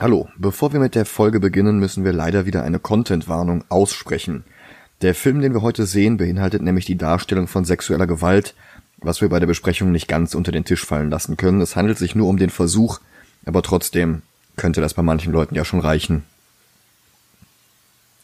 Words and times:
Hallo, 0.00 0.28
bevor 0.36 0.72
wir 0.72 0.80
mit 0.80 0.96
der 0.96 1.04
Folge 1.04 1.38
beginnen, 1.38 1.78
müssen 1.78 2.04
wir 2.04 2.12
leider 2.12 2.46
wieder 2.46 2.64
eine 2.64 2.80
Content-Warnung 2.80 3.62
aussprechen. 3.68 4.42
Der 5.02 5.14
Film, 5.14 5.40
den 5.40 5.54
wir 5.54 5.62
heute 5.62 5.86
sehen, 5.86 6.16
beinhaltet 6.16 6.62
nämlich 6.62 6.84
die 6.84 6.98
Darstellung 6.98 7.46
von 7.46 7.64
sexueller 7.64 8.08
Gewalt, 8.08 8.56
was 8.98 9.20
wir 9.20 9.28
bei 9.28 9.38
der 9.38 9.46
Besprechung 9.46 9.92
nicht 9.92 10.08
ganz 10.08 10.34
unter 10.34 10.50
den 10.50 10.64
Tisch 10.64 10.84
fallen 10.84 11.10
lassen 11.10 11.36
können. 11.36 11.60
Es 11.60 11.76
handelt 11.76 11.96
sich 11.96 12.16
nur 12.16 12.28
um 12.28 12.38
den 12.38 12.50
Versuch, 12.50 12.98
aber 13.46 13.62
trotzdem 13.62 14.22
könnte 14.56 14.80
das 14.80 14.94
bei 14.94 15.02
manchen 15.02 15.32
Leuten 15.32 15.54
ja 15.54 15.64
schon 15.64 15.78
reichen. 15.78 16.24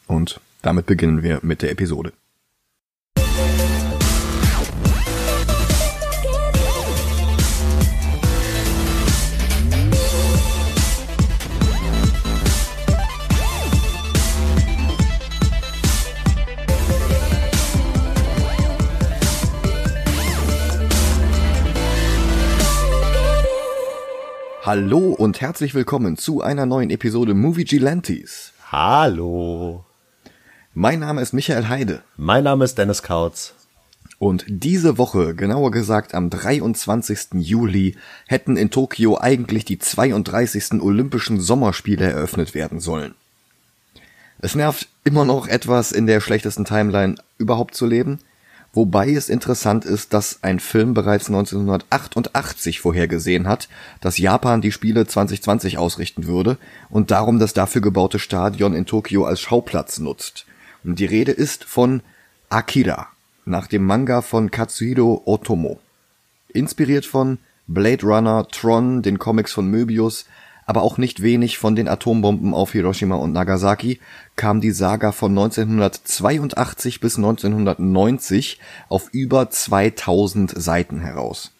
Und 0.08 0.40
damit 0.62 0.86
beginnen 0.86 1.22
wir 1.22 1.38
mit 1.42 1.62
der 1.62 1.70
Episode. 1.70 2.12
Hallo 24.72 25.08
und 25.08 25.40
herzlich 25.40 25.74
willkommen 25.74 26.16
zu 26.16 26.42
einer 26.42 26.64
neuen 26.64 26.90
Episode 26.90 27.34
Movie 27.34 27.64
Gilantes. 27.64 28.52
Hallo. 28.70 29.84
Mein 30.74 31.00
Name 31.00 31.22
ist 31.22 31.32
Michael 31.32 31.66
Heide. 31.66 32.04
Mein 32.16 32.44
Name 32.44 32.64
ist 32.66 32.78
Dennis 32.78 33.02
Kautz. 33.02 33.54
Und 34.20 34.44
diese 34.46 34.96
Woche, 34.96 35.34
genauer 35.34 35.72
gesagt 35.72 36.14
am 36.14 36.30
23. 36.30 37.30
Juli, 37.40 37.96
hätten 38.28 38.56
in 38.56 38.70
Tokio 38.70 39.18
eigentlich 39.18 39.64
die 39.64 39.80
32. 39.80 40.80
Olympischen 40.80 41.40
Sommerspiele 41.40 42.08
eröffnet 42.08 42.54
werden 42.54 42.78
sollen. 42.78 43.16
Es 44.38 44.54
nervt 44.54 44.86
immer 45.02 45.24
noch 45.24 45.48
etwas 45.48 45.90
in 45.90 46.06
der 46.06 46.20
schlechtesten 46.20 46.64
Timeline 46.64 47.16
überhaupt 47.38 47.74
zu 47.74 47.86
leben, 47.86 48.20
Wobei 48.72 49.10
es 49.10 49.28
interessant 49.28 49.84
ist, 49.84 50.14
dass 50.14 50.42
ein 50.42 50.60
Film 50.60 50.94
bereits 50.94 51.26
1988 51.26 52.80
vorhergesehen 52.80 53.48
hat, 53.48 53.68
dass 54.00 54.18
Japan 54.18 54.60
die 54.60 54.70
Spiele 54.70 55.06
2020 55.06 55.76
ausrichten 55.76 56.26
würde 56.26 56.56
und 56.88 57.10
darum 57.10 57.40
das 57.40 57.52
dafür 57.52 57.80
gebaute 57.80 58.20
Stadion 58.20 58.74
in 58.74 58.86
Tokio 58.86 59.24
als 59.24 59.40
Schauplatz 59.40 59.98
nutzt. 59.98 60.46
Und 60.84 61.00
die 61.00 61.06
Rede 61.06 61.32
ist 61.32 61.64
von 61.64 62.02
Akira, 62.48 63.08
nach 63.44 63.66
dem 63.66 63.84
Manga 63.84 64.22
von 64.22 64.52
Katsuhiro 64.52 65.22
Otomo. 65.24 65.80
Inspiriert 66.48 67.06
von 67.06 67.38
Blade 67.66 68.06
Runner, 68.06 68.46
Tron, 68.48 69.02
den 69.02 69.18
Comics 69.18 69.52
von 69.52 69.68
Möbius, 69.68 70.26
aber 70.70 70.82
auch 70.82 70.98
nicht 70.98 71.20
wenig 71.20 71.58
von 71.58 71.74
den 71.74 71.88
Atombomben 71.88 72.54
auf 72.54 72.70
Hiroshima 72.70 73.16
und 73.16 73.32
Nagasaki, 73.32 73.98
kam 74.36 74.60
die 74.60 74.70
Saga 74.70 75.10
von 75.10 75.32
1982 75.32 77.00
bis 77.00 77.16
1990 77.16 78.60
auf 78.88 79.08
über 79.10 79.50
2000 79.50 80.54
Seiten 80.56 81.00
heraus. 81.00 81.50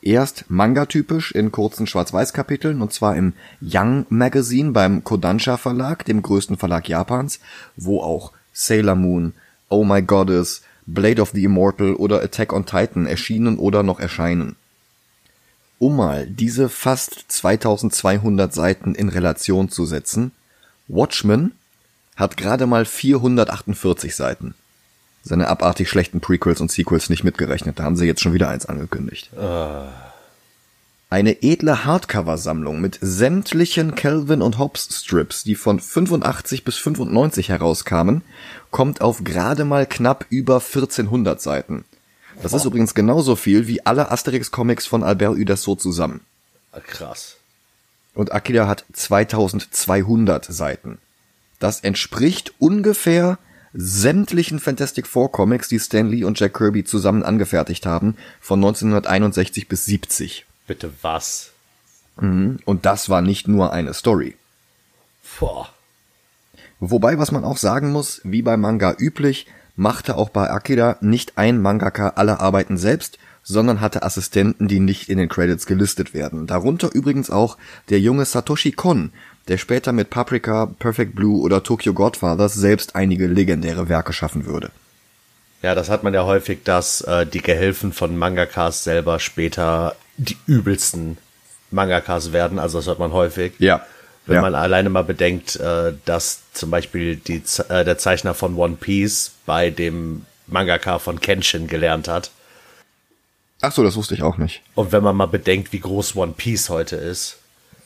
Erst 0.00 0.46
manga-typisch 0.48 1.32
in 1.32 1.52
kurzen 1.52 1.86
Schwarz-Weiß-Kapiteln, 1.86 2.80
und 2.80 2.90
zwar 2.90 3.16
im 3.16 3.34
Young 3.60 4.06
Magazine 4.08 4.70
beim 4.70 5.04
Kodansha 5.04 5.58
Verlag, 5.58 6.06
dem 6.06 6.22
größten 6.22 6.56
Verlag 6.56 6.88
Japans, 6.88 7.40
wo 7.76 8.00
auch 8.00 8.32
Sailor 8.54 8.94
Moon, 8.94 9.34
Oh 9.68 9.84
My 9.84 10.00
Goddess, 10.00 10.62
Blade 10.86 11.20
of 11.20 11.32
the 11.34 11.44
Immortal 11.44 11.92
oder 11.92 12.22
Attack 12.22 12.54
on 12.54 12.64
Titan 12.64 13.04
erschienen 13.04 13.58
oder 13.58 13.82
noch 13.82 14.00
erscheinen. 14.00 14.56
Um 15.78 15.96
mal 15.96 16.26
diese 16.26 16.68
fast 16.68 17.24
2200 17.28 18.52
Seiten 18.52 18.94
in 18.94 19.08
Relation 19.08 19.68
zu 19.68 19.86
setzen, 19.86 20.32
Watchmen 20.88 21.52
hat 22.16 22.36
gerade 22.36 22.66
mal 22.66 22.84
448 22.84 24.14
Seiten. 24.16 24.54
Seine 25.22 25.48
abartig 25.48 25.88
schlechten 25.88 26.20
Prequels 26.20 26.60
und 26.60 26.70
Sequels 26.70 27.10
nicht 27.10 27.22
mitgerechnet, 27.22 27.78
da 27.78 27.84
haben 27.84 27.96
sie 27.96 28.06
jetzt 28.06 28.22
schon 28.22 28.32
wieder 28.32 28.48
eins 28.48 28.66
angekündigt. 28.66 29.30
Uh. 29.36 29.86
Eine 31.10 31.42
edle 31.42 31.86
Hardcover-Sammlung 31.86 32.80
mit 32.80 32.98
sämtlichen 33.00 33.94
Calvin 33.94 34.42
und 34.42 34.58
Hobbes 34.58 34.88
Strips, 34.92 35.42
die 35.42 35.54
von 35.54 35.80
85 35.80 36.64
bis 36.64 36.76
95 36.76 37.48
herauskamen, 37.48 38.22
kommt 38.70 39.00
auf 39.00 39.24
gerade 39.24 39.64
mal 39.64 39.86
knapp 39.86 40.26
über 40.28 40.56
1400 40.56 41.40
Seiten. 41.40 41.84
Das 42.42 42.52
ist 42.52 42.64
übrigens 42.64 42.94
genauso 42.94 43.36
viel 43.36 43.66
wie 43.66 43.84
alle 43.84 44.10
Asterix-Comics 44.10 44.86
von 44.86 45.02
Albert 45.02 45.36
Uderzo 45.36 45.74
zusammen. 45.74 46.20
Ah, 46.72 46.80
krass. 46.80 47.36
Und 48.14 48.32
Akira 48.32 48.66
hat 48.66 48.84
2200 48.92 50.44
Seiten. 50.44 50.98
Das 51.58 51.80
entspricht 51.80 52.54
ungefähr 52.58 53.38
sämtlichen 53.72 54.60
Fantastic 54.60 55.06
Four 55.06 55.32
Comics, 55.32 55.68
die 55.68 55.78
Stan 55.78 56.08
Lee 56.08 56.24
und 56.24 56.38
Jack 56.38 56.54
Kirby 56.54 56.84
zusammen 56.84 57.22
angefertigt 57.22 57.86
haben, 57.86 58.16
von 58.40 58.60
1961 58.60 59.68
bis 59.68 59.84
70. 59.84 60.46
Bitte 60.66 60.92
was? 61.02 61.50
Mhm. 62.20 62.58
Und 62.64 62.86
das 62.86 63.08
war 63.08 63.22
nicht 63.22 63.48
nur 63.48 63.72
eine 63.72 63.94
Story. 63.94 64.36
Boah. 65.38 65.68
Wobei, 66.80 67.18
was 67.18 67.32
man 67.32 67.44
auch 67.44 67.56
sagen 67.56 67.90
muss, 67.90 68.20
wie 68.24 68.42
bei 68.42 68.56
Manga 68.56 68.94
üblich, 68.98 69.46
machte 69.78 70.16
auch 70.16 70.28
bei 70.28 70.50
Akira 70.50 70.96
nicht 71.00 71.38
ein 71.38 71.62
Mangaka 71.62 72.14
alle 72.16 72.40
Arbeiten 72.40 72.76
selbst, 72.76 73.18
sondern 73.44 73.80
hatte 73.80 74.02
Assistenten, 74.02 74.68
die 74.68 74.80
nicht 74.80 75.08
in 75.08 75.18
den 75.18 75.28
Credits 75.28 75.66
gelistet 75.66 76.12
werden. 76.12 76.46
Darunter 76.46 76.90
übrigens 76.92 77.30
auch 77.30 77.56
der 77.88 78.00
junge 78.00 78.24
Satoshi 78.24 78.72
Kon, 78.72 79.12
der 79.46 79.56
später 79.56 79.92
mit 79.92 80.10
Paprika, 80.10 80.66
Perfect 80.66 81.14
Blue 81.14 81.40
oder 81.40 81.62
Tokyo 81.62 81.94
Godfathers 81.94 82.54
selbst 82.54 82.96
einige 82.96 83.26
legendäre 83.28 83.88
Werke 83.88 84.12
schaffen 84.12 84.44
würde. 84.44 84.70
Ja, 85.62 85.74
das 85.74 85.88
hat 85.88 86.02
man 86.02 86.12
ja 86.12 86.24
häufig, 86.24 86.64
dass 86.64 87.00
äh, 87.02 87.24
die 87.24 87.40
Gehilfen 87.40 87.92
von 87.92 88.16
Mangakas 88.16 88.84
selber 88.84 89.18
später 89.18 89.96
die 90.16 90.36
übelsten 90.46 91.18
Mangakas 91.70 92.32
werden. 92.32 92.58
Also 92.58 92.78
das 92.78 92.86
hört 92.86 92.98
man 92.98 93.12
häufig. 93.12 93.54
Ja. 93.58 93.86
Wenn 94.28 94.36
ja. 94.36 94.42
man 94.42 94.54
alleine 94.54 94.90
mal 94.90 95.04
bedenkt, 95.04 95.56
äh, 95.56 95.94
dass 96.04 96.42
zum 96.52 96.70
Beispiel 96.70 97.16
die, 97.16 97.42
äh, 97.70 97.82
der 97.82 97.96
Zeichner 97.96 98.34
von 98.34 98.56
One 98.56 98.76
Piece 98.76 99.32
bei 99.46 99.70
dem 99.70 100.26
Mangaka 100.46 100.98
von 100.98 101.18
Kenshin 101.18 101.66
gelernt 101.66 102.08
hat. 102.08 102.30
Ach 103.62 103.72
so, 103.72 103.82
das 103.82 103.96
wusste 103.96 104.14
ich 104.14 104.22
auch 104.22 104.36
nicht. 104.36 104.60
Und 104.74 104.92
wenn 104.92 105.02
man 105.02 105.16
mal 105.16 105.26
bedenkt, 105.26 105.72
wie 105.72 105.80
groß 105.80 106.14
One 106.14 106.34
Piece 106.36 106.68
heute 106.68 106.96
ist. 106.96 107.38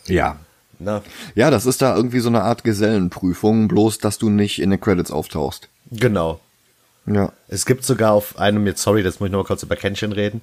Ja. 0.06 0.36
Na? 0.80 1.02
Ja, 1.36 1.52
das 1.52 1.64
ist 1.64 1.80
da 1.80 1.94
irgendwie 1.94 2.18
so 2.18 2.28
eine 2.28 2.42
Art 2.42 2.64
Gesellenprüfung, 2.64 3.68
bloß 3.68 3.98
dass 3.98 4.18
du 4.18 4.28
nicht 4.28 4.60
in 4.60 4.70
den 4.70 4.80
Credits 4.80 5.12
auftauchst. 5.12 5.68
Genau. 5.92 6.40
Ja. 7.06 7.32
Es 7.46 7.66
gibt 7.66 7.84
sogar 7.84 8.12
auf 8.14 8.36
einem, 8.36 8.66
jetzt 8.66 8.82
sorry, 8.82 9.04
das 9.04 9.20
muss 9.20 9.28
ich 9.28 9.32
noch 9.32 9.44
mal 9.44 9.46
kurz 9.46 9.62
über 9.62 9.76
Kenshin 9.76 10.10
reden. 10.10 10.40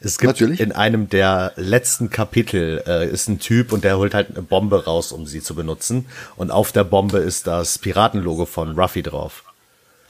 Es 0.00 0.18
gibt 0.18 0.28
Natürlich. 0.28 0.60
in 0.60 0.72
einem 0.72 1.08
der 1.08 1.52
letzten 1.56 2.10
Kapitel 2.10 2.82
äh, 2.86 3.08
ist 3.08 3.28
ein 3.28 3.38
Typ 3.38 3.72
und 3.72 3.84
der 3.84 3.96
holt 3.98 4.14
halt 4.14 4.30
eine 4.30 4.42
Bombe 4.42 4.84
raus, 4.84 5.12
um 5.12 5.26
sie 5.26 5.42
zu 5.42 5.54
benutzen. 5.54 6.06
Und 6.36 6.50
auf 6.50 6.72
der 6.72 6.84
Bombe 6.84 7.18
ist 7.18 7.46
das 7.46 7.78
Piratenlogo 7.78 8.44
von 8.44 8.78
Ruffy 8.78 9.02
drauf. 9.02 9.44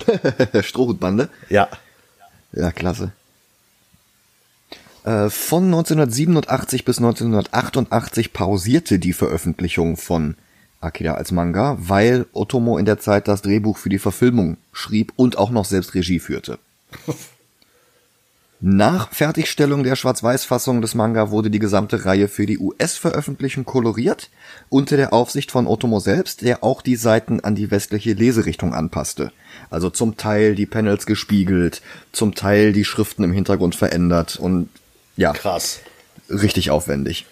Strohhutbande? 0.61 1.29
Ja. 1.49 1.69
Ja, 2.53 2.73
klasse. 2.73 3.13
Äh, 5.05 5.31
von 5.31 5.65
1987 5.67 6.85
bis 6.85 6.99
1988 6.99 8.33
pausierte 8.33 8.99
die 8.99 9.13
Veröffentlichung 9.13 9.97
von 9.97 10.37
Akira 10.81 11.15
als 11.15 11.33
Manga, 11.33 11.77
weil 11.79 12.27
Otomo 12.33 12.77
in 12.77 12.87
der 12.87 12.99
Zeit 12.99 13.29
das 13.29 13.43
Drehbuch 13.43 13.79
für 13.79 13.89
die 13.89 13.99
Verfilmung 13.99 14.57
schrieb 14.73 15.13
und 15.17 15.39
auch 15.39 15.51
noch 15.51 15.65
selbst 15.65 15.95
Regie 15.95 16.19
führte. 16.19 16.59
Nach 18.61 19.13
Fertigstellung 19.13 19.83
der 19.83 19.97
Schwarz-Weiß-Fassung 19.97 20.81
des 20.81 20.95
Manga 20.95 21.31
wurde 21.31 21.51
die 21.51 21.59
gesamte 21.59 22.07
Reihe 22.07 22.27
für 22.27 22.47
die 22.47 22.59
US-Veröffentlichung 22.59 23.67
koloriert, 23.67 24.31
unter 24.71 24.97
der 24.97 25.13
Aufsicht 25.13 25.51
von 25.51 25.67
Otomo 25.67 26.01
selbst, 26.01 26.41
der 26.41 26.65
auch 26.65 26.81
die 26.81 26.97
Seiten 26.97 27.41
an 27.41 27.55
die 27.55 27.71
westliche 27.71 28.15
Leserichtung 28.15 28.73
anpasste. 28.73 29.31
Also 29.69 29.91
zum 29.91 30.17
Teil 30.17 30.55
die 30.55 30.65
Panels 30.65 31.05
gespiegelt, 31.05 31.83
zum 32.13 32.35
Teil 32.35 32.73
die 32.73 32.87
Schriften 32.87 33.25
im 33.25 33.33
Hintergrund 33.33 33.75
verändert 33.75 34.37
und 34.37 34.71
ja. 35.19 35.35
Krass. 35.35 35.81
Richtig 36.31 36.71
aufwendig. 36.71 37.27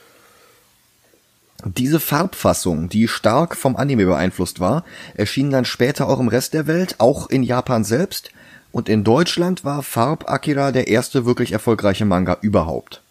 Diese 1.64 2.00
Farbfassung, 2.00 2.90
die 2.90 3.08
stark 3.08 3.56
vom 3.56 3.76
Anime 3.76 4.04
beeinflusst 4.04 4.60
war, 4.60 4.84
erschien 5.14 5.50
dann 5.50 5.64
später 5.64 6.08
auch 6.08 6.20
im 6.20 6.28
Rest 6.28 6.52
der 6.52 6.66
Welt, 6.66 6.96
auch 6.98 7.30
in 7.30 7.42
Japan 7.42 7.84
selbst, 7.84 8.30
und 8.74 8.88
in 8.88 9.04
Deutschland 9.04 9.64
war 9.64 9.84
Farb 9.84 10.28
Akira 10.28 10.72
der 10.72 10.88
erste 10.88 11.24
wirklich 11.24 11.52
erfolgreiche 11.52 12.04
Manga 12.04 12.38
überhaupt. 12.40 13.02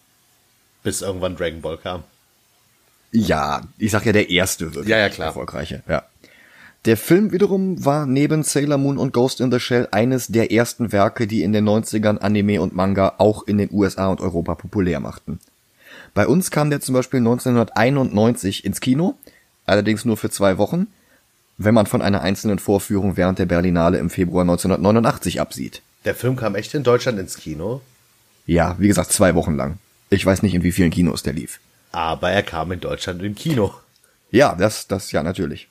Bis 0.84 1.02
irgendwann 1.02 1.38
Dragon 1.38 1.62
Ball 1.62 1.78
kam. 1.78 2.04
Ja, 3.14 3.62
ich 3.78 3.92
sag 3.92 4.06
ja 4.06 4.12
der 4.12 4.30
erste 4.30 4.76
wirklich 4.76 4.90
ja, 4.90 4.98
ja, 4.98 5.08
klar. 5.08 5.28
erfolgreiche. 5.28 5.82
Ja. 5.88 6.04
Der 6.84 6.98
Film 6.98 7.32
wiederum 7.32 7.86
war 7.86 8.06
neben 8.06 8.44
Sailor 8.44 8.78
Moon 8.78 8.98
und 8.98 9.14
Ghost 9.14 9.40
in 9.40 9.54
the 9.54 9.60
Shell 9.62 9.88
eines 9.92 10.28
der 10.28 10.52
ersten 10.52 10.92
Werke, 10.92 11.28
die 11.28 11.44
in 11.44 11.54
den 11.54 11.66
90ern 11.66 12.18
Anime 12.18 12.62
und 12.62 12.76
Manga 12.76 13.14
auch 13.20 13.48
in 13.48 13.58
den 13.58 13.70
USA 13.72 14.08
und 14.08 14.20
Europa 14.20 14.56
populär 14.56 15.00
machten. 15.00 15.40
Bei 16.14 16.28
uns 16.28 16.52
kam 16.52 16.72
der 16.72 16.82
zum 16.82 16.94
Beispiel 16.94 17.20
1991 17.20 18.66
ins 18.66 18.82
Kino 18.82 19.16
allerdings 19.66 20.04
nur 20.04 20.18
für 20.18 20.30
zwei 20.30 20.58
Wochen, 20.58 20.88
wenn 21.58 21.74
man 21.74 21.86
von 21.86 22.02
einer 22.02 22.22
einzelnen 22.22 22.60
Vorführung 22.60 23.16
während 23.18 23.40
der 23.40 23.46
Berlinale 23.46 23.98
im 24.00 24.10
Februar 24.10 24.42
1989 24.44 25.40
absieht. 25.42 25.82
Der 26.06 26.16
Film 26.16 26.36
kam 26.36 26.56
echt 26.56 26.74
in 26.74 26.84
Deutschland 26.84 27.20
ins 27.20 27.38
Kino, 27.38 27.82
Ja, 28.46 28.76
wie 28.80 28.88
gesagt, 28.88 29.12
zwei 29.12 29.36
Wochen 29.36 29.56
lang. 29.56 29.78
Ich 30.10 30.26
weiß 30.26 30.42
nicht, 30.44 30.54
in 30.54 30.64
wie 30.64 30.72
vielen 30.72 30.92
Kinos 30.92 31.24
der 31.24 31.34
lief. 31.34 31.60
aber 31.92 32.32
er 32.32 32.44
kam 32.44 32.72
in 32.72 32.80
Deutschland 32.80 33.22
im 33.24 33.36
Kino. 33.36 33.74
Ja, 34.32 34.56
das, 34.56 34.88
das 34.88 35.12
ja 35.12 35.22
natürlich. 35.24 35.68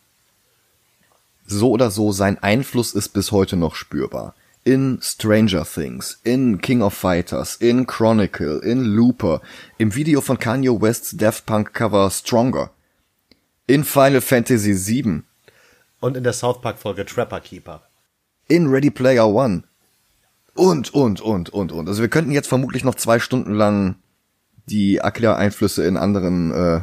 So 1.46 1.70
oder 1.73 1.90
so, 1.90 2.12
sein 2.12 2.38
Einfluss 2.43 2.93
ist 2.94 3.11
bis 3.11 3.32
heute 3.32 3.56
noch 3.56 3.75
spürbar. 3.75 4.34
In 4.64 5.00
Stranger 5.02 5.64
Things, 5.67 6.20
in 6.23 6.61
King 6.61 6.82
of 6.82 6.94
Fighters, 6.94 7.56
in 7.56 7.84
Chronicle, 7.88 8.61
in 8.61 8.84
Looper, 8.84 9.43
im 9.79 9.93
Video 9.96 10.20
von 10.20 10.38
Kanye 10.38 10.70
Wests 10.81 11.17
Daft 11.17 11.44
Punk 11.46 11.75
Cover 11.75 12.08
Stronger, 12.12 12.70
in 13.67 13.82
Final 13.82 14.20
Fantasy 14.20 14.75
VII, 14.75 15.23
Und 16.02 16.16
in 16.16 16.25
der 16.25 16.32
South 16.32 16.60
Park 16.60 16.81
Folge 16.81 17.06
Trapper 17.06 17.38
Keeper. 17.40 17.81
in 18.49 18.66
Ready 18.66 18.90
Player 18.90 19.28
One 19.28 19.62
und, 20.54 20.93
und, 20.93 21.20
und, 21.20 21.49
und, 21.50 21.70
und. 21.70 21.88
Also 21.88 22.02
wir 22.02 22.08
könnten 22.08 22.32
jetzt 22.32 22.49
vermutlich 22.49 22.82
noch 22.82 22.96
zwei 22.96 23.20
Stunden 23.20 23.54
lang 23.54 23.94
die 24.66 25.00
Akira-Einflüsse 25.00 25.87
in 25.87 25.96
anderen 25.96 26.52
äh, 26.52 26.81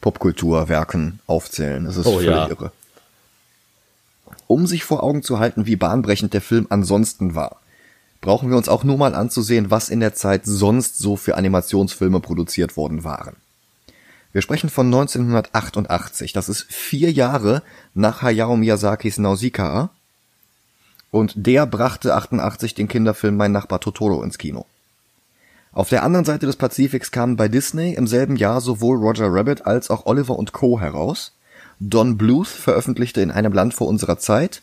Popkulturwerken 0.00 1.20
aufzählen. 1.26 1.84
Das 1.84 1.98
ist 1.98 2.06
Oh 2.06 2.14
völlig 2.14 2.30
ja. 2.30 2.48
irre. 2.48 2.72
Um 4.46 4.66
sich 4.66 4.82
vor 4.84 5.02
Augen 5.02 5.22
zu 5.22 5.38
halten, 5.38 5.66
wie 5.66 5.76
bahnbrechend 5.76 6.32
der 6.32 6.40
Film 6.40 6.66
ansonsten 6.70 7.34
war, 7.34 7.60
brauchen 8.22 8.48
wir 8.48 8.56
uns 8.56 8.70
auch 8.70 8.82
nur 8.82 8.96
mal 8.96 9.14
anzusehen, 9.14 9.70
was 9.70 9.90
in 9.90 10.00
der 10.00 10.14
Zeit 10.14 10.46
sonst 10.46 10.96
so 10.96 11.16
für 11.16 11.36
Animationsfilme 11.36 12.20
produziert 12.20 12.78
worden 12.78 13.04
waren. 13.04 13.36
Wir 14.34 14.42
sprechen 14.42 14.68
von 14.68 14.86
1988. 14.86 16.32
Das 16.32 16.48
ist 16.48 16.64
vier 16.68 17.12
Jahre 17.12 17.62
nach 17.94 18.20
Hayao 18.20 18.56
Miyazakis 18.56 19.18
Nausicaa. 19.18 19.90
Und 21.12 21.34
der 21.36 21.66
brachte 21.66 22.16
88 22.16 22.74
den 22.74 22.88
Kinderfilm 22.88 23.36
Mein 23.36 23.52
Nachbar 23.52 23.80
Totoro 23.80 24.24
ins 24.24 24.36
Kino. 24.36 24.66
Auf 25.70 25.88
der 25.88 26.02
anderen 26.02 26.24
Seite 26.24 26.46
des 26.46 26.56
Pazifiks 26.56 27.12
kamen 27.12 27.36
bei 27.36 27.46
Disney 27.46 27.94
im 27.94 28.08
selben 28.08 28.34
Jahr 28.34 28.60
sowohl 28.60 28.96
Roger 28.96 29.28
Rabbit 29.32 29.66
als 29.66 29.88
auch 29.88 30.04
Oliver 30.04 30.36
und 30.36 30.52
Co. 30.52 30.80
heraus. 30.80 31.30
Don 31.78 32.18
Bluth 32.18 32.48
veröffentlichte 32.48 33.20
in 33.20 33.30
einem 33.30 33.52
Land 33.52 33.74
vor 33.74 33.86
unserer 33.86 34.18
Zeit. 34.18 34.62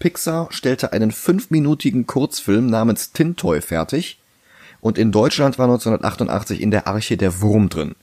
Pixar 0.00 0.48
stellte 0.50 0.92
einen 0.92 1.12
fünfminütigen 1.12 2.08
Kurzfilm 2.08 2.66
namens 2.66 3.12
Tintoy 3.12 3.60
fertig. 3.60 4.18
Und 4.80 4.98
in 4.98 5.12
Deutschland 5.12 5.60
war 5.60 5.66
1988 5.66 6.60
in 6.60 6.72
der 6.72 6.88
Arche 6.88 7.16
der 7.16 7.40
Wurm 7.40 7.68
drin. 7.68 7.94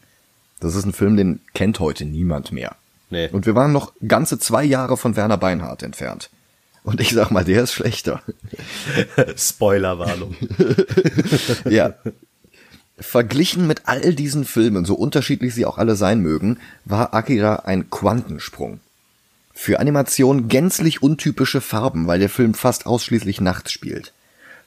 Das 0.63 0.75
ist 0.75 0.85
ein 0.85 0.93
Film, 0.93 1.17
den 1.17 1.39
kennt 1.53 1.79
heute 1.79 2.05
niemand 2.05 2.51
mehr. 2.51 2.75
Nee. 3.09 3.29
Und 3.29 3.45
wir 3.45 3.55
waren 3.55 3.71
noch 3.71 3.93
ganze 4.07 4.39
zwei 4.39 4.63
Jahre 4.63 4.97
von 4.97 5.15
Werner 5.15 5.37
Beinhardt 5.37 5.83
entfernt. 5.83 6.29
Und 6.83 6.99
ich 6.99 7.11
sag 7.11 7.31
mal, 7.31 7.45
der 7.45 7.63
ist 7.63 7.73
schlechter. 7.73 8.21
Spoilerwarnung. 9.37 10.35
ja. 11.69 11.93
Verglichen 12.97 13.67
mit 13.67 13.83
all 13.85 14.13
diesen 14.13 14.45
Filmen, 14.45 14.85
so 14.85 14.95
unterschiedlich 14.95 15.53
sie 15.53 15.65
auch 15.65 15.77
alle 15.77 15.95
sein 15.95 16.19
mögen, 16.19 16.59
war 16.85 17.13
Akira 17.13 17.63
ein 17.65 17.89
Quantensprung. 17.89 18.79
Für 19.53 19.79
Animation 19.79 20.47
gänzlich 20.47 21.01
untypische 21.01 21.61
Farben, 21.61 22.07
weil 22.07 22.19
der 22.19 22.29
Film 22.29 22.53
fast 22.53 22.85
ausschließlich 22.85 23.39
nachts 23.39 23.71
spielt. 23.71 24.13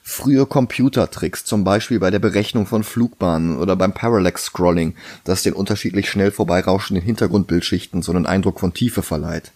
Frühe 0.09 0.45
Computertricks, 0.45 1.43
zum 1.43 1.65
Beispiel 1.65 1.99
bei 1.99 2.11
der 2.11 2.19
Berechnung 2.19 2.65
von 2.65 2.85
Flugbahnen 2.85 3.57
oder 3.57 3.75
beim 3.75 3.93
Parallax-Scrolling, 3.93 4.95
das 5.25 5.43
den 5.43 5.51
unterschiedlich 5.51 6.09
schnell 6.09 6.31
vorbeirauschenden 6.31 7.03
Hintergrundbildschichten 7.03 8.01
so 8.01 8.13
einen 8.13 8.25
Eindruck 8.25 8.61
von 8.61 8.73
Tiefe 8.73 9.03
verleiht 9.03 9.51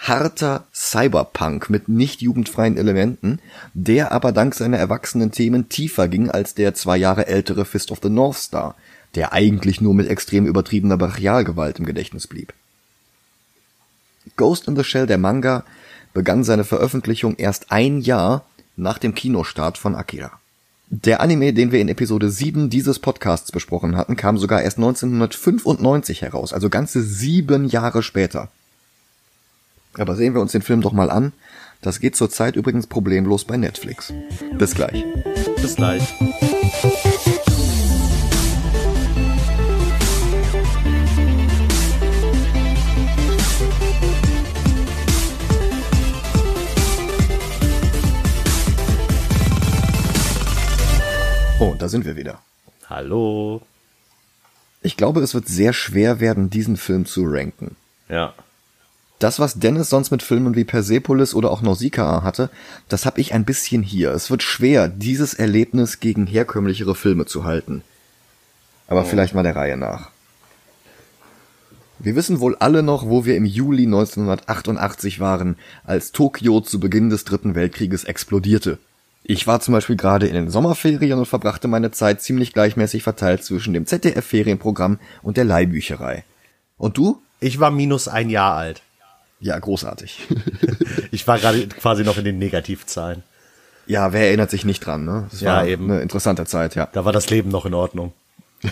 harter 0.00 0.66
Cyberpunk 0.72 1.68
mit 1.68 1.88
nicht 1.88 2.22
jugendfreien 2.22 2.78
Elementen, 2.78 3.38
der 3.74 4.12
aber 4.12 4.32
dank 4.32 4.54
seiner 4.54 4.78
erwachsenen 4.78 5.30
Themen 5.30 5.68
tiefer 5.68 6.08
ging 6.08 6.30
als 6.30 6.54
der 6.54 6.74
zwei 6.74 6.96
Jahre 6.96 7.26
ältere 7.26 7.66
Fist 7.66 7.90
of 7.90 8.00
the 8.02 8.08
North 8.08 8.38
Star, 8.38 8.76
der 9.14 9.32
eigentlich 9.32 9.80
nur 9.80 9.94
mit 9.94 10.08
extrem 10.08 10.46
übertriebener 10.46 10.96
Brachialgewalt 10.96 11.78
im 11.78 11.84
Gedächtnis 11.84 12.26
blieb. 12.26 12.54
Ghost 14.36 14.68
in 14.68 14.76
the 14.76 14.84
Shell, 14.84 15.06
der 15.06 15.18
Manga, 15.18 15.64
begann 16.14 16.44
seine 16.44 16.64
Veröffentlichung 16.64 17.36
erst 17.36 17.70
ein 17.70 18.00
Jahr 18.00 18.44
nach 18.80 18.98
dem 18.98 19.14
Kinostart 19.14 19.78
von 19.78 19.94
Akira. 19.94 20.32
Der 20.88 21.20
Anime, 21.20 21.52
den 21.52 21.70
wir 21.70 21.80
in 21.80 21.88
Episode 21.88 22.30
7 22.30 22.68
dieses 22.68 22.98
Podcasts 22.98 23.52
besprochen 23.52 23.96
hatten, 23.96 24.16
kam 24.16 24.38
sogar 24.38 24.62
erst 24.62 24.78
1995 24.78 26.22
heraus, 26.22 26.52
also 26.52 26.68
ganze 26.68 27.00
sieben 27.02 27.66
Jahre 27.66 28.02
später. 28.02 28.48
Aber 29.94 30.16
sehen 30.16 30.34
wir 30.34 30.40
uns 30.40 30.52
den 30.52 30.62
Film 30.62 30.80
doch 30.80 30.92
mal 30.92 31.10
an. 31.10 31.32
Das 31.80 32.00
geht 32.00 32.16
zurzeit 32.16 32.56
übrigens 32.56 32.86
problemlos 32.86 33.44
bei 33.44 33.56
Netflix. 33.56 34.12
Bis 34.58 34.74
gleich. 34.74 35.04
Bis 35.60 35.76
gleich. 35.76 36.02
Oh, 51.60 51.74
da 51.78 51.90
sind 51.90 52.06
wir 52.06 52.16
wieder. 52.16 52.40
Hallo. 52.88 53.60
Ich 54.80 54.96
glaube, 54.96 55.20
es 55.20 55.34
wird 55.34 55.46
sehr 55.46 55.74
schwer 55.74 56.18
werden, 56.18 56.48
diesen 56.48 56.78
Film 56.78 57.04
zu 57.04 57.22
ranken. 57.26 57.76
Ja. 58.08 58.32
Das, 59.18 59.38
was 59.38 59.58
Dennis 59.58 59.90
sonst 59.90 60.10
mit 60.10 60.22
Filmen 60.22 60.56
wie 60.56 60.64
Persepolis 60.64 61.34
oder 61.34 61.50
auch 61.50 61.60
Nausicaa 61.60 62.22
hatte, 62.22 62.48
das 62.88 63.04
habe 63.04 63.20
ich 63.20 63.34
ein 63.34 63.44
bisschen 63.44 63.82
hier. 63.82 64.12
Es 64.12 64.30
wird 64.30 64.42
schwer, 64.42 64.88
dieses 64.88 65.34
Erlebnis 65.34 66.00
gegen 66.00 66.26
herkömmlichere 66.26 66.94
Filme 66.94 67.26
zu 67.26 67.44
halten. 67.44 67.82
Aber 68.88 69.04
vielleicht 69.04 69.34
mal 69.34 69.42
der 69.42 69.54
Reihe 69.54 69.76
nach. 69.76 70.08
Wir 71.98 72.16
wissen 72.16 72.40
wohl 72.40 72.56
alle 72.56 72.82
noch, 72.82 73.06
wo 73.06 73.26
wir 73.26 73.36
im 73.36 73.44
Juli 73.44 73.84
1988 73.84 75.20
waren, 75.20 75.58
als 75.84 76.12
Tokio 76.12 76.62
zu 76.62 76.80
Beginn 76.80 77.10
des 77.10 77.24
Dritten 77.24 77.54
Weltkrieges 77.54 78.04
explodierte. 78.04 78.78
Ich 79.22 79.46
war 79.46 79.60
zum 79.60 79.72
Beispiel 79.74 79.96
gerade 79.96 80.26
in 80.26 80.34
den 80.34 80.50
Sommerferien 80.50 81.18
und 81.18 81.26
verbrachte 81.26 81.68
meine 81.68 81.90
Zeit 81.90 82.22
ziemlich 82.22 82.52
gleichmäßig 82.52 83.02
verteilt 83.02 83.44
zwischen 83.44 83.74
dem 83.74 83.86
ZDF-Ferienprogramm 83.86 84.98
und 85.22 85.36
der 85.36 85.44
Leihbücherei. 85.44 86.24
Und 86.78 86.96
du? 86.96 87.20
Ich 87.38 87.60
war 87.60 87.70
minus 87.70 88.08
ein 88.08 88.30
Jahr 88.30 88.56
alt. 88.56 88.82
Ja, 89.40 89.58
großartig. 89.58 90.26
Ich 91.12 91.26
war 91.26 91.38
gerade 91.38 91.66
quasi 91.66 92.04
noch 92.04 92.18
in 92.18 92.24
den 92.24 92.38
Negativzahlen. 92.38 93.24
Ja, 93.86 94.12
wer 94.12 94.28
erinnert 94.28 94.48
sich 94.50 94.64
nicht 94.64 94.78
dran, 94.86 95.04
ne? 95.04 95.26
Das 95.32 95.40
Ja, 95.40 95.56
war 95.56 95.66
eben. 95.66 95.90
eine 95.90 96.02
interessante 96.02 96.44
Zeit, 96.46 96.76
ja. 96.76 96.88
Da 96.92 97.04
war 97.04 97.12
das 97.12 97.28
Leben 97.30 97.50
noch 97.50 97.66
in 97.66 97.74
Ordnung. 97.74 98.12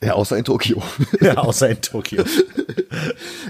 Ja, 0.00 0.12
außer 0.12 0.38
in 0.38 0.44
Tokio. 0.44 0.80
Ja, 1.20 1.38
außer 1.38 1.70
in 1.70 1.80
Tokio. 1.80 2.22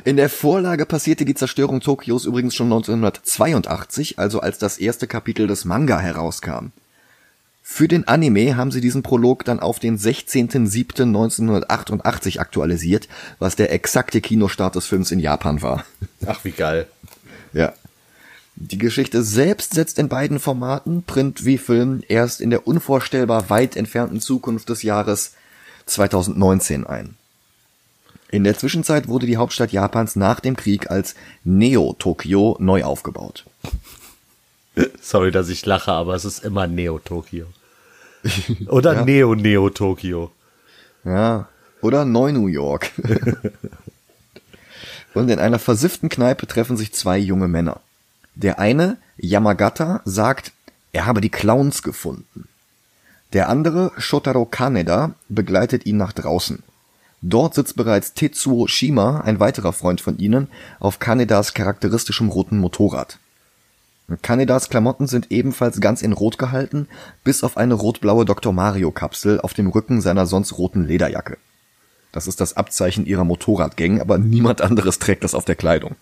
In 0.04 0.16
der 0.16 0.30
Vorlage 0.30 0.86
passierte 0.86 1.24
die 1.24 1.34
Zerstörung 1.34 1.80
Tokios 1.80 2.24
übrigens 2.24 2.54
schon 2.54 2.68
1982, 2.68 4.16
also 4.18 4.40
als 4.40 4.58
das 4.58 4.78
erste 4.78 5.06
Kapitel 5.06 5.46
des 5.46 5.66
Manga 5.66 5.98
herauskam. 5.98 6.68
Für 7.62 7.86
den 7.86 8.08
Anime 8.08 8.56
haben 8.56 8.70
sie 8.70 8.80
diesen 8.80 9.02
Prolog 9.02 9.44
dann 9.44 9.60
auf 9.60 9.78
den 9.78 9.98
16.07.1988 9.98 12.38
aktualisiert, 12.38 13.08
was 13.38 13.56
der 13.56 13.70
exakte 13.72 14.22
Kinostart 14.22 14.74
des 14.74 14.86
Films 14.86 15.10
in 15.10 15.20
Japan 15.20 15.60
war. 15.60 15.84
Ach, 16.26 16.42
wie 16.44 16.52
geil. 16.52 16.86
Ja. 17.52 17.74
Die 18.56 18.78
Geschichte 18.78 19.22
selbst 19.22 19.74
setzt 19.74 19.98
in 19.98 20.08
beiden 20.08 20.40
Formaten, 20.40 21.02
Print 21.02 21.44
wie 21.44 21.58
Film, 21.58 22.02
erst 22.08 22.40
in 22.40 22.48
der 22.48 22.66
unvorstellbar 22.66 23.50
weit 23.50 23.76
entfernten 23.76 24.22
Zukunft 24.22 24.70
des 24.70 24.82
Jahres 24.82 25.32
2019 25.88 26.86
ein. 26.86 27.16
In 28.30 28.44
der 28.44 28.58
Zwischenzeit 28.58 29.08
wurde 29.08 29.26
die 29.26 29.38
Hauptstadt 29.38 29.72
Japans 29.72 30.14
nach 30.14 30.40
dem 30.40 30.56
Krieg 30.56 30.90
als 30.90 31.14
Neo-Tokio 31.44 32.56
neu 32.60 32.84
aufgebaut. 32.84 33.44
Sorry, 35.00 35.30
dass 35.30 35.48
ich 35.48 35.64
lache, 35.66 35.92
aber 35.92 36.14
es 36.14 36.24
ist 36.24 36.44
immer 36.44 36.66
Neo-Tokio. 36.66 37.46
Oder 38.68 38.94
Ja. 38.94 39.04
Neo-Neo-Tokio. 39.04 40.30
Ja. 41.04 41.48
Oder 41.80 42.04
Neu-New 42.04 42.48
York. 42.48 42.90
Und 45.14 45.30
in 45.30 45.38
einer 45.38 45.58
versifften 45.58 46.08
Kneipe 46.08 46.46
treffen 46.46 46.76
sich 46.76 46.92
zwei 46.92 47.18
junge 47.18 47.48
Männer. 47.48 47.80
Der 48.34 48.58
eine, 48.58 48.98
Yamagata, 49.16 50.00
sagt, 50.04 50.52
er 50.92 51.06
habe 51.06 51.20
die 51.20 51.30
Clowns 51.30 51.82
gefunden. 51.82 52.48
Der 53.32 53.48
andere, 53.48 53.92
Shotaro 53.98 54.46
Kaneda, 54.46 55.14
begleitet 55.28 55.84
ihn 55.84 55.98
nach 55.98 56.12
draußen. 56.12 56.62
Dort 57.20 57.54
sitzt 57.54 57.76
bereits 57.76 58.14
Tetsuo 58.14 58.68
Shima, 58.68 59.20
ein 59.20 59.40
weiterer 59.40 59.72
Freund 59.72 60.00
von 60.00 60.18
ihnen, 60.18 60.48
auf 60.80 60.98
Kanedas 60.98 61.52
charakteristischem 61.52 62.28
roten 62.28 62.58
Motorrad. 62.58 63.18
Kanedas 64.22 64.70
Klamotten 64.70 65.06
sind 65.06 65.30
ebenfalls 65.30 65.80
ganz 65.80 66.00
in 66.00 66.14
Rot 66.14 66.38
gehalten, 66.38 66.88
bis 67.24 67.44
auf 67.44 67.58
eine 67.58 67.74
rot-blaue 67.74 68.24
Dr. 68.24 68.54
Mario 68.54 68.90
Kapsel 68.90 69.40
auf 69.40 69.52
dem 69.52 69.66
Rücken 69.66 70.00
seiner 70.00 70.24
sonst 70.24 70.56
roten 70.56 70.86
Lederjacke. 70.86 71.36
Das 72.12 72.26
ist 72.26 72.40
das 72.40 72.56
Abzeichen 72.56 73.04
ihrer 73.04 73.24
Motorradgang, 73.24 74.00
aber 74.00 74.16
niemand 74.16 74.62
anderes 74.62 74.98
trägt 74.98 75.24
das 75.24 75.34
auf 75.34 75.44
der 75.44 75.56
Kleidung. 75.56 75.96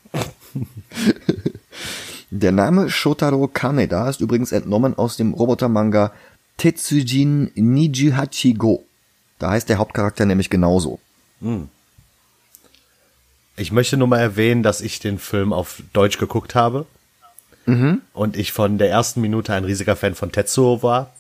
der 2.30 2.52
Name 2.52 2.90
Shotaro 2.90 3.48
Kaneda 3.48 4.08
ist 4.08 4.20
übrigens 4.20 4.52
entnommen 4.52 4.96
aus 4.96 5.16
dem 5.16 5.34
Robotermanga 5.34 6.12
Tetsujin 6.56 7.50
Nijihachi 7.54 8.54
Go. 8.54 8.84
Da 9.38 9.50
heißt 9.50 9.68
der 9.68 9.78
Hauptcharakter 9.78 10.24
nämlich 10.24 10.50
genauso. 10.50 10.98
Ich 13.56 13.72
möchte 13.72 13.96
nur 13.96 14.08
mal 14.08 14.20
erwähnen, 14.20 14.62
dass 14.62 14.80
ich 14.80 14.98
den 14.98 15.18
Film 15.18 15.52
auf 15.52 15.82
Deutsch 15.92 16.18
geguckt 16.18 16.54
habe. 16.54 16.86
Und 18.14 18.36
ich 18.36 18.52
von 18.52 18.78
der 18.78 18.90
ersten 18.90 19.20
Minute 19.20 19.52
ein 19.52 19.64
riesiger 19.64 19.96
Fan 19.96 20.14
von 20.14 20.32
Tetsuo 20.32 20.82
war. 20.82 21.12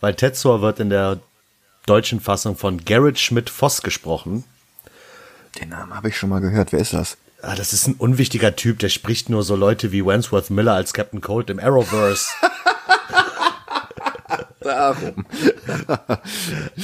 Weil 0.00 0.14
Tetsuo 0.14 0.62
wird 0.62 0.80
in 0.80 0.90
der 0.90 1.18
deutschen 1.86 2.20
Fassung 2.20 2.56
von 2.56 2.84
Garrett 2.84 3.18
Schmidt-Voss 3.18 3.82
gesprochen. 3.82 4.44
Den 5.60 5.70
Namen 5.70 5.94
habe 5.94 6.08
ich 6.08 6.16
schon 6.16 6.30
mal 6.30 6.40
gehört. 6.40 6.72
Wer 6.72 6.80
ist 6.80 6.92
das? 6.92 7.16
Ah, 7.42 7.56
das 7.56 7.72
ist 7.72 7.86
ein 7.88 7.94
unwichtiger 7.94 8.54
Typ, 8.54 8.78
der 8.80 8.90
spricht 8.90 9.30
nur 9.30 9.42
so 9.42 9.56
Leute 9.56 9.92
wie 9.92 10.04
Wentworth 10.04 10.50
Miller 10.50 10.74
als 10.74 10.92
Captain 10.92 11.20
Cold 11.20 11.50
im 11.50 11.58
Arrowverse. 11.58 12.28
Darum. 14.60 15.24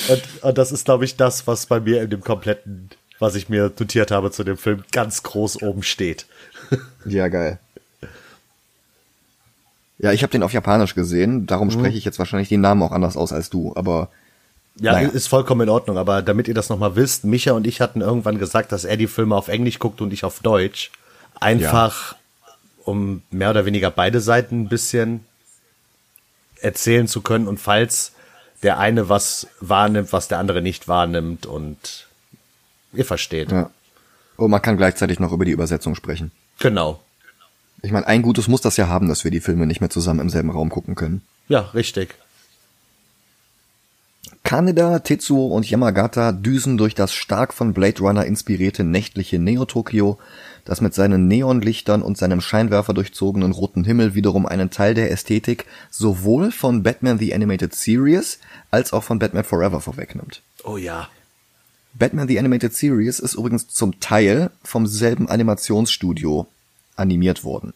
und, 0.08 0.22
und 0.42 0.58
das 0.58 0.72
ist, 0.72 0.84
glaube 0.84 1.04
ich, 1.04 1.16
das, 1.16 1.46
was 1.46 1.66
bei 1.66 1.80
mir 1.80 2.02
in 2.02 2.10
dem 2.10 2.22
kompletten, 2.22 2.90
was 3.18 3.34
ich 3.34 3.48
mir 3.48 3.72
notiert 3.78 4.10
habe 4.10 4.30
zu 4.30 4.44
dem 4.44 4.56
Film, 4.56 4.84
ganz 4.92 5.22
groß 5.22 5.62
oben 5.62 5.82
steht. 5.82 6.26
Ja, 7.04 7.28
geil. 7.28 7.58
Ja, 9.98 10.12
ich 10.12 10.22
habe 10.22 10.30
den 10.30 10.42
auf 10.42 10.52
Japanisch 10.52 10.94
gesehen, 10.94 11.46
darum 11.46 11.70
spreche 11.70 11.96
ich 11.96 12.04
jetzt 12.04 12.18
wahrscheinlich 12.18 12.50
den 12.50 12.60
Namen 12.60 12.82
auch 12.82 12.92
anders 12.92 13.16
aus 13.16 13.32
als 13.32 13.48
du, 13.48 13.72
aber 13.76 14.10
Ja, 14.78 14.92
Naja. 14.92 15.08
ist 15.08 15.26
vollkommen 15.28 15.62
in 15.62 15.68
Ordnung, 15.70 15.96
aber 15.96 16.20
damit 16.20 16.48
ihr 16.48 16.54
das 16.54 16.68
nochmal 16.68 16.96
wisst, 16.96 17.24
Micha 17.24 17.52
und 17.52 17.66
ich 17.66 17.80
hatten 17.80 18.02
irgendwann 18.02 18.38
gesagt, 18.38 18.72
dass 18.72 18.84
er 18.84 18.98
die 18.98 19.06
Filme 19.06 19.34
auf 19.34 19.48
Englisch 19.48 19.78
guckt 19.78 20.02
und 20.02 20.12
ich 20.12 20.22
auf 20.24 20.40
Deutsch. 20.40 20.90
Einfach, 21.40 22.14
um 22.84 23.22
mehr 23.30 23.50
oder 23.50 23.64
weniger 23.64 23.90
beide 23.90 24.20
Seiten 24.20 24.62
ein 24.62 24.68
bisschen 24.68 25.24
erzählen 26.66 27.08
zu 27.08 27.22
können 27.22 27.46
und 27.46 27.58
falls 27.58 28.12
der 28.62 28.78
eine 28.78 29.08
was 29.08 29.46
wahrnimmt, 29.60 30.12
was 30.12 30.28
der 30.28 30.38
andere 30.38 30.60
nicht 30.60 30.88
wahrnimmt 30.88 31.46
und 31.46 32.06
ihr 32.92 33.04
versteht. 33.04 33.52
ja. 33.52 33.70
Und 34.36 34.50
man 34.50 34.60
kann 34.60 34.76
gleichzeitig 34.76 35.18
noch 35.18 35.32
über 35.32 35.46
die 35.46 35.52
Übersetzung 35.52 35.94
sprechen. 35.94 36.30
Genau. 36.58 37.00
Ich 37.82 37.90
meine, 37.90 38.06
ein 38.06 38.20
Gutes 38.20 38.48
muss 38.48 38.60
das 38.60 38.76
ja 38.76 38.88
haben, 38.88 39.08
dass 39.08 39.24
wir 39.24 39.30
die 39.30 39.40
Filme 39.40 39.66
nicht 39.66 39.80
mehr 39.80 39.88
zusammen 39.90 40.20
im 40.20 40.28
selben 40.28 40.50
Raum 40.50 40.68
gucken 40.68 40.94
können. 40.94 41.22
Ja, 41.48 41.60
richtig. 41.72 42.16
Kaneda, 44.42 44.98
Tetsuo 44.98 45.46
und 45.48 45.68
Yamagata 45.68 46.32
düsen 46.32 46.76
durch 46.76 46.94
das 46.94 47.14
stark 47.14 47.54
von 47.54 47.72
Blade 47.72 48.00
Runner 48.00 48.24
inspirierte 48.24 48.84
nächtliche 48.84 49.38
Neo-Tokio, 49.38 50.18
das 50.66 50.82
mit 50.82 50.92
seinen 50.92 51.26
Neonlichtern 51.28 52.02
und 52.02 52.18
seinem 52.18 52.42
Scheinwerfer 52.42 52.92
durchzogenen 52.92 53.52
roten 53.52 53.84
Himmel 53.84 54.14
wiederum 54.14 54.44
einen 54.44 54.68
Teil 54.70 54.92
der 54.92 55.10
Ästhetik 55.10 55.64
sowohl 55.90 56.50
von 56.52 56.82
Batman 56.82 57.18
the 57.18 57.32
Animated 57.34 57.74
Series 57.74 58.38
als 58.70 58.92
auch 58.92 59.02
von 59.04 59.18
Batman 59.18 59.44
Forever 59.44 59.80
vorwegnimmt. 59.80 60.42
Oh 60.64 60.76
ja. 60.76 61.08
Batman 61.94 62.28
the 62.28 62.38
Animated 62.38 62.74
Series 62.74 63.20
ist 63.20 63.34
übrigens 63.34 63.68
zum 63.68 63.98
Teil 64.00 64.50
vom 64.62 64.86
selben 64.86 65.28
Animationsstudio 65.30 66.46
animiert 66.96 67.42
worden. 67.44 67.72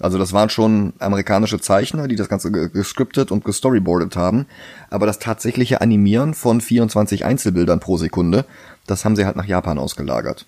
Also 0.00 0.16
das 0.16 0.32
waren 0.32 0.48
schon 0.48 0.94
amerikanische 0.98 1.60
Zeichner, 1.60 2.08
die 2.08 2.16
das 2.16 2.30
Ganze 2.30 2.50
ge- 2.50 2.70
gescriptet 2.70 3.30
und 3.30 3.44
gestoryboardet 3.44 4.16
haben. 4.16 4.46
Aber 4.88 5.04
das 5.04 5.18
tatsächliche 5.18 5.82
Animieren 5.82 6.32
von 6.32 6.62
24 6.62 7.26
Einzelbildern 7.26 7.80
pro 7.80 7.98
Sekunde, 7.98 8.46
das 8.86 9.04
haben 9.04 9.14
sie 9.14 9.26
halt 9.26 9.36
nach 9.36 9.44
Japan 9.44 9.78
ausgelagert. 9.78 10.46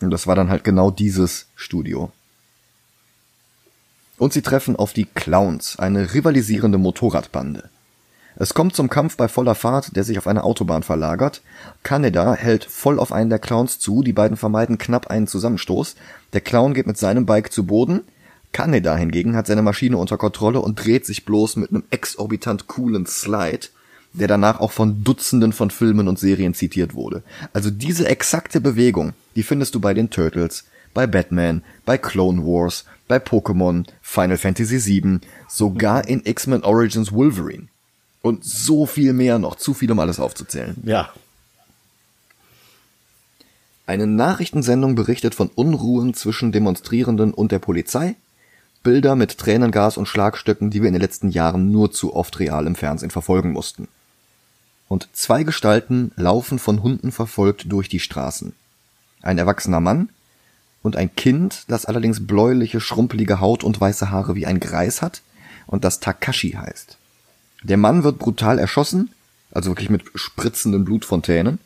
Und 0.00 0.10
das 0.10 0.26
war 0.26 0.34
dann 0.34 0.48
halt 0.48 0.64
genau 0.64 0.90
dieses 0.90 1.46
Studio. 1.56 2.12
Und 4.18 4.32
sie 4.32 4.42
treffen 4.42 4.76
auf 4.76 4.92
die 4.92 5.04
Clowns, 5.06 5.78
eine 5.78 6.14
rivalisierende 6.14 6.78
Motorradbande. 6.78 7.70
Es 8.40 8.54
kommt 8.54 8.76
zum 8.76 8.88
Kampf 8.88 9.16
bei 9.16 9.26
voller 9.26 9.56
Fahrt, 9.56 9.96
der 9.96 10.04
sich 10.04 10.16
auf 10.16 10.28
eine 10.28 10.44
Autobahn 10.44 10.84
verlagert. 10.84 11.42
Kaneda 11.82 12.34
hält 12.34 12.64
voll 12.64 13.00
auf 13.00 13.10
einen 13.10 13.30
der 13.30 13.40
Clowns 13.40 13.80
zu, 13.80 14.04
die 14.04 14.12
beiden 14.12 14.36
vermeiden 14.36 14.78
knapp 14.78 15.08
einen 15.08 15.26
Zusammenstoß. 15.26 15.96
Der 16.32 16.40
Clown 16.40 16.72
geht 16.72 16.86
mit 16.86 16.98
seinem 16.98 17.26
Bike 17.26 17.52
zu 17.52 17.66
Boden. 17.66 18.02
Kaneda 18.52 18.96
hingegen 18.96 19.34
hat 19.34 19.48
seine 19.48 19.62
Maschine 19.62 19.98
unter 19.98 20.16
Kontrolle 20.18 20.60
und 20.60 20.76
dreht 20.76 21.04
sich 21.04 21.24
bloß 21.24 21.56
mit 21.56 21.70
einem 21.70 21.82
exorbitant 21.90 22.68
coolen 22.68 23.06
Slide, 23.06 23.66
der 24.12 24.28
danach 24.28 24.60
auch 24.60 24.72
von 24.72 25.04
Dutzenden 25.04 25.52
von 25.52 25.70
Filmen 25.70 26.08
und 26.08 26.18
Serien 26.18 26.54
zitiert 26.54 26.94
wurde. 26.94 27.22
Also 27.52 27.70
diese 27.70 28.08
exakte 28.08 28.60
Bewegung, 28.60 29.12
die 29.36 29.42
findest 29.42 29.74
du 29.74 29.80
bei 29.80 29.94
den 29.94 30.10
Turtles, 30.10 30.64
bei 30.94 31.06
Batman, 31.06 31.62
bei 31.84 31.98
Clone 31.98 32.44
Wars, 32.44 32.84
bei 33.06 33.18
Pokémon, 33.18 33.86
Final 34.02 34.38
Fantasy 34.38 34.84
VII, 34.84 35.20
sogar 35.48 36.06
in 36.08 36.22
X-Men 36.24 36.64
Origins 36.64 37.12
Wolverine. 37.12 37.68
Und 38.22 38.44
so 38.44 38.84
viel 38.84 39.12
mehr 39.12 39.38
noch, 39.38 39.56
zu 39.56 39.74
viel 39.74 39.90
um 39.92 40.00
alles 40.00 40.20
aufzuzählen. 40.20 40.76
Ja. 40.84 41.10
Eine 43.86 44.06
Nachrichtensendung 44.06 44.94
berichtet 44.94 45.34
von 45.34 45.48
Unruhen 45.54 46.12
zwischen 46.12 46.52
Demonstrierenden 46.52 47.32
und 47.32 47.52
der 47.52 47.58
Polizei. 47.58 48.16
Bilder 48.82 49.16
mit 49.16 49.38
Tränengas 49.38 49.96
und 49.96 50.06
Schlagstöcken, 50.06 50.70
die 50.70 50.82
wir 50.82 50.88
in 50.88 50.94
den 50.94 51.02
letzten 51.02 51.30
Jahren 51.30 51.70
nur 51.70 51.90
zu 51.90 52.14
oft 52.14 52.38
real 52.38 52.66
im 52.66 52.74
Fernsehen 52.74 53.10
verfolgen 53.10 53.52
mussten. 53.52 53.88
Und 54.88 55.08
zwei 55.12 55.42
Gestalten 55.42 56.12
laufen 56.16 56.58
von 56.58 56.82
Hunden 56.82 57.12
verfolgt 57.12 57.70
durch 57.70 57.88
die 57.88 58.00
Straßen. 58.00 58.54
Ein 59.22 59.38
erwachsener 59.38 59.80
Mann 59.80 60.08
und 60.82 60.96
ein 60.96 61.14
Kind, 61.14 61.64
das 61.68 61.84
allerdings 61.84 62.26
bläuliche, 62.26 62.80
schrumpelige 62.80 63.40
Haut 63.40 63.64
und 63.64 63.80
weiße 63.80 64.10
Haare 64.10 64.34
wie 64.34 64.46
ein 64.46 64.60
Greis 64.60 65.02
hat 65.02 65.22
und 65.66 65.84
das 65.84 66.00
Takashi 66.00 66.52
heißt. 66.52 66.96
Der 67.62 67.76
Mann 67.76 68.04
wird 68.04 68.18
brutal 68.18 68.58
erschossen, 68.58 69.10
also 69.50 69.70
wirklich 69.70 69.90
mit 69.90 70.04
spritzenden 70.14 70.84
Blutfontänen. 70.84 71.58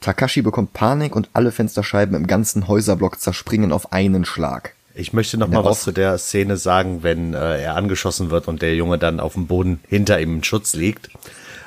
Takashi 0.00 0.42
bekommt 0.42 0.72
Panik 0.72 1.14
und 1.14 1.30
alle 1.32 1.52
Fensterscheiben 1.52 2.16
im 2.16 2.26
ganzen 2.26 2.66
Häuserblock 2.66 3.20
zerspringen 3.20 3.72
auf 3.72 3.92
einen 3.92 4.24
Schlag. 4.24 4.74
Ich 4.94 5.12
möchte 5.12 5.38
noch 5.38 5.48
mal 5.48 5.64
was 5.64 5.84
zu 5.84 5.92
der 5.92 6.18
Szene 6.18 6.56
sagen, 6.56 7.02
wenn 7.02 7.32
äh, 7.32 7.62
er 7.62 7.76
angeschossen 7.76 8.30
wird 8.30 8.46
und 8.48 8.60
der 8.60 8.74
Junge 8.74 8.98
dann 8.98 9.20
auf 9.20 9.34
dem 9.34 9.46
Boden 9.46 9.80
hinter 9.88 10.20
ihm 10.20 10.36
in 10.36 10.44
Schutz 10.44 10.74
liegt. 10.74 11.08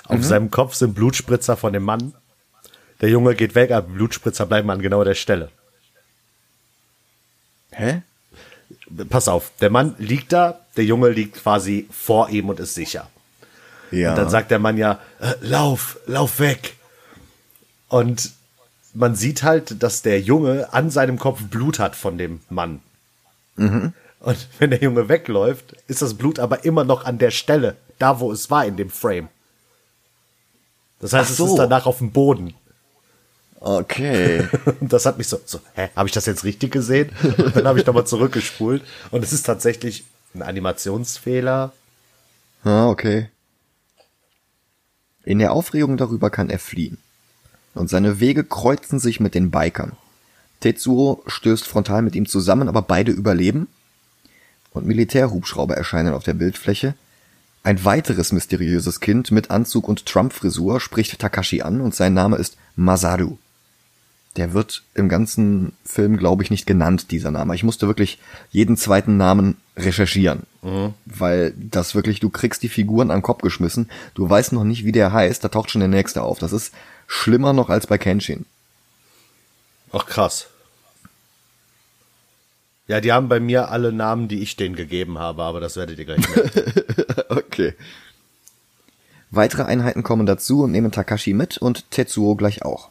Auf 0.07 0.23
seinem 0.23 0.51
Kopf 0.51 0.75
sind 0.75 0.93
Blutspritzer 0.93 1.57
von 1.57 1.73
dem 1.73 1.83
Mann. 1.83 2.13
Der 3.01 3.09
Junge 3.09 3.35
geht 3.35 3.55
weg, 3.55 3.71
aber 3.71 3.87
Blutspritzer 3.87 4.45
bleiben 4.45 4.69
an 4.69 4.81
genau 4.81 5.03
der 5.03 5.15
Stelle. 5.15 5.49
Hä? 7.71 8.01
Pass 9.09 9.27
auf, 9.27 9.51
der 9.61 9.69
Mann 9.69 9.95
liegt 9.97 10.31
da, 10.31 10.59
der 10.77 10.85
Junge 10.85 11.09
liegt 11.09 11.35
quasi 11.35 11.87
vor 11.91 12.29
ihm 12.29 12.49
und 12.49 12.59
ist 12.59 12.75
sicher. 12.75 13.09
Ja. 13.91 14.11
Und 14.11 14.17
dann 14.17 14.29
sagt 14.29 14.51
der 14.51 14.59
Mann 14.59 14.77
ja, 14.77 14.99
äh, 15.19 15.33
lauf, 15.41 15.99
lauf 16.05 16.39
weg. 16.39 16.75
Und 17.89 18.31
man 18.93 19.15
sieht 19.15 19.43
halt, 19.43 19.81
dass 19.83 20.01
der 20.01 20.21
Junge 20.21 20.71
an 20.73 20.89
seinem 20.89 21.19
Kopf 21.19 21.41
Blut 21.43 21.79
hat 21.79 21.95
von 21.95 22.17
dem 22.17 22.41
Mann. 22.49 22.81
Und 24.19 24.47
wenn 24.59 24.69
der 24.69 24.81
Junge 24.81 25.09
wegläuft, 25.09 25.75
ist 25.87 26.01
das 26.01 26.15
Blut 26.15 26.39
aber 26.39 26.65
immer 26.65 26.83
noch 26.83 27.05
an 27.05 27.17
der 27.17 27.31
Stelle, 27.31 27.75
da 27.99 28.19
wo 28.19 28.31
es 28.31 28.49
war 28.49 28.65
in 28.65 28.77
dem 28.77 28.89
Frame. 28.89 29.29
Das 31.05 31.13
heißt, 31.13 31.27
Ach 31.27 31.31
es 31.33 31.37
so. 31.37 31.45
ist 31.45 31.55
danach 31.57 31.85
auf 31.85 31.99
dem 31.99 32.11
Boden. 32.11 32.55
okay. 33.59 34.47
Das 34.81 35.05
hat 35.05 35.19
mich 35.19 35.27
so, 35.27 35.39
so 35.45 35.59
hä, 35.75 35.89
habe 35.95 36.09
ich 36.09 36.13
das 36.15 36.25
jetzt 36.25 36.43
richtig 36.43 36.71
gesehen? 36.71 37.11
Und 37.37 37.55
dann 37.55 37.67
habe 37.67 37.79
ich 37.79 37.85
nochmal 37.85 38.07
zurückgespult. 38.07 38.81
Und 39.11 39.23
es 39.23 39.31
ist 39.31 39.45
tatsächlich 39.45 40.05
ein 40.33 40.41
Animationsfehler. 40.41 41.73
ah, 42.63 42.89
okay. 42.89 43.29
In 45.25 45.37
der 45.37 45.51
Aufregung 45.53 45.95
darüber 45.95 46.31
kann 46.31 46.49
er 46.49 46.57
fliehen. 46.57 46.97
Und 47.75 47.87
seine 47.87 48.19
Wege 48.19 48.43
kreuzen 48.43 48.97
sich 48.97 49.19
mit 49.19 49.35
den 49.35 49.51
Bikern. 49.51 49.91
Tetsuo 50.61 51.21
stößt 51.27 51.67
frontal 51.67 52.01
mit 52.01 52.15
ihm 52.15 52.25
zusammen, 52.25 52.67
aber 52.67 52.81
beide 52.81 53.11
überleben. 53.11 53.67
Und 54.71 54.87
Militärhubschrauber 54.87 55.77
erscheinen 55.77 56.15
auf 56.15 56.23
der 56.23 56.33
Bildfläche. 56.33 56.95
Ein 57.65 57.83
weiteres 57.83 58.31
mysteriöses 58.31 58.99
Kind 58.99 59.31
mit 59.31 59.49
Anzug 59.49 59.89
und 59.89 60.05
Trump-Frisur 60.05 60.79
spricht 60.79 61.17
Takashi 61.17 61.63
an 61.63 61.81
und 61.81 61.95
sein 61.95 62.13
Name 62.13 62.35
ist 62.35 62.57
Masaru. 62.75 63.39
Der 64.35 64.53
wird 64.53 64.83
im 64.93 65.09
ganzen 65.09 65.71
Film, 65.83 66.17
glaube 66.17 66.43
ich, 66.43 66.51
nicht 66.51 66.67
genannt, 66.67 67.09
dieser 67.09 67.31
Name. 67.31 67.55
Ich 67.55 67.63
musste 67.63 67.87
wirklich 67.87 68.19
jeden 68.51 68.77
zweiten 68.77 69.17
Namen 69.17 69.57
recherchieren. 69.75 70.43
Weil 71.05 71.55
das 71.57 71.95
wirklich, 71.95 72.19
du 72.19 72.29
kriegst 72.29 72.61
die 72.61 72.69
Figuren 72.69 73.09
an 73.09 73.17
den 73.17 73.23
Kopf 73.23 73.41
geschmissen, 73.41 73.89
du 74.13 74.29
weißt 74.29 74.53
noch 74.53 74.63
nicht, 74.63 74.85
wie 74.85 74.91
der 74.91 75.11
heißt, 75.11 75.43
da 75.43 75.47
taucht 75.47 75.71
schon 75.71 75.81
der 75.81 75.87
nächste 75.87 76.21
auf. 76.21 76.37
Das 76.37 76.53
ist 76.53 76.71
schlimmer 77.07 77.51
noch 77.51 77.71
als 77.71 77.87
bei 77.87 77.97
Kenshin. 77.97 78.45
Ach 79.91 80.05
krass. 80.05 80.49
Ja, 82.87 83.01
die 83.01 83.11
haben 83.11 83.29
bei 83.29 83.39
mir 83.39 83.69
alle 83.69 83.91
Namen, 83.91 84.27
die 84.27 84.41
ich 84.41 84.55
denen 84.55 84.75
gegeben 84.75 85.17
habe, 85.17 85.43
aber 85.43 85.59
das 85.59 85.75
werdet 85.75 85.97
ihr 85.97 86.05
gleich 86.05 86.27
merken. 86.35 86.83
okay. 87.29 87.73
Weitere 89.31 89.63
Einheiten 89.63 90.03
kommen 90.03 90.25
dazu 90.25 90.63
und 90.63 90.71
nehmen 90.71 90.91
Takashi 90.91 91.33
mit 91.33 91.57
und 91.57 91.89
Tetsuo 91.91 92.35
gleich 92.35 92.63
auch. 92.63 92.89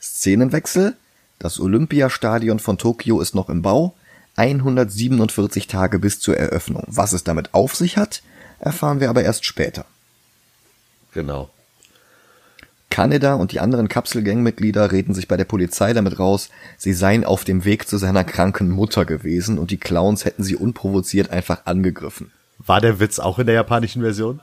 Szenenwechsel. 0.00 0.96
Das 1.38 1.58
Olympiastadion 1.58 2.60
von 2.60 2.78
Tokio 2.78 3.20
ist 3.20 3.34
noch 3.34 3.48
im 3.48 3.62
Bau. 3.62 3.94
147 4.36 5.66
Tage 5.66 5.98
bis 5.98 6.20
zur 6.20 6.36
Eröffnung. 6.36 6.84
Was 6.86 7.12
es 7.12 7.24
damit 7.24 7.52
auf 7.52 7.74
sich 7.74 7.96
hat, 7.96 8.22
erfahren 8.60 9.00
wir 9.00 9.10
aber 9.10 9.22
erst 9.22 9.44
später. 9.44 9.84
Genau. 11.12 11.50
Kaneda 12.94 13.34
und 13.34 13.50
die 13.50 13.58
anderen 13.58 13.88
Kapselgangmitglieder 13.88 14.92
reden 14.92 15.14
sich 15.14 15.26
bei 15.26 15.36
der 15.36 15.46
Polizei 15.46 15.92
damit 15.92 16.20
raus, 16.20 16.48
sie 16.78 16.92
seien 16.92 17.24
auf 17.24 17.42
dem 17.42 17.64
Weg 17.64 17.88
zu 17.88 17.96
seiner 17.98 18.22
kranken 18.22 18.70
Mutter 18.70 19.04
gewesen 19.04 19.58
und 19.58 19.72
die 19.72 19.78
Clowns 19.78 20.24
hätten 20.24 20.44
sie 20.44 20.54
unprovoziert 20.54 21.30
einfach 21.30 21.62
angegriffen. 21.64 22.30
War 22.58 22.80
der 22.80 23.00
Witz 23.00 23.18
auch 23.18 23.40
in 23.40 23.46
der 23.46 23.56
japanischen 23.56 24.02
Version? 24.02 24.42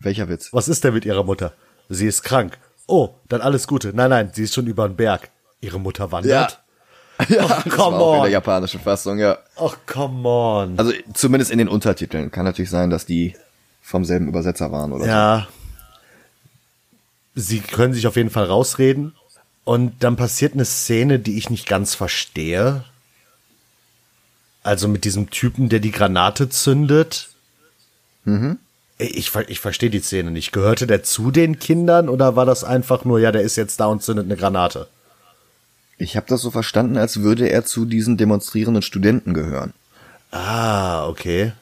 Welcher 0.00 0.28
Witz? 0.28 0.52
Was 0.52 0.66
ist 0.66 0.82
denn 0.82 0.92
mit 0.92 1.04
ihrer 1.04 1.22
Mutter? 1.22 1.52
Sie 1.88 2.08
ist 2.08 2.24
krank. 2.24 2.58
Oh, 2.88 3.10
dann 3.28 3.42
alles 3.42 3.68
Gute. 3.68 3.92
Nein, 3.94 4.10
nein, 4.10 4.30
sie 4.32 4.42
ist 4.42 4.54
schon 4.54 4.66
über 4.66 4.88
den 4.88 4.96
Berg. 4.96 5.30
Ihre 5.60 5.78
Mutter 5.78 6.10
wandert? 6.10 6.60
Ja, 7.28 7.44
oh, 7.44 7.48
das 7.48 7.72
come 7.72 7.96
war 7.96 8.00
auch 8.00 8.10
on. 8.10 8.16
in 8.16 8.22
der 8.22 8.32
japanischen 8.32 8.80
Fassung, 8.80 9.20
ja. 9.20 9.38
Ach, 9.56 9.76
come 9.86 10.28
on. 10.28 10.78
Also 10.80 10.90
zumindest 11.14 11.52
in 11.52 11.58
den 11.58 11.68
Untertiteln. 11.68 12.32
Kann 12.32 12.44
natürlich 12.44 12.70
sein, 12.70 12.90
dass 12.90 13.06
die 13.06 13.36
vom 13.80 14.04
selben 14.04 14.26
Übersetzer 14.26 14.72
waren 14.72 14.92
oder 14.92 15.06
ja. 15.06 15.46
so 15.48 15.57
sie 17.38 17.60
können 17.60 17.94
sich 17.94 18.06
auf 18.06 18.16
jeden 18.16 18.30
Fall 18.30 18.44
rausreden. 18.44 19.14
Und 19.64 20.02
dann 20.02 20.16
passiert 20.16 20.54
eine 20.54 20.64
Szene, 20.64 21.18
die 21.18 21.38
ich 21.38 21.50
nicht 21.50 21.68
ganz 21.68 21.94
verstehe. 21.94 22.84
Also 24.62 24.88
mit 24.88 25.04
diesem 25.04 25.30
Typen, 25.30 25.68
der 25.68 25.80
die 25.80 25.92
Granate 25.92 26.48
zündet. 26.48 27.28
Mhm. 28.24 28.58
Ich, 28.98 29.32
ich 29.34 29.60
verstehe 29.60 29.90
die 29.90 30.00
Szene 30.00 30.30
nicht. 30.30 30.52
Gehörte 30.52 30.86
der 30.86 31.04
zu 31.04 31.30
den 31.30 31.58
Kindern 31.58 32.08
oder 32.08 32.34
war 32.34 32.44
das 32.44 32.64
einfach 32.64 33.04
nur, 33.04 33.20
ja, 33.20 33.30
der 33.30 33.42
ist 33.42 33.56
jetzt 33.56 33.78
da 33.78 33.86
und 33.86 34.02
zündet 34.02 34.26
eine 34.26 34.36
Granate? 34.36 34.88
Ich 35.98 36.16
habe 36.16 36.26
das 36.28 36.40
so 36.42 36.50
verstanden, 36.50 36.96
als 36.96 37.20
würde 37.20 37.48
er 37.48 37.64
zu 37.64 37.84
diesen 37.84 38.16
demonstrierenden 38.16 38.82
Studenten 38.82 39.34
gehören. 39.34 39.72
Ah, 40.30 41.06
okay. 41.06 41.52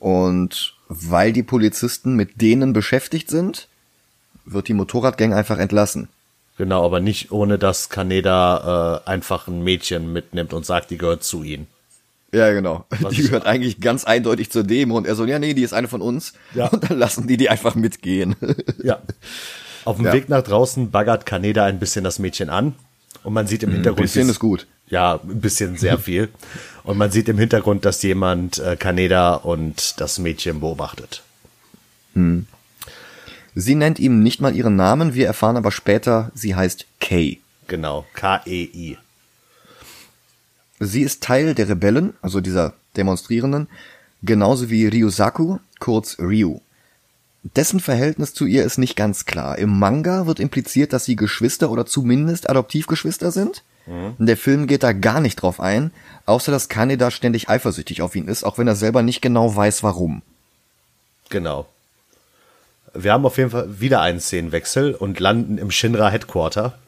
Und 0.00 0.74
weil 0.88 1.32
die 1.32 1.42
Polizisten 1.42 2.14
mit 2.16 2.40
denen 2.40 2.72
beschäftigt 2.72 3.30
sind, 3.30 3.68
wird 4.44 4.68
die 4.68 4.74
Motorradgang 4.74 5.32
einfach 5.32 5.58
entlassen. 5.58 6.08
Genau, 6.56 6.84
aber 6.84 7.00
nicht 7.00 7.32
ohne 7.32 7.58
dass 7.58 7.88
Kaneda 7.88 9.02
äh, 9.04 9.10
einfach 9.10 9.48
ein 9.48 9.62
Mädchen 9.62 10.12
mitnimmt 10.12 10.52
und 10.52 10.64
sagt, 10.64 10.90
die 10.90 10.98
gehört 10.98 11.24
zu 11.24 11.42
ihnen. 11.42 11.66
Ja, 12.32 12.52
genau. 12.52 12.84
Was 13.00 13.14
die 13.14 13.22
gehört 13.22 13.46
eigentlich 13.46 13.80
ganz 13.80 14.04
eindeutig 14.04 14.50
zur 14.50 14.64
Demo 14.64 14.96
und 14.96 15.06
er 15.06 15.14
so, 15.14 15.24
ja, 15.24 15.38
nee, 15.38 15.54
die 15.54 15.62
ist 15.62 15.72
eine 15.72 15.88
von 15.88 16.02
uns. 16.02 16.32
Ja. 16.54 16.66
Und 16.68 16.88
dann 16.88 16.98
lassen 16.98 17.26
die 17.28 17.36
die 17.36 17.48
einfach 17.48 17.74
mitgehen. 17.74 18.36
Ja. 18.82 19.00
Auf 19.84 19.96
dem 19.96 20.06
ja. 20.06 20.12
Weg 20.12 20.28
nach 20.28 20.42
draußen 20.42 20.90
baggert 20.90 21.26
Kaneda 21.26 21.64
ein 21.64 21.78
bisschen 21.78 22.04
das 22.04 22.18
Mädchen 22.18 22.50
an 22.50 22.74
und 23.22 23.32
man 23.32 23.46
sieht 23.46 23.62
im 23.62 23.70
Hintergrund. 23.70 24.00
Ein 24.00 24.04
bisschen 24.04 24.28
ist 24.28 24.38
gut. 24.38 24.66
Ja, 24.88 25.20
ein 25.22 25.40
bisschen 25.40 25.76
sehr 25.76 25.98
viel. 25.98 26.28
und 26.84 26.98
man 26.98 27.10
sieht 27.10 27.28
im 27.28 27.38
Hintergrund, 27.38 27.84
dass 27.84 28.02
jemand 28.02 28.58
äh, 28.58 28.76
Kaneda 28.76 29.34
und 29.34 30.00
das 30.00 30.18
Mädchen 30.18 30.60
beobachtet. 30.60 31.22
Hm. 32.14 32.46
Sie 33.54 33.74
nennt 33.74 33.98
ihm 33.98 34.22
nicht 34.22 34.40
mal 34.40 34.54
ihren 34.54 34.76
Namen, 34.76 35.14
wir 35.14 35.26
erfahren 35.26 35.56
aber 35.56 35.70
später, 35.70 36.30
sie 36.34 36.54
heißt 36.54 36.86
Kei. 37.00 37.38
Genau, 37.68 38.04
K-E-I. 38.14 38.98
Sie 40.80 41.02
ist 41.02 41.22
Teil 41.22 41.54
der 41.54 41.68
Rebellen, 41.68 42.14
also 42.20 42.40
dieser 42.40 42.74
Demonstrierenden, 42.96 43.68
genauso 44.22 44.70
wie 44.70 44.86
Ryusaku, 44.86 45.58
kurz 45.78 46.18
Ryu. 46.18 46.60
Dessen 47.56 47.78
Verhältnis 47.78 48.32
zu 48.34 48.46
ihr 48.46 48.64
ist 48.64 48.78
nicht 48.78 48.96
ganz 48.96 49.26
klar. 49.26 49.58
Im 49.58 49.78
Manga 49.78 50.26
wird 50.26 50.40
impliziert, 50.40 50.92
dass 50.92 51.04
sie 51.04 51.14
Geschwister 51.14 51.70
oder 51.70 51.84
zumindest 51.84 52.48
Adoptivgeschwister 52.48 53.30
sind. 53.30 53.62
Mhm. 53.86 54.14
Der 54.18 54.38
Film 54.38 54.66
geht 54.66 54.82
da 54.82 54.92
gar 54.92 55.20
nicht 55.20 55.36
drauf 55.36 55.60
ein, 55.60 55.90
außer 56.24 56.50
dass 56.50 56.70
Kaneda 56.70 57.10
ständig 57.10 57.50
eifersüchtig 57.50 58.00
auf 58.00 58.16
ihn 58.16 58.28
ist, 58.28 58.44
auch 58.44 58.56
wenn 58.56 58.66
er 58.66 58.76
selber 58.76 59.02
nicht 59.02 59.20
genau 59.20 59.54
weiß, 59.54 59.82
warum. 59.82 60.22
Genau. 61.28 61.66
Wir 62.94 63.12
haben 63.12 63.26
auf 63.26 63.38
jeden 63.38 63.50
Fall 63.50 63.80
wieder 63.80 64.00
einen 64.00 64.20
Szenenwechsel 64.20 64.94
und 64.94 65.18
landen 65.20 65.58
im 65.58 65.70
Shinra 65.70 66.10
Headquarter, 66.10 66.78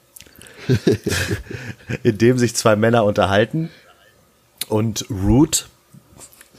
in 2.02 2.18
dem 2.18 2.38
sich 2.38 2.54
zwei 2.54 2.76
Männer 2.76 3.04
unterhalten 3.04 3.70
und 4.68 5.06
Root, 5.10 5.68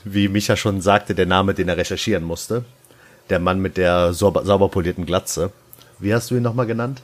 wie 0.04 0.28
Micha 0.28 0.56
schon 0.56 0.82
sagte, 0.82 1.16
der 1.16 1.26
Name, 1.26 1.54
den 1.54 1.70
er 1.70 1.78
recherchieren 1.78 2.24
musste, 2.24 2.64
der 3.30 3.40
Mann 3.40 3.60
mit 3.60 3.78
der 3.78 4.14
sauber, 4.14 4.46
sauber 4.46 4.70
polierten 4.70 5.06
Glatze. 5.06 5.52
Wie 6.00 6.14
hast 6.14 6.32
du 6.32 6.36
ihn 6.36 6.44
nochmal 6.44 6.68
genannt? 6.68 7.02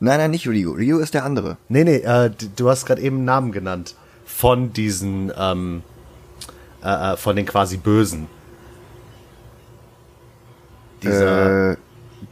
Nein, 0.00 0.18
nein, 0.18 0.30
nicht 0.32 0.48
Ryu. 0.48 0.72
Ryu 0.72 0.98
ist 0.98 1.14
der 1.14 1.24
andere. 1.24 1.56
Nee, 1.68 1.84
nee, 1.84 1.98
äh, 1.98 2.30
du 2.56 2.68
hast 2.68 2.86
gerade 2.86 3.00
eben 3.00 3.18
einen 3.18 3.24
Namen 3.24 3.52
genannt. 3.52 3.94
Von 4.26 4.72
diesen, 4.72 5.32
ähm, 5.36 5.82
äh, 6.82 7.12
äh 7.12 7.16
von 7.16 7.36
den 7.36 7.46
quasi 7.46 7.76
Bösen. 7.76 8.26
Dieser 11.02 11.72
äh, 11.72 11.76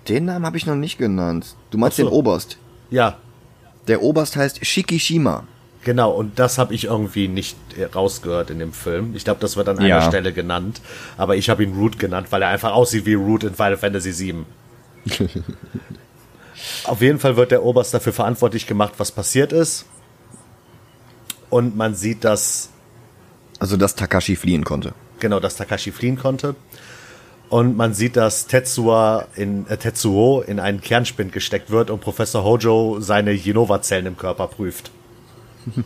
den 0.09 0.27
Namen 0.27 0.47
habe 0.47 0.57
ich 0.57 0.67
noch 0.67 0.77
nicht 0.77 0.99
genannt. 0.99 1.57
Du 1.71 1.79
meinst 1.79 1.97
so. 1.97 2.05
den 2.05 2.13
Oberst? 2.13 2.59
Ja. 2.91 3.19
Der 3.89 4.03
Oberst 4.03 4.37
heißt 4.37 4.65
Shikishima. 4.65 5.45
Genau, 5.83 6.11
und 6.11 6.39
das 6.39 6.59
habe 6.59 6.75
ich 6.75 6.85
irgendwie 6.85 7.27
nicht 7.27 7.57
rausgehört 7.95 8.51
in 8.51 8.59
dem 8.59 8.73
Film. 8.73 9.15
Ich 9.17 9.25
glaube, 9.25 9.41
das 9.41 9.57
wird 9.57 9.69
an 9.69 9.79
einer 9.79 9.89
ja. 9.89 10.03
Stelle 10.03 10.33
genannt. 10.33 10.83
Aber 11.17 11.37
ich 11.37 11.49
habe 11.49 11.65
ihn 11.65 11.75
Root 11.75 11.99
genannt, 11.99 12.27
weil 12.31 12.43
er 12.43 12.49
einfach 12.49 12.73
aussieht 12.73 13.07
wie 13.07 13.15
Root 13.15 13.45
in 13.45 13.55
Final 13.55 13.79
Fantasy 13.79 14.19
VII. 14.19 14.45
Auf 16.85 17.01
jeden 17.01 17.19
Fall 17.19 17.37
wird 17.37 17.51
der 17.51 17.65
Oberst 17.65 17.95
dafür 17.95 18.13
verantwortlich 18.13 18.67
gemacht, 18.67 18.95
was 18.99 19.11
passiert 19.11 19.53
ist. 19.53 19.87
Und 21.49 21.77
man 21.77 21.95
sieht, 21.95 22.25
dass. 22.25 22.69
Also, 23.59 23.79
dass 23.79 23.95
Takashi 23.95 24.37
fliehen 24.37 24.65
konnte. 24.65 24.93
Genau, 25.19 25.41
dass 25.41 25.57
Takashi 25.57 25.93
fliehen 25.93 26.19
konnte. 26.19 26.55
Und 27.51 27.77
man 27.77 27.95
sieht, 27.95 28.17
dass 28.17 28.47
Tetsuo 28.47 29.25
in, 29.35 29.67
äh, 29.67 29.77
Tetsuo 29.77 30.41
in 30.41 30.61
einen 30.61 30.81
Kernspind 30.81 31.33
gesteckt 31.33 31.71
wird 31.71 31.91
und 31.91 32.01
Professor 32.01 32.45
Hojo 32.45 33.01
seine 33.01 33.33
Jenova-Zellen 33.33 34.07
im 34.07 34.17
Körper 34.17 34.47
prüft. 34.47 34.93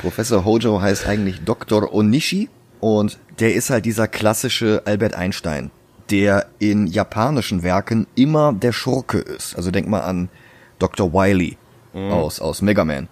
Professor 0.00 0.44
Hojo 0.44 0.80
heißt 0.80 1.06
eigentlich 1.08 1.44
Dr. 1.44 1.92
Onishi 1.92 2.48
und 2.78 3.18
der 3.40 3.54
ist 3.54 3.70
halt 3.70 3.86
dieser 3.86 4.06
klassische 4.06 4.82
Albert 4.84 5.14
Einstein, 5.14 5.72
der 6.10 6.46
in 6.60 6.86
japanischen 6.86 7.64
Werken 7.64 8.06
immer 8.14 8.52
der 8.52 8.72
Schurke 8.72 9.18
ist. 9.18 9.56
Also 9.56 9.72
denk 9.72 9.88
mal 9.88 10.02
an 10.02 10.28
Dr. 10.78 11.12
Wily 11.12 11.58
mhm. 11.92 12.12
aus, 12.12 12.40
aus 12.40 12.62
Mega 12.62 12.84
Man. 12.84 13.08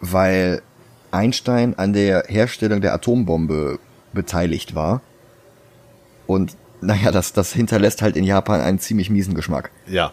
Weil 0.00 0.62
Einstein 1.10 1.76
an 1.76 1.92
der 1.92 2.26
Herstellung 2.28 2.80
der 2.80 2.94
Atombombe 2.94 3.80
beteiligt 4.12 4.76
war. 4.76 5.00
Und 6.28 6.56
naja, 6.80 7.10
das, 7.10 7.32
das 7.32 7.52
hinterlässt 7.52 8.02
halt 8.02 8.16
in 8.16 8.24
Japan 8.24 8.60
einen 8.60 8.78
ziemlich 8.78 9.10
miesen 9.10 9.34
Geschmack. 9.34 9.70
Ja. 9.86 10.12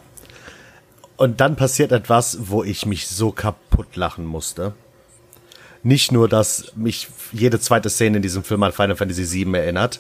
Und 1.17 1.39
dann 1.39 1.56
passiert 1.56 1.91
etwas, 1.91 2.38
wo 2.49 2.63
ich 2.63 2.86
mich 2.86 3.08
so 3.08 3.32
kaputt 3.32 3.95
lachen 3.95 4.25
musste. 4.25 4.73
Nicht 5.84 6.12
nur, 6.12 6.28
dass 6.28 6.73
mich 6.75 7.08
jede 7.32 7.60
zweite 7.60 7.89
Szene 7.89 8.17
in 8.17 8.23
diesem 8.23 8.43
Film 8.43 8.63
an 8.63 8.71
Final 8.71 8.95
Fantasy 8.95 9.45
VII 9.45 9.54
erinnert, 9.54 9.99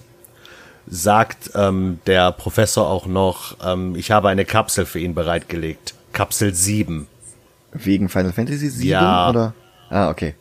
sagt 0.87 1.51
ähm, 1.55 1.99
der 2.05 2.31
Professor 2.31 2.89
auch 2.89 3.05
noch, 3.05 3.57
ähm, 3.63 3.95
ich 3.95 4.11
habe 4.11 4.29
eine 4.29 4.45
Kapsel 4.45 4.85
für 4.85 4.99
ihn 4.99 5.13
bereitgelegt. 5.13 5.93
Kapsel 6.11 6.53
7. 6.53 7.07
Wegen 7.71 8.09
Final 8.09 8.33
Fantasy 8.33 8.69
7? 8.69 8.89
Ja. 8.89 9.29
Oder? 9.29 9.53
Ah, 9.89 10.09
okay. 10.09 10.35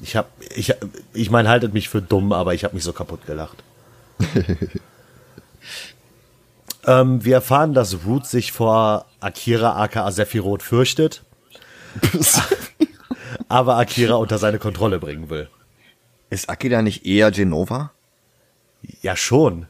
Ich 0.00 0.16
hab, 0.16 0.30
ich, 0.54 0.74
ich 1.12 1.30
meine, 1.30 1.48
haltet 1.48 1.74
mich 1.74 1.88
für 1.88 2.02
dumm, 2.02 2.32
aber 2.32 2.54
ich 2.54 2.64
habe 2.64 2.74
mich 2.74 2.84
so 2.84 2.92
kaputt 2.92 3.26
gelacht. 3.26 3.62
Ähm, 6.86 7.24
wir 7.24 7.36
erfahren, 7.36 7.74
dass 7.74 8.04
Root 8.04 8.26
sich 8.26 8.52
vor 8.52 9.06
Akira 9.20 9.82
aka 9.82 10.10
Sephiroth 10.10 10.62
fürchtet. 10.62 11.22
aber 13.48 13.76
Akira 13.76 14.14
unter 14.16 14.38
seine 14.38 14.58
Kontrolle 14.58 14.98
bringen 14.98 15.30
will. 15.30 15.48
Ist 16.30 16.48
Akira 16.48 16.82
nicht 16.82 17.06
eher 17.06 17.30
Genova? 17.30 17.92
Ja, 19.02 19.16
schon. 19.16 19.66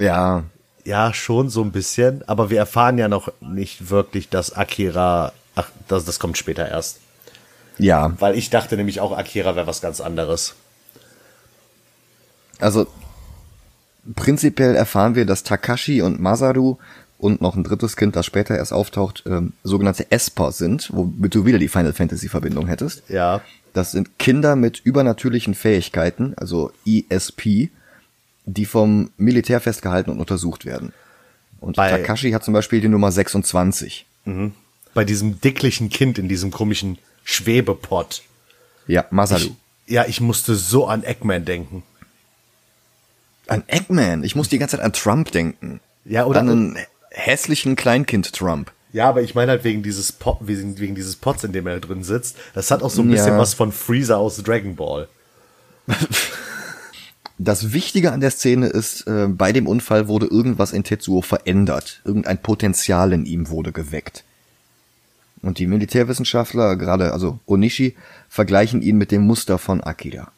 Ja. 0.00 0.44
Ja, 0.84 1.12
schon 1.12 1.50
so 1.50 1.62
ein 1.62 1.72
bisschen. 1.72 2.26
Aber 2.28 2.50
wir 2.50 2.58
erfahren 2.58 2.98
ja 2.98 3.08
noch 3.08 3.32
nicht 3.40 3.90
wirklich, 3.90 4.28
dass 4.28 4.52
Akira. 4.52 5.32
Ach, 5.54 5.68
das, 5.88 6.04
das 6.04 6.18
kommt 6.18 6.38
später 6.38 6.68
erst. 6.68 7.00
Ja. 7.78 8.14
Weil 8.18 8.36
ich 8.36 8.50
dachte 8.50 8.76
nämlich 8.76 9.00
auch, 9.00 9.16
Akira 9.16 9.54
wäre 9.54 9.66
was 9.66 9.80
ganz 9.80 10.00
anderes. 10.00 10.54
Also, 12.58 12.86
prinzipiell 14.14 14.74
erfahren 14.74 15.14
wir, 15.14 15.26
dass 15.26 15.42
Takashi 15.42 16.02
und 16.02 16.20
Masaru 16.20 16.76
und 17.18 17.40
noch 17.40 17.56
ein 17.56 17.64
drittes 17.64 17.96
Kind, 17.96 18.16
das 18.16 18.26
später 18.26 18.56
erst 18.56 18.72
auftaucht, 18.72 19.24
ähm, 19.26 19.52
sogenannte 19.64 20.10
Esper 20.10 20.52
sind, 20.52 20.90
womit 20.92 21.34
du 21.34 21.44
wieder 21.44 21.58
die 21.58 21.68
Final 21.68 21.92
Fantasy 21.92 22.28
Verbindung 22.28 22.66
hättest. 22.68 23.02
Ja. 23.08 23.40
Das 23.74 23.92
sind 23.92 24.18
Kinder 24.18 24.56
mit 24.56 24.80
übernatürlichen 24.80 25.54
Fähigkeiten, 25.54 26.34
also 26.36 26.72
ESP, 26.86 27.70
die 28.46 28.64
vom 28.64 29.10
Militär 29.16 29.60
festgehalten 29.60 30.10
und 30.10 30.20
untersucht 30.20 30.64
werden. 30.64 30.92
Und 31.60 31.76
Bei 31.76 31.90
Takashi 31.90 32.30
hat 32.30 32.44
zum 32.44 32.54
Beispiel 32.54 32.80
die 32.80 32.88
Nummer 32.88 33.10
26. 33.10 34.06
Mhm. 34.24 34.52
Bei 34.94 35.04
diesem 35.04 35.40
dicklichen 35.40 35.90
Kind 35.90 36.18
in 36.18 36.28
diesem 36.28 36.50
komischen 36.50 36.98
Schwebepott. 37.24 38.22
Ja, 38.86 39.04
Masaru. 39.10 39.54
Ich, 39.86 39.92
ja, 39.92 40.06
ich 40.06 40.20
musste 40.20 40.54
so 40.54 40.86
an 40.86 41.02
Eggman 41.02 41.44
denken. 41.44 41.82
An 43.48 43.64
Eggman? 43.66 44.22
Ich 44.22 44.36
musste 44.36 44.50
die 44.50 44.58
ganze 44.58 44.76
Zeit 44.76 44.84
an 44.84 44.92
Trump 44.92 45.32
denken. 45.32 45.80
Ja, 46.04 46.24
oder 46.24 46.40
an 46.40 46.48
einen 46.48 46.78
hässlichen 47.10 47.76
Kleinkind 47.76 48.32
Trump. 48.32 48.70
Ja, 48.92 49.08
aber 49.08 49.22
ich 49.22 49.34
meine 49.34 49.52
halt 49.52 49.64
wegen 49.64 49.82
dieses 49.82 50.12
Pot, 50.12 50.38
wegen, 50.40 50.78
wegen 50.78 50.94
dieses 50.94 51.16
Pots, 51.16 51.44
in 51.44 51.52
dem 51.52 51.66
er 51.66 51.80
drin 51.80 52.04
sitzt. 52.04 52.36
Das 52.54 52.70
hat 52.70 52.82
auch 52.82 52.90
so 52.90 53.02
ein 53.02 53.10
bisschen 53.10 53.34
ja. 53.34 53.38
was 53.38 53.54
von 53.54 53.72
Freezer 53.72 54.18
aus 54.18 54.36
Dragon 54.42 54.76
Ball. 54.76 55.08
Das 57.40 57.72
Wichtige 57.72 58.10
an 58.10 58.20
der 58.20 58.32
Szene 58.32 58.66
ist, 58.66 59.06
äh, 59.06 59.28
bei 59.28 59.52
dem 59.52 59.68
Unfall 59.68 60.08
wurde 60.08 60.26
irgendwas 60.26 60.72
in 60.72 60.82
Tetsuo 60.82 61.22
verändert. 61.22 62.00
Irgendein 62.04 62.42
Potenzial 62.42 63.12
in 63.12 63.26
ihm 63.26 63.48
wurde 63.48 63.70
geweckt. 63.70 64.24
Und 65.40 65.60
die 65.60 65.68
Militärwissenschaftler, 65.68 66.74
gerade 66.74 67.12
also 67.12 67.38
Onishi, 67.46 67.94
vergleichen 68.28 68.82
ihn 68.82 68.98
mit 68.98 69.12
dem 69.12 69.22
Muster 69.22 69.58
von 69.58 69.80
Akira. 69.80 70.32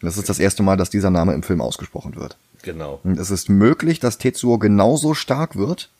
Das 0.00 0.16
ist 0.16 0.28
das 0.28 0.38
erste 0.38 0.62
Mal, 0.62 0.76
dass 0.76 0.90
dieser 0.90 1.10
Name 1.10 1.34
im 1.34 1.42
Film 1.42 1.60
ausgesprochen 1.60 2.16
wird. 2.16 2.36
Genau. 2.62 3.00
Und 3.02 3.18
es 3.18 3.30
ist 3.30 3.48
möglich, 3.48 4.00
dass 4.00 4.18
Tetsuo 4.18 4.58
genauso 4.58 5.14
stark 5.14 5.56
wird. 5.56 5.90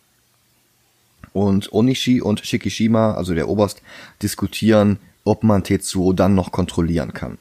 Und 1.33 1.73
Onishi 1.73 2.21
und 2.21 2.41
Shikishima, 2.45 3.15
also 3.15 3.35
der 3.35 3.49
Oberst, 3.49 3.83
diskutieren, 4.23 4.99
ob 5.25 5.43
man 5.43 5.65
Tetsuo 5.65 6.13
dann 6.13 6.35
noch 6.35 6.53
kontrollieren 6.53 7.13
kann. 7.13 7.39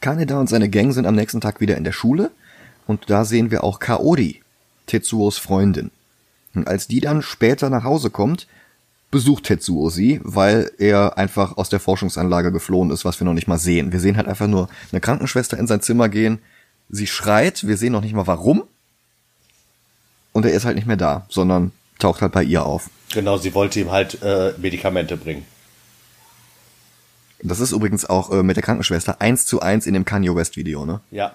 Kaneda 0.00 0.40
und 0.40 0.48
seine 0.48 0.68
Gang 0.68 0.92
sind 0.92 1.06
am 1.06 1.14
nächsten 1.14 1.40
Tag 1.40 1.60
wieder 1.60 1.76
in 1.76 1.84
der 1.84 1.92
Schule 1.92 2.30
und 2.86 3.10
da 3.10 3.24
sehen 3.24 3.50
wir 3.50 3.62
auch 3.62 3.78
Kaori, 3.78 4.42
Tetsuos 4.86 5.38
Freundin. 5.38 5.90
Und 6.54 6.66
als 6.66 6.88
die 6.88 7.00
dann 7.00 7.22
später 7.22 7.70
nach 7.70 7.84
Hause 7.84 8.10
kommt, 8.10 8.46
besucht 9.12 9.44
Tetsuo 9.44 9.90
sie, 9.90 10.20
weil 10.24 10.72
er 10.78 11.18
einfach 11.18 11.56
aus 11.56 11.68
der 11.68 11.78
Forschungsanlage 11.78 12.50
geflohen 12.50 12.90
ist, 12.90 13.04
was 13.04 13.20
wir 13.20 13.26
noch 13.26 13.34
nicht 13.34 13.46
mal 13.46 13.58
sehen. 13.58 13.92
Wir 13.92 14.00
sehen 14.00 14.16
halt 14.16 14.26
einfach 14.26 14.48
nur 14.48 14.68
eine 14.90 15.00
Krankenschwester 15.00 15.56
in 15.58 15.68
sein 15.68 15.82
Zimmer 15.82 16.08
gehen, 16.08 16.40
sie 16.88 17.06
schreit, 17.06 17.66
wir 17.66 17.76
sehen 17.76 17.92
noch 17.92 18.00
nicht 18.00 18.14
mal 18.14 18.26
warum. 18.26 18.64
Und 20.32 20.46
er 20.46 20.52
ist 20.52 20.64
halt 20.64 20.76
nicht 20.76 20.86
mehr 20.86 20.96
da, 20.96 21.26
sondern 21.28 21.72
taucht 21.98 22.22
halt 22.22 22.32
bei 22.32 22.42
ihr 22.42 22.64
auf. 22.64 22.88
Genau, 23.12 23.36
sie 23.36 23.54
wollte 23.54 23.80
ihm 23.80 23.92
halt 23.92 24.22
äh, 24.22 24.54
Medikamente 24.56 25.18
bringen. 25.18 25.44
Das 27.42 27.60
ist 27.60 27.72
übrigens 27.72 28.06
auch 28.06 28.30
äh, 28.32 28.42
mit 28.42 28.56
der 28.56 28.62
Krankenschwester 28.62 29.20
eins 29.20 29.44
zu 29.44 29.60
eins 29.60 29.86
in 29.86 29.92
dem 29.92 30.06
Kanye 30.06 30.34
West 30.34 30.56
Video, 30.56 30.86
ne? 30.86 31.00
Ja. 31.10 31.34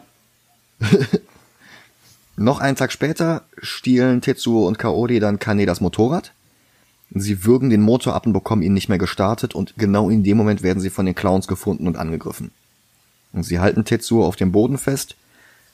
Noch 2.37 2.59
einen 2.59 2.75
Tag 2.75 2.91
später 2.91 3.43
stehlen 3.61 4.21
Tetsuo 4.21 4.67
und 4.67 4.79
Kaori 4.79 5.19
dann 5.19 5.37
Kane 5.37 5.67
das 5.67 5.79
Motorrad. 5.79 6.31
Sie 7.13 7.45
würgen 7.45 7.69
den 7.69 7.81
Motor 7.81 8.15
ab 8.15 8.25
und 8.25 8.33
bekommen 8.33 8.61
ihn 8.61 8.73
nicht 8.73 8.89
mehr 8.89 8.97
gestartet 8.97 9.55
und 9.55 9.73
genau 9.77 10.09
in 10.09 10.23
dem 10.23 10.37
Moment 10.37 10.61
werden 10.61 10.79
sie 10.79 10.89
von 10.89 11.05
den 11.05 11.15
Clowns 11.15 11.47
gefunden 11.47 11.87
und 11.87 11.97
angegriffen. 11.97 12.51
Und 13.33 13.43
sie 13.43 13.59
halten 13.59 13.85
Tetsuo 13.85 14.25
auf 14.25 14.35
dem 14.35 14.51
Boden 14.51 14.77
fest, 14.77 15.15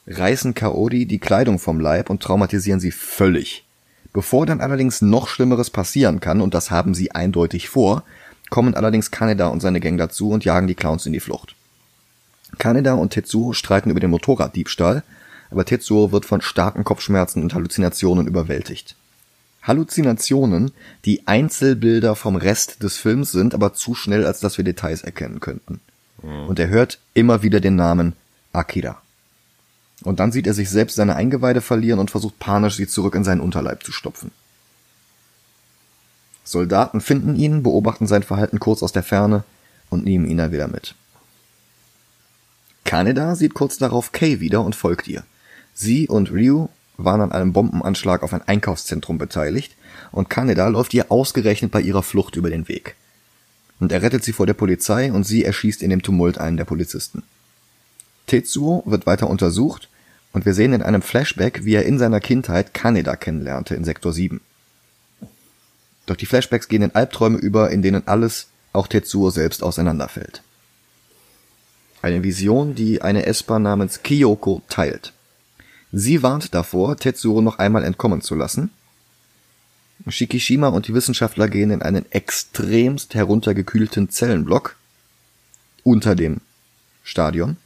reißen 0.07 0.53
Kaori 0.53 1.05
die 1.05 1.19
Kleidung 1.19 1.59
vom 1.59 1.79
Leib 1.79 2.09
und 2.09 2.21
traumatisieren 2.21 2.79
sie 2.79 2.91
völlig. 2.91 3.63
Bevor 4.11 4.45
dann 4.45 4.61
allerdings 4.61 5.01
noch 5.01 5.27
Schlimmeres 5.27 5.71
passieren 5.71 6.19
kann, 6.19 6.41
und 6.41 6.53
das 6.53 6.69
haben 6.69 6.93
sie 6.93 7.11
eindeutig 7.11 7.69
vor, 7.69 8.03
kommen 8.49 8.75
allerdings 8.75 9.09
Kaneda 9.09 9.47
und 9.47 9.61
seine 9.61 9.79
Gang 9.79 9.97
dazu 9.97 10.29
und 10.29 10.45
jagen 10.45 10.67
die 10.67 10.75
Clowns 10.75 11.07
in 11.07 11.13
die 11.13 11.19
Flucht. 11.19 11.55
Kaneda 12.59 12.93
und 12.93 13.11
Tetsuo 13.11 13.53
streiten 13.53 13.89
über 13.89 13.99
den 13.99 14.11
Motorraddiebstahl, 14.11 15.03
aber 15.49 15.65
Tetsuo 15.65 16.11
wird 16.11 16.25
von 16.25 16.41
starken 16.41 16.83
Kopfschmerzen 16.83 17.41
und 17.41 17.55
Halluzinationen 17.55 18.27
überwältigt. 18.27 18.95
Halluzinationen, 19.63 20.71
die 21.05 21.25
Einzelbilder 21.25 22.15
vom 22.15 22.35
Rest 22.35 22.83
des 22.83 22.97
Films 22.97 23.31
sind, 23.31 23.53
aber 23.53 23.73
zu 23.73 23.95
schnell, 23.95 24.25
als 24.25 24.39
dass 24.39 24.57
wir 24.57 24.65
Details 24.65 25.01
erkennen 25.01 25.39
könnten. 25.39 25.79
Mhm. 26.21 26.47
Und 26.47 26.59
er 26.59 26.67
hört 26.67 26.99
immer 27.13 27.41
wieder 27.43 27.59
den 27.59 27.75
Namen 27.75 28.13
Akira. 28.51 29.01
Und 30.03 30.19
dann 30.19 30.31
sieht 30.31 30.47
er 30.47 30.53
sich 30.53 30.69
selbst 30.69 30.95
seine 30.95 31.15
Eingeweide 31.15 31.61
verlieren 31.61 31.99
und 31.99 32.11
versucht 32.11 32.39
panisch, 32.39 32.75
sie 32.75 32.87
zurück 32.87 33.15
in 33.15 33.23
seinen 33.23 33.41
Unterleib 33.41 33.83
zu 33.83 33.91
stopfen. 33.91 34.31
Soldaten 36.43 36.99
finden 36.99 37.35
ihn, 37.35 37.63
beobachten 37.63 38.05
sein 38.05 38.23
Verhalten 38.23 38.59
kurz 38.59 38.83
aus 38.83 38.91
der 38.91 39.03
Ferne 39.03 39.45
und 39.89 40.03
nehmen 40.03 40.25
ihn 40.25 40.37
dann 40.37 40.51
wieder 40.51 40.67
mit. 40.67 40.95
Kaneda 42.83 43.35
sieht 43.35 43.53
kurz 43.53 43.77
darauf 43.77 44.11
Kay 44.11 44.41
wieder 44.41 44.61
und 44.61 44.75
folgt 44.75 45.07
ihr. 45.07 45.23
Sie 45.73 46.07
und 46.09 46.31
Ryu 46.31 46.67
waren 47.03 47.21
an 47.21 47.31
einem 47.31 47.53
Bombenanschlag 47.53 48.23
auf 48.23 48.33
ein 48.33 48.47
Einkaufszentrum 48.47 49.17
beteiligt 49.17 49.75
und 50.11 50.29
Kaneda 50.29 50.67
läuft 50.67 50.93
ihr 50.93 51.11
ausgerechnet 51.11 51.71
bei 51.71 51.81
ihrer 51.81 52.03
Flucht 52.03 52.35
über 52.35 52.49
den 52.49 52.67
Weg. 52.67 52.95
Und 53.79 53.91
er 53.91 54.01
rettet 54.01 54.23
sie 54.23 54.33
vor 54.33 54.45
der 54.45 54.53
Polizei 54.53 55.11
und 55.11 55.25
sie 55.25 55.43
erschießt 55.43 55.81
in 55.81 55.89
dem 55.89 56.01
Tumult 56.01 56.37
einen 56.37 56.57
der 56.57 56.65
Polizisten. 56.65 57.23
Tetsuo 58.27 58.83
wird 58.85 59.05
weiter 59.05 59.29
untersucht 59.29 59.89
und 60.31 60.45
wir 60.45 60.53
sehen 60.53 60.73
in 60.73 60.81
einem 60.81 61.01
Flashback, 61.01 61.65
wie 61.65 61.75
er 61.75 61.85
in 61.85 61.99
seiner 61.99 62.19
Kindheit 62.19 62.73
Kaneda 62.73 63.15
kennenlernte 63.15 63.75
in 63.75 63.83
Sektor 63.83 64.13
7. 64.13 64.41
Doch 66.05 66.15
die 66.15 66.25
Flashbacks 66.25 66.67
gehen 66.67 66.81
in 66.81 66.95
Albträume 66.95 67.37
über, 67.37 67.71
in 67.71 67.81
denen 67.81 68.07
alles, 68.07 68.47
auch 68.73 68.87
Tetsuo 68.87 69.29
selbst, 69.29 69.63
auseinanderfällt. 69.63 70.41
Eine 72.01 72.23
Vision, 72.23 72.75
die 72.75 73.01
eine 73.01 73.25
Esper 73.25 73.59
namens 73.59 74.03
Kyoko 74.03 74.61
teilt. 74.67 75.12
Sie 75.95 76.23
warnt 76.23 76.55
davor, 76.55 76.97
Tetsuo 76.97 77.41
noch 77.41 77.59
einmal 77.59 77.83
entkommen 77.83 78.21
zu 78.21 78.33
lassen. 78.33 78.71
Shikishima 80.07 80.69
und 80.69 80.87
die 80.87 80.93
Wissenschaftler 80.95 81.47
gehen 81.47 81.69
in 81.69 81.83
einen 81.83 82.11
extremst 82.11 83.13
heruntergekühlten 83.13 84.09
Zellenblock 84.09 84.75
unter 85.83 86.15
dem 86.15 86.41
Stadion. 87.03 87.57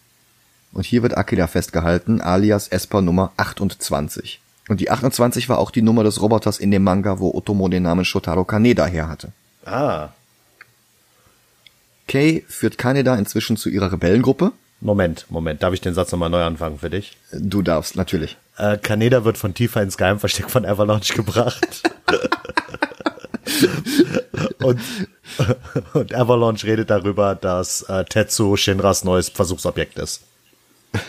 Und 0.73 0.85
hier 0.85 1.03
wird 1.03 1.17
Akira 1.17 1.47
festgehalten, 1.47 2.19
alias 2.19 2.67
Esper 2.67 3.01
Nummer 3.01 3.31
28. 3.37 4.41
Und 4.67 4.81
die 4.81 4.91
28 4.91 5.47
war 5.47 5.57
auch 5.57 5.71
die 5.71 5.81
Nummer 5.81 6.03
des 6.03 6.21
Roboters 6.21 6.59
in 6.59 6.69
dem 6.69 6.83
Manga, 6.83 7.19
wo 7.19 7.33
Otomo 7.33 7.69
den 7.69 7.83
Namen 7.83 8.03
Shotaro 8.03 8.43
Kaneda 8.43 8.85
her 8.87 9.07
hatte. 9.07 9.31
Ah. 9.65 10.09
Kay 12.09 12.43
führt 12.49 12.77
Kaneda 12.77 13.15
inzwischen 13.15 13.55
zu 13.55 13.69
ihrer 13.69 13.93
Rebellengruppe. 13.93 14.51
Moment, 14.79 15.25
Moment, 15.29 15.63
darf 15.63 15.73
ich 15.73 15.81
den 15.81 15.93
Satz 15.93 16.11
nochmal 16.11 16.29
neu 16.29 16.43
anfangen 16.43 16.79
für 16.79 16.89
dich? 16.89 17.17
Du 17.31 17.61
darfst, 17.61 17.95
natürlich. 17.95 18.37
Äh, 18.57 18.77
Kaneda 18.77 19.25
wird 19.25 19.37
von 19.37 19.53
tiefer 19.53 19.81
ins 19.81 19.97
Geheimversteck 19.97 20.49
von 20.49 20.65
Avalanche 20.65 21.13
gebracht. 21.13 21.83
und, 24.63 24.79
und 25.93 26.13
Avalanche 26.13 26.67
redet 26.67 26.89
darüber, 26.89 27.35
dass 27.35 27.81
äh, 27.83 28.05
Tetsu 28.05 28.55
Shinras 28.55 29.03
neues 29.03 29.29
Versuchsobjekt 29.29 29.97
ist. 29.97 30.21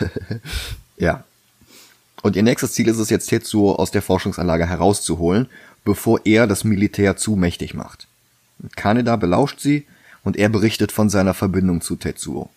ja, 0.97 1.23
und 2.21 2.35
ihr 2.35 2.43
nächstes 2.43 2.73
Ziel 2.73 2.87
ist 2.87 2.97
es 2.97 3.09
jetzt, 3.09 3.27
Tetsuo 3.27 3.75
aus 3.75 3.91
der 3.91 4.01
Forschungsanlage 4.01 4.67
herauszuholen, 4.67 5.47
bevor 5.85 6.19
er 6.25 6.47
das 6.47 6.63
Militär 6.63 7.17
zu 7.17 7.35
mächtig 7.35 7.73
macht. 7.73 8.07
Kaneda 8.75 9.15
belauscht 9.15 9.59
sie 9.59 9.85
und 10.23 10.35
er 10.35 10.49
berichtet 10.49 10.91
von 10.91 11.09
seiner 11.09 11.33
Verbindung 11.33 11.81
zu 11.81 11.95
Tetsuo. 11.95 12.49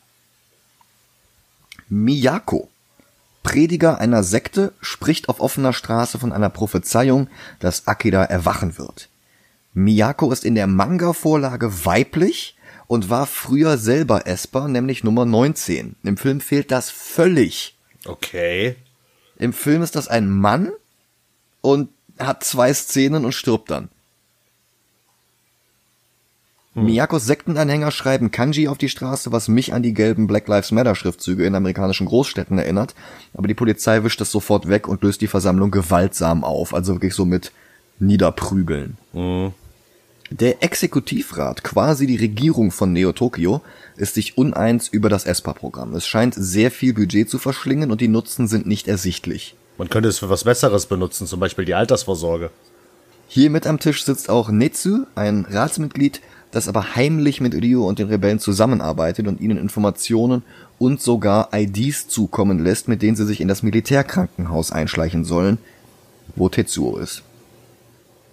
Miyako, 1.95 2.71
Prediger 3.43 3.99
einer 3.99 4.23
Sekte, 4.23 4.73
spricht 4.81 5.29
auf 5.29 5.41
offener 5.41 5.75
Straße 5.75 6.19
von 6.19 6.33
einer 6.33 6.49
Prophezeiung, 6.49 7.29
dass 7.59 7.87
Akira 7.87 8.25
erwachen 8.25 8.79
wird. 8.79 9.11
Miyako 9.75 10.33
ist 10.33 10.47
in 10.47 10.55
der 10.55 10.67
Manga-Vorlage 10.67 11.85
weiblich 11.85 12.57
und 12.87 13.11
war 13.11 13.27
früher 13.27 13.77
selber 13.77 14.27
Esper, 14.27 14.69
nämlich 14.69 15.05
Nummer 15.05 15.27
19. 15.27 15.97
Im 16.03 16.17
Film 16.17 16.41
fehlt 16.41 16.71
das 16.71 16.89
völlig. 16.89 17.77
Okay. 18.07 18.77
Im 19.37 19.53
Film 19.53 19.83
ist 19.83 19.95
das 19.95 20.09
ein 20.09 20.31
Mann 20.31 20.73
und 21.61 21.91
hat 22.19 22.43
zwei 22.43 22.73
Szenen 22.73 23.27
und 23.27 23.33
stirbt 23.33 23.71
dann. 23.71 23.91
Hm. 26.75 26.85
Miyakos 26.87 27.27
Sektenanhänger 27.27 27.91
schreiben 27.91 28.31
Kanji 28.31 28.69
auf 28.69 28.79
die 28.79 28.89
Straße, 28.89 29.31
was 29.33 29.49
mich 29.49 29.75
an 29.75 29.83
die 29.83 29.93
gelben 29.93 30.27
Black 30.27 30.49
Lives 30.49 30.71
Matter 30.71 30.95
Schriftzüge 30.95 31.45
in 31.45 31.55
amerikanischen 31.55 32.07
Großstädten 32.07 32.59
erinnert, 32.59 32.95
aber 33.35 33.49
die 33.49 33.55
Polizei 33.55 34.05
wischt 34.05 34.21
das 34.21 34.31
sofort 34.31 34.69
weg 34.69 34.89
und 34.89 35.03
löst 35.03 35.21
die 35.21 35.27
Versammlung 35.27 35.71
gewaltsam 35.71 36.45
auf, 36.45 36.75
also 36.75 36.95
wirklich 36.95 37.15
so 37.15 37.25
mit 37.25 37.53
Niederprügeln. 37.99 38.97
Hm. 39.13 39.53
Der 40.31 40.63
Exekutivrat, 40.63 41.63
quasi 41.63 42.07
die 42.07 42.17
Regierung 42.17 42.71
von 42.71 42.91
Neo 42.95 43.13
Tokyo, 43.13 43.61
ist 43.97 44.15
sich 44.15 44.39
uneins 44.39 44.89
über 44.89 45.11
das 45.11 45.27
ESPA-Programm. 45.27 45.95
Es 45.95 46.07
scheint 46.07 46.35
sehr 46.35 46.71
viel 46.71 46.95
Budget 46.95 47.29
zu 47.29 47.39
verschlingen 47.39 47.91
und 47.91 48.01
die 48.01 48.09
Nutzen 48.09 48.49
sind 48.49 48.67
nicht 48.67 48.89
ersichtlich. 48.89 49.55
Man 49.77 49.91
könnte 49.91 50.09
es 50.09 50.21
für 50.21 50.31
was 50.31 50.45
Besseres 50.45 50.87
benutzen, 50.87 51.27
zum 51.27 51.39
Beispiel 51.39 51.67
die 51.67 51.75
Altersvorsorge. 51.75 52.51
Hier 53.29 53.51
mit 53.51 53.67
am 53.67 53.79
Tisch 53.79 54.05
sitzt 54.05 54.31
auch 54.31 54.49
Netsu, 54.49 55.05
ein 55.15 55.47
Ratsmitglied, 55.51 56.23
das 56.53 56.69
aber 56.69 56.95
heimlich 56.95 57.41
mit 57.41 57.55
Ryo 57.55 57.89
und 57.89 57.99
den 57.99 58.09
Rebellen 58.09 58.39
zusammenarbeitet 58.39 59.27
und 59.27 59.41
ihnen 59.41 59.59
Informationen 59.59 60.43
und 60.79 61.01
sogar 61.01 61.49
IDs 61.53 62.09
zukommen 62.09 62.63
lässt, 62.63 62.89
mit 62.89 63.03
denen 63.03 63.17
sie 63.17 63.27
sich 63.27 63.41
in 63.41 63.49
das 63.49 63.63
Militärkrankenhaus 63.63 64.71
einschleichen 64.71 65.25
sollen, 65.25 65.59
wo 66.37 66.49
Tetsuo 66.49 66.99
ist. 66.99 67.23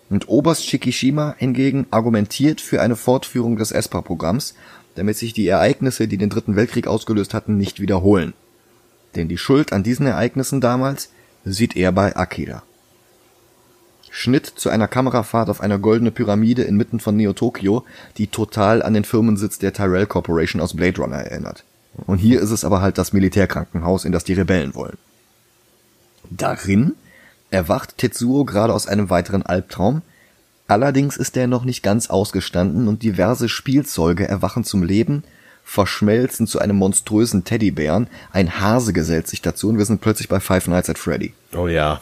Und 0.10 0.28
Oberst 0.28 0.66
Shikishima 0.66 1.36
hingegen 1.38 1.88
argumentiert 1.92 2.62
für 2.62 2.82
eine 2.82 2.96
Fortführung 2.96 3.56
des 3.56 3.72
ESPA-Programms, 3.72 4.54
damit 4.96 5.18
sich 5.18 5.34
die 5.34 5.48
Ereignisse, 5.48 6.08
die 6.08 6.18
den 6.18 6.30
Dritten 6.30 6.56
Weltkrieg 6.56 6.88
ausgelöst 6.88 7.34
hatten, 7.34 7.58
nicht 7.58 7.80
wiederholen. 7.80 8.34
Denn 9.16 9.30
die 9.30 9.38
Schuld 9.38 9.72
an 9.72 9.84
diesen 9.84 10.06
Ereignissen 10.06 10.62
damals 10.62 11.10
sieht 11.46 11.76
er 11.76 11.92
bei 11.92 12.16
Akira. 12.16 12.64
Schnitt 14.12 14.46
zu 14.46 14.70
einer 14.70 14.88
Kamerafahrt 14.88 15.50
auf 15.50 15.62
einer 15.62 15.78
goldene 15.78 16.12
Pyramide 16.12 16.64
inmitten 16.64 17.00
von 17.00 17.16
Neo-Tokyo, 17.16 17.86
die 18.18 18.28
total 18.28 18.82
an 18.82 18.94
den 18.94 19.04
Firmensitz 19.04 19.60
der 19.60 19.74
Tyrell 19.74 20.08
Corporation 20.08 20.62
aus 20.62 20.76
Blade 20.76 21.02
Runner 21.02 21.18
erinnert. 21.18 21.64
Und 22.06 22.18
hier 22.18 22.40
ist 22.42 22.52
es 22.52 22.64
aber 22.64 22.82
halt 22.82 22.98
das 22.98 23.14
Militärkrankenhaus, 23.14 24.06
in 24.06 24.12
das 24.12 24.24
die 24.24 24.34
Rebellen 24.34 24.76
wollen. 24.76 24.98
Darin 26.30 26.94
erwacht 27.50 27.98
Tetsuo 27.98 28.46
gerade 28.46 28.74
aus 28.74 28.88
einem 28.88 29.10
weiteren 29.10 29.44
Albtraum, 29.44 30.02
allerdings 30.68 31.18
ist 31.18 31.36
er 31.36 31.48
noch 31.48 31.66
nicht 31.66 31.82
ganz 31.82 32.10
ausgestanden 32.10 32.88
und 32.88 33.04
diverse 33.04 33.50
Spielzeuge 33.50 34.28
erwachen 34.28 34.64
zum 34.64 34.84
Leben, 34.84 35.24
verschmelzen 35.64 36.48
zu 36.48 36.60
einem 36.60 36.78
monströsen 36.78 37.44
Teddybären, 37.44 38.08
ein 38.32 38.60
Hase 38.60 38.94
gesellt 38.94 39.28
sich 39.28 39.42
dazu 39.42 39.70
und 39.70 39.78
wir 39.78 39.86
sind 39.86 40.02
plötzlich 40.02 40.30
bei 40.30 40.40
Five 40.40 40.68
Nights 40.68 40.90
at 40.90 40.98
Freddy. 40.98 41.34
Oh 41.56 41.68
ja. 41.68 42.02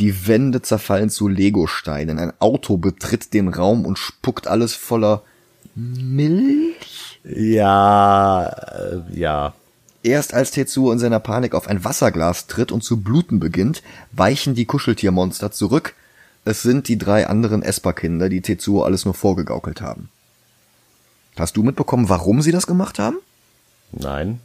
Die 0.00 0.26
Wände 0.26 0.62
zerfallen 0.62 1.10
zu 1.10 1.28
Legosteinen. 1.28 2.18
Ein 2.18 2.32
Auto 2.38 2.78
betritt 2.78 3.34
den 3.34 3.48
Raum 3.48 3.84
und 3.84 3.98
spuckt 3.98 4.46
alles 4.46 4.74
voller 4.74 5.22
Milch? 5.74 7.20
Ja, 7.22 8.46
äh, 8.46 9.02
ja. 9.12 9.54
Erst 10.02 10.32
als 10.32 10.52
Tetsuo 10.52 10.90
in 10.92 10.98
seiner 10.98 11.20
Panik 11.20 11.54
auf 11.54 11.68
ein 11.68 11.84
Wasserglas 11.84 12.46
tritt 12.46 12.72
und 12.72 12.82
zu 12.82 13.02
bluten 13.02 13.38
beginnt, 13.38 13.82
weichen 14.12 14.54
die 14.54 14.64
Kuscheltiermonster 14.64 15.52
zurück. 15.52 15.94
Es 16.46 16.62
sind 16.62 16.88
die 16.88 16.96
drei 16.96 17.26
anderen 17.26 17.62
Esper-Kinder, 17.62 18.30
die 18.30 18.40
Tetsuo 18.40 18.82
alles 18.82 19.04
nur 19.04 19.12
vorgegaukelt 19.12 19.82
haben. 19.82 20.08
Hast 21.38 21.58
du 21.58 21.62
mitbekommen, 21.62 22.08
warum 22.08 22.40
sie 22.40 22.52
das 22.52 22.66
gemacht 22.66 22.98
haben? 22.98 23.18
Nein. 23.92 24.40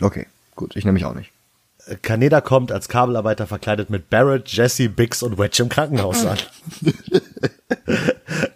Okay, 0.00 0.28
gut, 0.54 0.76
ich 0.76 0.84
nämlich 0.84 1.04
auch 1.04 1.14
nicht. 1.14 1.29
Kaneda 2.02 2.40
kommt 2.40 2.72
als 2.72 2.88
Kabelarbeiter 2.88 3.46
verkleidet 3.46 3.90
mit 3.90 4.10
Barrett, 4.10 4.48
Jesse, 4.48 4.88
Biggs 4.88 5.22
und 5.22 5.38
Wedge 5.38 5.62
im 5.62 5.68
Krankenhaus 5.68 6.24
an. 6.24 6.38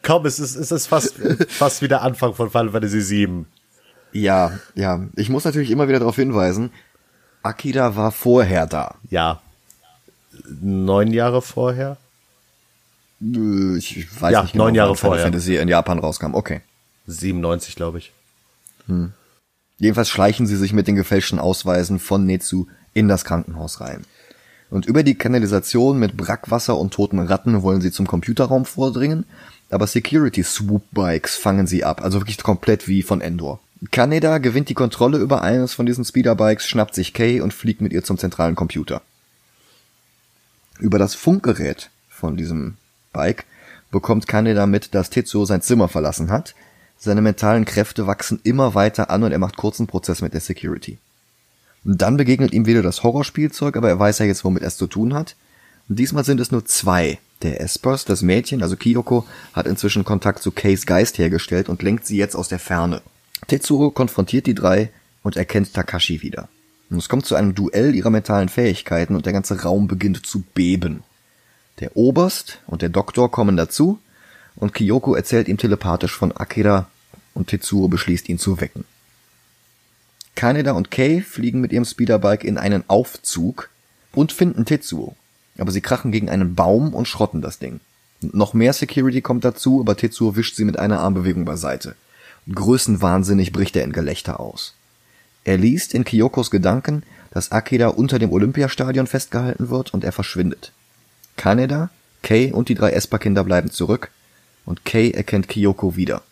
Komm, 0.03 0.27
es 0.27 0.39
ist, 0.39 0.55
es 0.57 0.71
ist 0.71 0.87
fast, 0.87 1.15
fast 1.49 1.83
wie 1.83 1.89
der 1.89 2.03
Anfang 2.03 2.35
von 2.35 2.51
Final 2.51 2.71
Fantasy 2.71 3.09
VII. 3.27 3.45
Ja, 4.13 4.59
ja. 4.75 5.07
Ich 5.17 5.29
muss 5.29 5.45
natürlich 5.45 5.71
immer 5.71 5.89
wieder 5.89 5.99
darauf 5.99 6.17
hinweisen, 6.17 6.71
Akira 7.43 7.97
war 7.97 8.13
vorher 8.13 8.67
da. 8.67 8.95
Ja. 9.11 9.41
Neun 10.61 11.13
Jahre 11.13 11.43
vorher? 11.43 11.97
Äh, 13.21 13.77
Ich 13.79 14.07
weiß 14.21 14.33
Ja, 14.33 14.43
nicht 14.43 14.53
genau, 14.53 14.65
neun 14.65 14.75
Jahre 14.75 14.91
wann 14.91 14.97
Final 14.97 15.11
vorher. 15.11 15.25
Fantasy 15.27 15.57
in 15.57 15.69
Japan 15.69 15.99
rauskam. 15.99 16.35
Okay. 16.35 16.61
97, 17.07 17.75
glaube 17.77 17.99
ich. 17.99 18.13
Jedenfalls 19.79 20.09
schleichen 20.11 20.47
sie 20.47 20.57
sich 20.57 20.73
mit 20.73 20.87
den 20.87 20.95
gefälschten 20.97 21.39
Ausweisen 21.39 21.99
von 21.99 22.25
Netsu 22.27 22.67
in 22.95 23.09
das 23.09 23.25
Krankenhaus 23.25 23.81
rein. 23.81 24.05
Und 24.71 24.87
über 24.87 25.03
die 25.03 25.15
Kanalisation 25.15 25.99
mit 25.99 26.17
Brackwasser 26.17 26.77
und 26.77 26.95
toten 26.95 27.19
Ratten 27.19 27.63
wollen 27.63 27.81
sie 27.81 27.93
zum 27.93 28.07
Computerraum 28.07 28.65
vordringen, 28.65 29.27
aber 29.71 29.87
Security 29.87 30.43
Swoop 30.43 30.83
Bikes 30.93 31.37
fangen 31.37 31.67
sie 31.67 31.85
ab, 31.85 32.03
also 32.03 32.21
wirklich 32.21 32.43
komplett 32.43 32.89
wie 32.89 33.03
von 33.03 33.21
Endor. 33.21 33.61
Kaneda 33.91 34.39
gewinnt 34.39 34.69
die 34.69 34.75
Kontrolle 34.75 35.19
über 35.19 35.43
eines 35.43 35.75
von 35.75 35.87
diesen 35.87 36.05
Speederbikes, 36.05 36.67
schnappt 36.67 36.95
sich 36.95 37.13
Kay 37.13 37.41
und 37.41 37.53
fliegt 37.53 37.81
mit 37.81 37.93
ihr 37.93 38.03
zum 38.03 38.19
zentralen 38.19 38.55
Computer. 38.55 39.03
Über 40.79 40.99
das 40.99 41.15
Funkgerät 41.15 41.91
von 42.09 42.37
diesem 42.37 42.77
Bike 43.13 43.45
bekommt 43.91 44.27
Kaneda 44.27 44.67
mit, 44.67 44.95
dass 44.95 45.11
Tetsuo 45.11 45.45
sein 45.45 45.63
Zimmer 45.63 45.89
verlassen 45.89 46.31
hat. 46.31 46.55
Seine 46.97 47.21
mentalen 47.21 47.65
Kräfte 47.65 48.07
wachsen 48.07 48.41
immer 48.43 48.75
weiter 48.75 49.11
an 49.11 49.23
und 49.23 49.33
er 49.33 49.39
macht 49.39 49.57
kurzen 49.57 49.87
Prozess 49.87 50.23
mit 50.23 50.35
der 50.35 50.41
Security. 50.41 50.99
Und 51.85 52.01
dann 52.01 52.17
begegnet 52.17 52.53
ihm 52.53 52.67
wieder 52.67 52.83
das 52.83 53.03
Horrorspielzeug, 53.03 53.77
aber 53.77 53.89
er 53.89 53.99
weiß 53.99 54.19
ja 54.19 54.27
jetzt, 54.27 54.45
womit 54.45 54.63
er 54.63 54.69
es 54.69 54.77
zu 54.77 54.87
tun 54.87 55.15
hat. 55.15 55.37
Und 55.89 55.99
diesmal 55.99 56.25
sind 56.25 56.41
es 56.41 56.51
nur 56.51 56.65
zwei. 56.65 57.19
Der 57.43 57.61
Espers, 57.61 58.05
das 58.05 58.23
Mädchen, 58.23 58.63
also 58.63 58.77
Kyoko, 58.77 59.27
hat 59.53 59.67
inzwischen 59.67 60.05
Kontakt 60.05 60.43
zu 60.43 60.51
Kays 60.51 60.87
Geist 60.87 61.19
hergestellt 61.19 61.69
und 61.69 61.83
lenkt 61.83 62.07
sie 62.07 62.17
jetzt 62.17 62.37
aus 62.37 62.49
der 62.49 62.59
Ferne. 62.59 63.03
Tetsuro 63.49 63.91
konfrontiert 63.91 64.47
die 64.47 64.55
drei 64.55 64.91
und 65.23 65.37
erkennt 65.37 65.75
Takashi 65.75 66.23
wieder. 66.23 66.49
Und 66.89 66.99
es 66.99 67.09
kommt 67.09 67.27
zu 67.27 67.35
einem 67.35 67.55
Duell 67.55 67.95
ihrer 67.95 68.11
mentalen 68.11 68.49
Fähigkeiten 68.49 69.15
und 69.15 69.27
der 69.27 69.33
ganze 69.33 69.63
Raum 69.63 69.89
beginnt 69.89 70.25
zu 70.25 70.43
beben. 70.55 71.03
Der 71.81 71.97
Oberst 71.97 72.61
und 72.67 72.83
der 72.83 72.89
Doktor 72.89 73.31
kommen 73.31 73.57
dazu 73.57 73.99
und 74.57 74.73
Kyoko 74.73 75.15
erzählt 75.15 75.49
ihm 75.49 75.59
telepathisch 75.59 76.17
von 76.17 76.33
Akira 76.33 76.89
und 77.35 77.49
Tetsuro 77.49 77.89
beschließt 77.89 78.29
ihn 78.29 78.39
zu 78.39 78.61
wecken. 78.61 78.85
Kaneda 80.35 80.73
und 80.73 80.91
Kay 80.91 81.21
fliegen 81.21 81.61
mit 81.61 81.73
ihrem 81.73 81.85
Speederbike 81.85 82.45
in 82.45 82.59
einen 82.59 82.85
Aufzug 82.89 83.71
und 84.13 84.33
finden 84.33 84.65
Tetsuo. 84.65 85.17
Aber 85.59 85.71
sie 85.71 85.81
krachen 85.81 86.11
gegen 86.13 86.29
einen 86.29 86.55
Baum 86.55 86.95
und 86.95 87.07
schrotten 87.07 87.41
das 87.41 87.59
Ding. 87.59 87.81
Noch 88.21 88.55
mehr 88.55 88.73
Security 88.73 89.21
kommt 89.21 89.45
dazu, 89.45 89.81
aber 89.81 89.97
Tetsuo 89.97 90.37
wischt 90.37 90.57
sie 90.57 90.65
mit 90.65 90.79
einer 90.79 91.01
Armbewegung 91.01 91.45
beiseite. 91.45 91.95
Größenwahnsinnig 92.53 93.53
bricht 93.53 93.77
er 93.77 93.85
in 93.85 93.93
Gelächter 93.93 94.41
aus. 94.41 94.75
Er 95.45 95.59
liest 95.59 95.95
in 95.95 96.05
Kyokos 96.05 96.51
Gedanken, 96.51 97.03
dass 97.31 97.53
Akira 97.53 97.89
unter 97.89 98.19
dem 98.19 98.33
Olympiastadion 98.33 99.07
festgehalten 99.07 99.71
wird 99.71 99.93
und 99.93 100.05
er 100.05 100.13
verschwindet. 100.13 100.73
Kaneda, 101.37 101.91
Kay 102.23 102.53
und 102.53 102.69
die 102.69 102.75
drei 102.75 102.91
Esper-Kinder 102.91 103.45
bleiben 103.45 103.71
zurück 103.71 104.11
und 104.65 104.85
Kay 104.85 105.11
erkennt 105.11 105.49
Kyoko 105.49 105.97
wieder. 105.97 106.23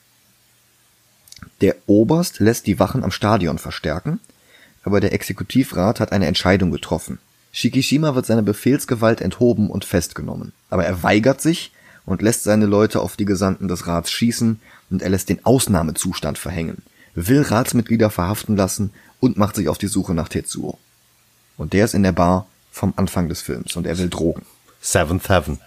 Der 1.62 1.76
Oberst 1.86 2.40
lässt 2.40 2.66
die 2.66 2.80
Wachen 2.80 3.04
am 3.04 3.12
Stadion 3.12 3.56
verstärken, 3.56 4.18
aber 4.82 5.00
der 5.00 5.12
Exekutivrat 5.12 6.00
hat 6.00 6.10
eine 6.10 6.26
Entscheidung 6.26 6.72
getroffen. 6.72 7.20
Shikishima 7.52 8.16
wird 8.16 8.26
seiner 8.26 8.42
Befehlsgewalt 8.42 9.20
enthoben 9.20 9.70
und 9.70 9.84
festgenommen. 9.84 10.52
Aber 10.70 10.84
er 10.84 11.04
weigert 11.04 11.40
sich 11.40 11.70
und 12.04 12.20
lässt 12.20 12.42
seine 12.42 12.66
Leute 12.66 13.00
auf 13.00 13.16
die 13.16 13.26
Gesandten 13.26 13.68
des 13.68 13.86
Rats 13.86 14.10
schießen 14.10 14.60
und 14.90 15.02
er 15.02 15.10
lässt 15.10 15.28
den 15.28 15.44
Ausnahmezustand 15.44 16.36
verhängen, 16.36 16.82
will 17.14 17.42
Ratsmitglieder 17.42 18.10
verhaften 18.10 18.56
lassen 18.56 18.90
und 19.20 19.38
macht 19.38 19.54
sich 19.54 19.68
auf 19.68 19.78
die 19.78 19.86
Suche 19.86 20.14
nach 20.14 20.28
Tetsuo. 20.28 20.78
Und 21.56 21.74
der 21.74 21.84
ist 21.84 21.94
in 21.94 22.02
der 22.02 22.12
Bar 22.12 22.48
vom 22.72 22.92
Anfang 22.96 23.28
des 23.28 23.40
Films 23.40 23.76
und 23.76 23.86
er 23.86 23.98
will 23.98 24.08
Drogen. 24.08 24.42
Seventh 24.80 25.28
Heaven. 25.28 25.60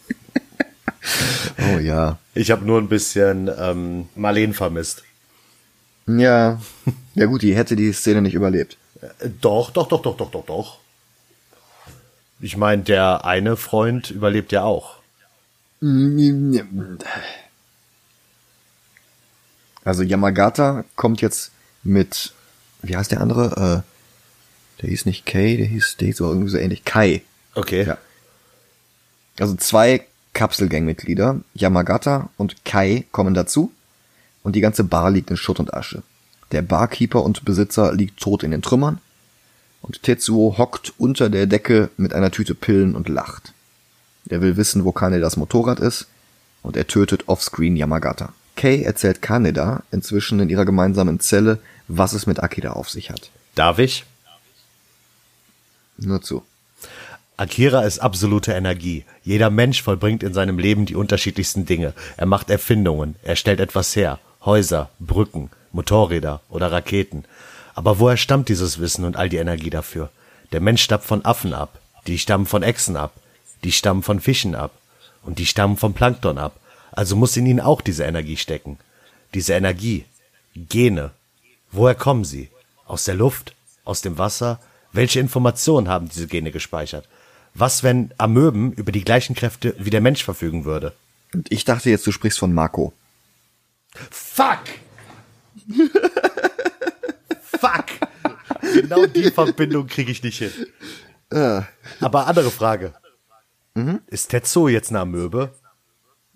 Oh 1.73 1.79
ja. 1.79 2.17
Ich 2.33 2.51
habe 2.51 2.65
nur 2.65 2.79
ein 2.79 2.89
bisschen 2.89 3.49
ähm, 3.57 4.09
Marleen 4.15 4.53
vermisst. 4.53 5.03
Ja. 6.07 6.59
Ja 7.15 7.25
gut, 7.25 7.41
die 7.41 7.55
hätte 7.55 7.75
die 7.75 7.91
Szene 7.93 8.21
nicht 8.21 8.33
überlebt. 8.33 8.77
Äh, 9.01 9.29
Doch, 9.41 9.71
doch, 9.71 9.87
doch, 9.87 10.01
doch, 10.01 10.17
doch, 10.17 10.31
doch, 10.31 10.45
doch. 10.45 10.79
Ich 12.39 12.55
meine, 12.57 12.83
der 12.83 13.25
eine 13.25 13.57
Freund 13.57 14.11
überlebt 14.11 14.51
ja 14.51 14.63
auch. 14.63 14.97
Also 19.83 20.03
Yamagata 20.03 20.83
kommt 20.95 21.21
jetzt 21.21 21.51
mit, 21.83 22.33
wie 22.81 22.95
heißt 22.97 23.11
der 23.11 23.21
andere? 23.21 23.83
Äh, 23.85 24.81
der 24.81 24.89
hieß 24.89 25.05
nicht 25.05 25.25
Kay, 25.25 25.57
der 25.57 25.65
hieß, 25.65 25.97
der 25.97 26.07
hieß 26.07 26.21
aber 26.21 26.31
irgendwie 26.31 26.49
so 26.51 26.57
ähnlich. 26.57 26.83
Kai. 26.83 27.23
Okay. 27.55 27.85
Ja. 27.85 27.97
Also 29.39 29.55
zwei 29.55 30.05
Kapselgangmitglieder, 30.37 31.41
Yamagata 31.55 32.29
und 32.37 32.63
Kai, 32.63 33.05
kommen 33.11 33.33
dazu 33.33 33.71
und 34.43 34.55
die 34.55 34.61
ganze 34.61 34.83
Bar 34.83 35.09
liegt 35.09 35.31
in 35.31 35.35
Schutt 35.35 35.59
und 35.59 35.73
Asche. 35.73 36.03
Der 36.51 36.61
Barkeeper 36.61 37.23
und 37.23 37.43
Besitzer 37.43 37.91
liegt 37.91 38.19
tot 38.19 38.43
in 38.43 38.51
den 38.51 38.61
Trümmern 38.61 38.99
und 39.81 40.03
Tetsuo 40.03 40.59
hockt 40.59 40.93
unter 40.99 41.31
der 41.31 41.47
Decke 41.47 41.89
mit 41.97 42.13
einer 42.13 42.29
Tüte 42.29 42.53
Pillen 42.53 42.95
und 42.95 43.09
lacht. 43.09 43.51
Er 44.29 44.41
will 44.41 44.57
wissen, 44.57 44.85
wo 44.85 44.91
Kanedas 44.91 45.37
Motorrad 45.37 45.79
ist 45.79 46.05
und 46.61 46.77
er 46.77 46.85
tötet 46.85 47.27
offscreen 47.27 47.75
Yamagata. 47.75 48.31
Kay 48.55 48.83
erzählt 48.83 49.23
Kaneda 49.23 49.81
inzwischen 49.89 50.39
in 50.39 50.49
ihrer 50.49 50.65
gemeinsamen 50.65 51.19
Zelle, 51.19 51.59
was 51.87 52.13
es 52.13 52.27
mit 52.27 52.43
Akira 52.43 52.73
auf 52.73 52.91
sich 52.91 53.09
hat. 53.09 53.31
Darf 53.55 53.79
ich? 53.79 54.05
Nur 55.97 56.21
zu. 56.21 56.43
Akira 57.39 57.81
ist 57.81 57.99
absolute 57.99 58.53
Energie. 58.53 59.05
Jeder 59.23 59.51
Mensch 59.51 59.83
vollbringt 59.83 60.23
in 60.23 60.33
seinem 60.33 60.57
Leben 60.57 60.87
die 60.87 60.95
unterschiedlichsten 60.95 61.67
Dinge. 61.67 61.93
Er 62.17 62.25
macht 62.25 62.49
Erfindungen, 62.49 63.15
er 63.21 63.35
stellt 63.35 63.59
etwas 63.59 63.95
her. 63.95 64.17
Häuser, 64.43 64.89
Brücken, 64.99 65.51
Motorräder 65.71 66.41
oder 66.49 66.71
Raketen. 66.71 67.25
Aber 67.75 67.99
woher 67.99 68.17
stammt 68.17 68.49
dieses 68.49 68.79
Wissen 68.79 69.05
und 69.05 69.17
all 69.17 69.29
die 69.29 69.37
Energie 69.37 69.69
dafür? 69.69 70.09
Der 70.51 70.61
Mensch 70.61 70.81
stammt 70.81 71.03
von 71.03 71.23
Affen 71.25 71.53
ab, 71.53 71.79
die 72.07 72.17
stammen 72.17 72.47
von 72.47 72.63
Echsen 72.63 72.97
ab, 72.97 73.13
die 73.63 73.71
stammen 73.71 74.01
von 74.01 74.19
Fischen 74.19 74.55
ab 74.55 74.71
und 75.21 75.37
die 75.37 75.45
stammen 75.45 75.77
vom 75.77 75.93
Plankton 75.93 76.39
ab. 76.39 76.59
Also 76.91 77.15
muss 77.15 77.37
in 77.37 77.45
ihn 77.45 77.59
auch 77.59 77.81
diese 77.81 78.05
Energie 78.05 78.37
stecken. 78.37 78.79
Diese 79.35 79.53
Energie. 79.53 80.05
Gene. 80.55 81.11
Woher 81.71 81.93
kommen 81.93 82.25
sie? 82.25 82.49
Aus 82.87 83.03
der 83.03 83.13
Luft? 83.13 83.53
Aus 83.85 84.01
dem 84.01 84.17
Wasser? 84.17 84.59
Welche 84.91 85.19
Informationen 85.19 85.87
haben 85.87 86.09
diese 86.09 86.25
Gene 86.25 86.49
gespeichert? 86.49 87.07
Was, 87.59 87.81
wenn 87.81 88.13
Amöben 88.19 88.71
über 88.73 88.91
die 88.91 89.03
gleichen 89.03 89.35
Kräfte 89.35 89.73
wie 89.79 89.89
der 89.89 90.01
Mensch 90.01 90.23
verfügen 90.23 90.63
würde? 90.63 90.93
Und 91.33 91.51
ich 91.51 91.65
dachte 91.65 91.89
jetzt, 91.89 92.05
du 92.05 92.11
sprichst 92.11 92.37
von 92.37 92.53
Marco. 92.53 92.93
Fuck! 94.11 94.59
Fuck! 97.41 97.85
Genau 98.61 99.07
die 99.07 99.31
Verbindung 99.31 99.87
kriege 99.87 100.11
ich 100.11 100.21
nicht 100.21 100.37
hin. 100.37 100.51
Äh. 101.31 101.61
Aber 101.99 102.27
andere 102.27 102.51
Frage. 102.51 102.93
Mhm. 103.73 104.01
Ist 104.05 104.29
Tetsuo 104.29 104.67
jetzt 104.67 104.91
eine 104.91 104.99
Amöbe? 104.99 105.51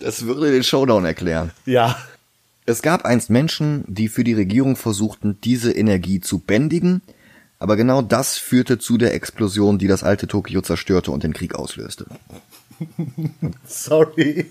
das 0.00 0.24
würde 0.24 0.50
den 0.50 0.64
Showdown 0.64 1.04
erklären. 1.04 1.52
Ja. 1.64 1.96
Es 2.66 2.82
gab 2.82 3.04
einst 3.04 3.30
Menschen, 3.30 3.84
die 3.86 4.08
für 4.08 4.24
die 4.24 4.34
Regierung 4.34 4.74
versuchten, 4.74 5.40
diese 5.42 5.70
Energie 5.70 6.20
zu 6.20 6.40
bändigen, 6.40 7.02
aber 7.58 7.76
genau 7.76 8.02
das 8.02 8.38
führte 8.38 8.78
zu 8.78 8.98
der 8.98 9.14
Explosion, 9.14 9.78
die 9.78 9.88
das 9.88 10.04
alte 10.04 10.26
Tokio 10.26 10.60
zerstörte 10.60 11.10
und 11.10 11.22
den 11.24 11.32
Krieg 11.32 11.54
auslöste. 11.54 12.06
Sorry. 13.66 14.46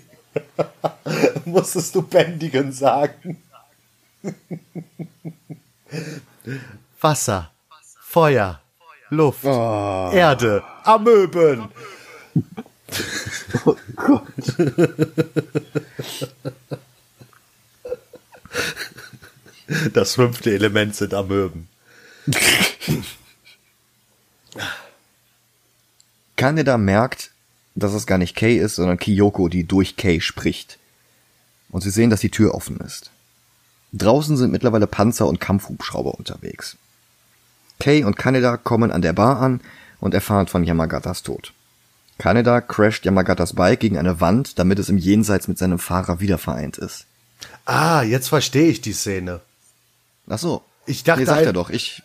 Musstest 1.44 1.94
du 1.94 2.02
bändigen 2.02 2.72
sagen? 2.72 3.42
Wasser, 7.00 7.50
Feuer, 8.00 8.60
Luft, 9.10 9.44
oh. 9.44 10.10
Erde, 10.12 10.62
Amöben. 10.84 11.68
Oh 13.64 13.76
Gott. 13.96 14.24
Das 19.92 20.14
fünfte 20.14 20.52
Element 20.52 20.96
sind 20.96 21.14
Amöben. 21.14 21.68
Kaneda 26.38 26.78
merkt, 26.78 27.32
dass 27.74 27.92
es 27.92 28.06
gar 28.06 28.16
nicht 28.16 28.34
Kay 28.34 28.56
ist, 28.56 28.76
sondern 28.76 28.98
Kyoko, 28.98 29.48
die 29.48 29.64
durch 29.64 29.96
Kay 29.96 30.20
spricht. 30.20 30.78
Und 31.68 31.82
sie 31.82 31.90
sehen, 31.90 32.08
dass 32.08 32.20
die 32.20 32.30
Tür 32.30 32.54
offen 32.54 32.78
ist. 32.78 33.10
Draußen 33.92 34.36
sind 34.36 34.52
mittlerweile 34.52 34.86
Panzer 34.86 35.26
und 35.26 35.40
Kampfhubschrauber 35.40 36.14
unterwegs. 36.14 36.76
Kay 37.80 38.04
und 38.04 38.16
Kaneda 38.16 38.56
kommen 38.56 38.90
an 38.90 39.02
der 39.02 39.12
Bar 39.12 39.40
an 39.40 39.60
und 40.00 40.14
erfahren 40.14 40.46
von 40.46 40.64
Yamagatas 40.64 41.22
Tod. 41.22 41.52
Kaneda 42.18 42.60
crasht 42.60 43.04
Yamagatas 43.04 43.54
Bike 43.54 43.80
gegen 43.80 43.98
eine 43.98 44.20
Wand, 44.20 44.58
damit 44.58 44.78
es 44.78 44.88
im 44.88 44.98
Jenseits 44.98 45.48
mit 45.48 45.58
seinem 45.58 45.78
Fahrer 45.78 46.20
wieder 46.20 46.38
vereint 46.38 46.78
ist. 46.78 47.06
Ah, 47.64 48.02
jetzt 48.02 48.28
verstehe 48.28 48.68
ich 48.68 48.80
die 48.80 48.92
Szene. 48.92 49.40
Ach 50.28 50.38
so. 50.38 50.62
Ich 50.86 51.04
dachte, 51.04 51.20
nee, 51.20 51.26
sagt 51.26 51.46
er 51.46 51.52
doch. 51.52 51.70
Ich. 51.70 52.02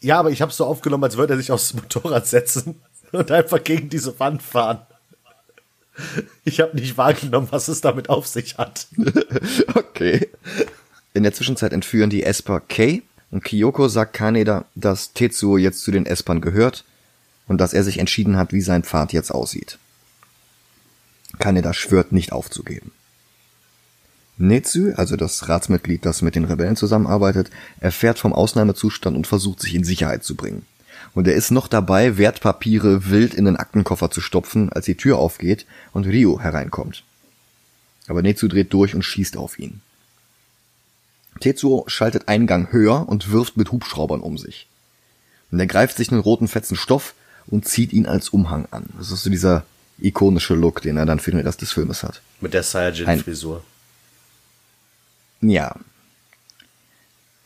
Ja, 0.00 0.18
aber 0.18 0.30
ich 0.30 0.42
habe 0.42 0.52
so 0.52 0.66
aufgenommen, 0.66 1.04
als 1.04 1.16
würde 1.16 1.34
er 1.34 1.38
sich 1.38 1.52
aufs 1.52 1.74
Motorrad 1.74 2.26
setzen 2.26 2.80
und 3.12 3.30
einfach 3.30 3.62
gegen 3.62 3.88
diese 3.88 4.18
Wand 4.18 4.42
fahren. 4.42 4.80
Ich 6.44 6.60
habe 6.60 6.76
nicht 6.76 6.96
wahrgenommen, 6.98 7.48
was 7.50 7.68
es 7.68 7.80
damit 7.80 8.08
auf 8.10 8.26
sich 8.26 8.58
hat. 8.58 8.86
okay. 9.74 10.28
In 11.14 11.22
der 11.22 11.32
Zwischenzeit 11.32 11.72
entführen 11.72 12.10
die 12.10 12.22
Esper 12.22 12.60
Kay 12.60 13.02
und 13.30 13.44
Kyoko 13.44 13.88
sagt 13.88 14.12
Kaneda, 14.12 14.66
dass 14.74 15.12
Tetsuo 15.14 15.56
jetzt 15.56 15.80
zu 15.82 15.90
den 15.90 16.06
Espern 16.06 16.40
gehört 16.40 16.84
und 17.48 17.58
dass 17.58 17.72
er 17.72 17.82
sich 17.82 17.98
entschieden 17.98 18.36
hat, 18.36 18.52
wie 18.52 18.60
sein 18.60 18.82
Pfad 18.82 19.12
jetzt 19.12 19.30
aussieht. 19.30 19.78
Kaneda 21.38 21.72
schwört 21.72 22.12
nicht 22.12 22.32
aufzugeben. 22.32 22.92
Netsu, 24.38 24.92
also 24.96 25.16
das 25.16 25.48
Ratsmitglied, 25.48 26.04
das 26.04 26.20
mit 26.20 26.34
den 26.34 26.44
Rebellen 26.44 26.76
zusammenarbeitet, 26.76 27.50
erfährt 27.80 28.18
vom 28.18 28.34
Ausnahmezustand 28.34 29.16
und 29.16 29.26
versucht 29.26 29.60
sich 29.60 29.74
in 29.74 29.84
Sicherheit 29.84 30.24
zu 30.24 30.34
bringen. 30.34 30.66
Und 31.16 31.26
er 31.26 31.34
ist 31.34 31.50
noch 31.50 31.66
dabei, 31.66 32.18
Wertpapiere 32.18 33.08
wild 33.08 33.32
in 33.32 33.46
den 33.46 33.56
Aktenkoffer 33.56 34.10
zu 34.10 34.20
stopfen, 34.20 34.70
als 34.70 34.84
die 34.84 34.98
Tür 34.98 35.16
aufgeht 35.16 35.64
und 35.94 36.04
Ryo 36.06 36.40
hereinkommt. 36.40 37.04
Aber 38.06 38.20
Netsu 38.20 38.48
dreht 38.48 38.70
durch 38.74 38.94
und 38.94 39.02
schießt 39.02 39.38
auf 39.38 39.58
ihn. 39.58 39.80
Tetsuo 41.40 41.84
schaltet 41.86 42.28
einen 42.28 42.46
Gang 42.46 42.70
höher 42.70 43.08
und 43.08 43.30
wirft 43.30 43.56
mit 43.56 43.72
Hubschraubern 43.72 44.20
um 44.20 44.36
sich. 44.36 44.68
Und 45.50 45.58
er 45.58 45.66
greift 45.66 45.96
sich 45.96 46.12
einen 46.12 46.20
roten 46.20 46.48
fetzen 46.48 46.76
Stoff 46.76 47.14
und 47.46 47.66
zieht 47.66 47.94
ihn 47.94 48.04
als 48.04 48.28
Umhang 48.28 48.68
an. 48.70 48.84
Das 48.98 49.10
ist 49.10 49.22
so 49.22 49.30
dieser 49.30 49.64
ikonische 49.98 50.54
Look, 50.54 50.82
den 50.82 50.98
er 50.98 51.06
dann 51.06 51.18
für 51.18 51.30
den 51.30 51.40
Rest 51.40 51.62
des 51.62 51.72
Filmes 51.72 52.02
hat. 52.02 52.20
Mit 52.42 52.52
der 52.52 52.62
Saiyajin-Frisur. 52.62 53.64
Ja. 55.40 55.76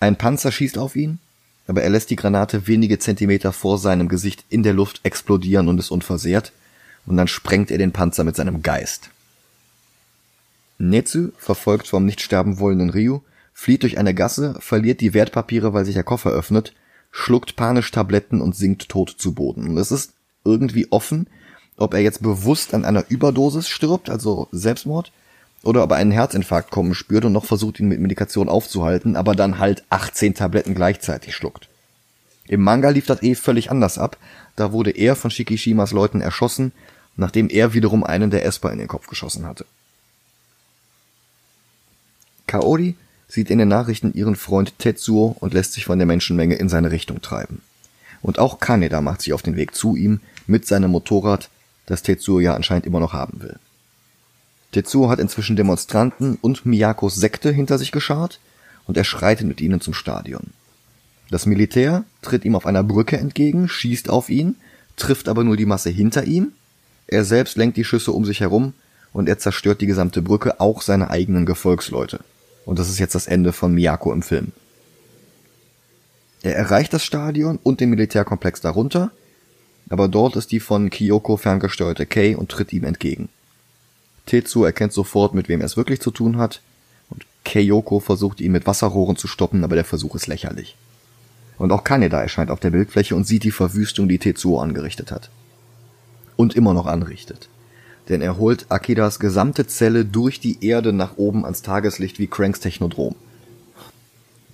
Ein 0.01 0.17
Panzer 0.17 0.51
schießt 0.51 0.77
auf 0.77 0.97
ihn, 0.97 1.21
aber 1.67 1.83
er 1.83 1.91
lässt 1.91 2.11
die 2.11 2.17
Granate 2.17 2.67
wenige 2.67 2.99
Zentimeter 2.99 3.53
vor 3.53 3.79
seinem 3.79 4.09
Gesicht 4.09 4.45
in 4.49 4.63
der 4.63 4.75
Luft 4.75 5.01
explodieren 5.03 5.69
und 5.69 5.79
ist 5.79 5.91
unversehrt, 5.91 6.53
und 7.07 7.17
dann 7.17 7.29
sprengt 7.29 7.71
er 7.71 7.79
den 7.79 7.93
Panzer 7.93 8.25
mit 8.25 8.37
seinem 8.37 8.63
Geist. 8.63 9.11
Netsu, 10.79 11.31
verfolgt 11.37 11.89
vom 11.89 12.05
nicht 12.07 12.21
sterben 12.21 12.59
wollenden 12.59 12.91
Ryu, 12.91 13.21
flieht 13.53 13.83
durch 13.83 13.99
eine 13.99 14.15
Gasse, 14.15 14.57
verliert 14.61 15.01
die 15.01 15.13
Wertpapiere, 15.13 15.73
weil 15.73 15.85
sich 15.85 15.95
der 15.95 16.05
Koffer 16.05 16.31
öffnet, 16.31 16.75
schluckt 17.11 17.57
panisch 17.57 17.91
Tabletten 17.91 18.41
und 18.41 18.57
sinkt 18.57 18.89
tot 18.89 19.15
zu 19.19 19.35
Boden. 19.35 19.69
Und 19.69 19.79
es 19.79 19.91
ist 19.91 20.15
irgendwie 20.45 20.91
offen, 20.91 21.27
ob 21.77 21.95
er 21.95 22.01
jetzt 22.01 22.23
bewusst 22.23 22.73
an 22.75 22.85
einer 22.85 23.05
Überdosis 23.09 23.69
stirbt, 23.69 24.09
also 24.09 24.49
Selbstmord, 24.53 25.13
oder 25.63 25.83
ob 25.83 25.91
er 25.91 25.97
einen 25.97 26.11
Herzinfarkt 26.11 26.71
kommen 26.71 26.95
spürt 26.95 27.25
und 27.25 27.33
noch 27.33 27.45
versucht, 27.45 27.81
ihn 27.81 27.89
mit 27.89 28.01
Medikation 28.01 28.49
aufzuhalten, 28.49 29.17
aber 29.17 29.35
dann 29.35 29.59
halt 29.59 29.85
18 29.91 30.35
Tabletten 30.35 30.75
gleichzeitig 30.75 31.35
schluckt. 31.35 31.69
Im 32.49 32.63
Manga 32.63 32.89
lief 32.89 33.07
das 33.07 33.23
eh 33.23 33.35
völlig 33.35 33.71
anders 33.71 33.99
ab. 33.99 34.17
Da 34.57 34.73
wurde 34.73 34.91
er 34.91 35.15
von 35.17 35.31
Shikishimas 35.31 35.93
Leuten 35.93 36.21
erschossen, 36.21 36.73
nachdem 37.17 37.49
er 37.49 37.75
wiederum 37.75 38.03
einen 38.03 38.31
der 38.31 38.45
Esper 38.45 38.73
in 38.73 38.79
den 38.79 38.89
Kopf 38.89 39.07
geschossen 39.07 39.47
hatte. 39.47 39.67
Kaori 42.47 42.97
sieht 43.29 43.51
in 43.51 43.59
den 43.59 43.69
Nachrichten 43.69 44.13
ihren 44.15 44.35
Freund 44.35 44.79
Tetsuo 44.79 45.37
und 45.39 45.55
lässt 45.55 45.75
sich 45.75 45.85
von 45.85 45.99
der 45.99 46.07
Menschenmenge 46.07 46.57
in 46.57 46.69
seine 46.69 46.91
Richtung 46.91 47.23
treiben. 47.23 47.63
Und 48.23 48.39
auch 48.39 48.59
Kaneda 48.59 49.01
macht 49.01 49.23
sich 49.23 49.33
auf 49.33 49.43
den 49.43 49.57
Weg 49.57 49.75
zu 49.75 49.95
ihm 49.95 50.21
mit 50.49 50.67
seinem 50.67 50.91
Motorrad, 50.91 51.49
das 51.87 52.03
Tetsuo 52.03 52.41
ja 52.41 52.55
anscheinend 52.55 52.87
immer 52.87 53.01
noch 53.01 53.13
haben 53.13 53.41
will. 53.41 53.59
Tetsuo 54.73 55.09
hat 55.09 55.19
inzwischen 55.19 55.57
Demonstranten 55.57 56.39
und 56.41 56.65
Miyakos 56.65 57.17
Sekte 57.17 57.51
hinter 57.51 57.79
sich 57.79 57.93
geschart 57.93 58.41
und 58.87 58.97
er 58.97 59.05
schreitet 59.05 59.47
mit 59.47 59.61
ihnen 59.61 59.81
zum 59.81 59.95
Stadion. 59.95 60.53
Das 61.31 61.47
Militär 61.47 62.05
tritt 62.23 62.45
ihm 62.45 62.57
auf 62.57 62.67
einer 62.67 62.83
Brücke 62.83 63.17
entgegen, 63.17 63.69
schießt 63.69 64.11
auf 64.11 64.31
ihn, 64.31 64.57
trifft 64.97 65.29
aber 65.29 65.45
nur 65.45 65.57
die 65.57 65.67
Masse 65.67 65.91
hinter 65.91 66.25
ihm. 66.25 66.53
Er 67.07 67.25
selbst 67.25 67.57
lenkt 67.57 67.77
die 67.77 67.85
Schüsse 67.85 68.13
um 68.13 68.25
sich 68.25 68.41
herum 68.41 68.75
und 69.13 69.29
er 69.29 69.39
zerstört 69.39 69.81
die 69.81 69.87
gesamte 69.87 70.23
Brücke, 70.23 70.61
auch 70.61 70.83
seine 70.83 71.11
eigenen 71.11 71.47
Gefolgsleute. 71.47 72.21
Und 72.65 72.79
das 72.79 72.89
ist 72.89 72.99
jetzt 72.99 73.15
das 73.15 73.27
Ende 73.27 73.53
von 73.53 73.75
Miyako 73.75 74.13
im 74.13 74.23
Film. 74.23 74.53
Er 76.43 76.57
erreicht 76.57 76.93
das 76.93 77.05
Stadion 77.05 77.59
und 77.63 77.81
den 77.81 77.91
Militärkomplex 77.91 78.61
darunter, 78.61 79.11
aber 79.89 80.09
dort 80.09 80.37
ist 80.37 80.53
die 80.53 80.61
von 80.61 80.91
Kyoko 80.91 81.37
ferngesteuerte 81.37 82.07
Kei 82.07 82.37
und 82.37 82.51
tritt 82.51 82.73
ihm 82.73 82.85
entgegen. 82.85 83.29
Tetsuo 84.27 84.65
erkennt 84.65 84.93
sofort, 84.93 85.35
mit 85.35 85.49
wem 85.49 85.61
er 85.61 85.67
es 85.67 85.77
wirklich 85.77 86.01
zu 86.01 86.11
tun 86.11 86.39
hat, 86.39 86.61
und 87.09 87.27
Keiyoko 87.45 88.01
versucht 88.01 88.41
ihn 88.41 88.53
mit 88.53 88.67
Wasserrohren 88.67 89.17
zu 89.17 89.27
stoppen, 89.27 89.65
aber 89.65 89.75
der 89.75 89.85
Versuch 89.85 90.15
ist 90.15 90.27
lächerlich. 90.27 90.77
Und 91.59 91.73
auch 91.73 91.85
Kaneda 91.85 92.21
erscheint 92.21 92.51
auf 92.51 92.61
der 92.61 92.71
Bildfläche 92.71 93.15
und 93.15 93.27
sieht 93.27 93.45
die 93.45 93.51
Verwüstung, 93.51 94.09
die 94.09 94.19
Tetsuo 94.19 94.61
angerichtet 94.61 95.11
hat. 95.11 95.31
Und 96.37 96.55
immer 96.55 96.73
noch 96.73 96.87
anrichtet. 96.87 97.49
Denn 98.09 98.23
er 98.23 98.39
holt 98.39 98.71
Akidas 98.71 99.21
gesamte 99.21 99.67
Zelle 99.67 100.07
durch 100.07 100.41
die 100.41 100.65
Erde 100.65 100.93
nach 100.93 101.19
oben 101.19 101.45
ans 101.45 101.61
Tageslicht 101.61 102.19
wie 102.19 102.29
Cranks 102.29 102.61
Technodrom. 102.61 103.15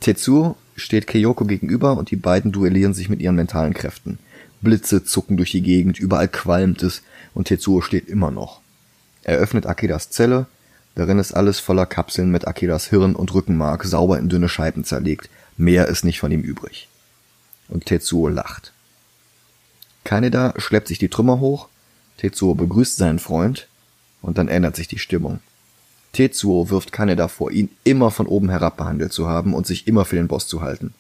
Tetsuo 0.01 0.57
steht 0.75 1.07
Keiyoko 1.07 1.45
gegenüber 1.45 1.97
und 1.97 2.11
die 2.11 2.17
beiden 2.17 2.53
duellieren 2.53 2.93
sich 2.93 3.09
mit 3.09 3.21
ihren 3.21 3.37
mentalen 3.37 3.73
Kräften. 3.73 4.19
Blitze 4.61 5.05
zucken 5.05 5.37
durch 5.37 5.53
die 5.53 5.63
Gegend, 5.63 5.99
überall 5.99 6.29
qualmt 6.29 6.83
es 6.83 7.03
und 7.35 7.49
Tetsuo 7.49 7.83
steht 7.83 8.09
immer 8.09 8.31
noch. 8.31 8.61
Er 9.27 9.39
öffnet 9.39 9.67
Akiras 9.67 10.11
Zelle, 10.11 10.47
darin 10.95 11.19
ist 11.19 11.33
alles 11.33 11.59
voller 11.59 11.85
Kapseln 11.85 12.31
mit 12.31 12.47
Akiras 12.47 12.87
Hirn 12.87 13.17
und 13.17 13.35
Rückenmark 13.35 13.85
sauber 13.85 14.21
in 14.21 14.29
dünne 14.29 14.49
Scheiben 14.49 14.85
zerlegt, 14.85 15.29
mehr 15.57 15.89
ist 15.89 16.05
nicht 16.05 16.21
von 16.21 16.31
ihm 16.31 16.43
übrig. 16.43 16.89
Und 17.69 17.87
Tetsuo 17.87 18.29
lacht. 18.29 18.73
Kaneda 20.05 20.55
schleppt 20.59 20.87
sich 20.87 21.01
die 21.01 21.09
Trümmer 21.09 21.41
hoch, 21.41 21.67
Tetsuo 22.19 22.55
begrüßt 22.55 22.99
seinen 22.99 23.19
Freund, 23.19 23.67
und 24.23 24.39
dann 24.39 24.47
ändert 24.47 24.77
sich 24.77 24.87
die 24.87 25.01
Stimmung. 25.01 25.41
Tetsuo 26.13 26.71
wirft 26.71 26.93
Kaneda 26.93 27.27
vor, 27.27 27.51
ihn 27.51 27.69
immer 27.83 28.13
von 28.13 28.29
oben 28.29 28.49
herab 28.49 28.77
behandelt 28.77 29.13
zu 29.13 29.27
haben 29.27 29.55
und 29.55 29.67
sich 29.67 29.89
immer 29.89 30.05
für 30.05 30.15
den 30.15 30.29
Boss 30.29 30.47
zu 30.47 30.61
halten. 30.61 30.95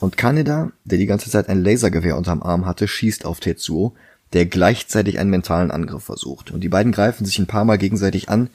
Und 0.00 0.16
Kaneda, 0.16 0.72
der 0.84 0.98
die 0.98 1.06
ganze 1.06 1.30
Zeit 1.30 1.48
ein 1.48 1.62
Lasergewehr 1.62 2.16
unterm 2.16 2.42
Arm 2.42 2.66
hatte, 2.66 2.88
schießt 2.88 3.24
auf 3.24 3.38
Tetsuo, 3.38 3.94
der 4.32 4.46
gleichzeitig 4.46 5.18
einen 5.18 5.30
mentalen 5.30 5.70
Angriff 5.70 6.04
versucht. 6.04 6.50
Und 6.50 6.60
die 6.60 6.68
beiden 6.68 6.92
greifen 6.92 7.24
sich 7.24 7.38
ein 7.38 7.46
paar 7.46 7.64
Mal 7.64 7.78
gegenseitig 7.78 8.28
an, 8.28 8.50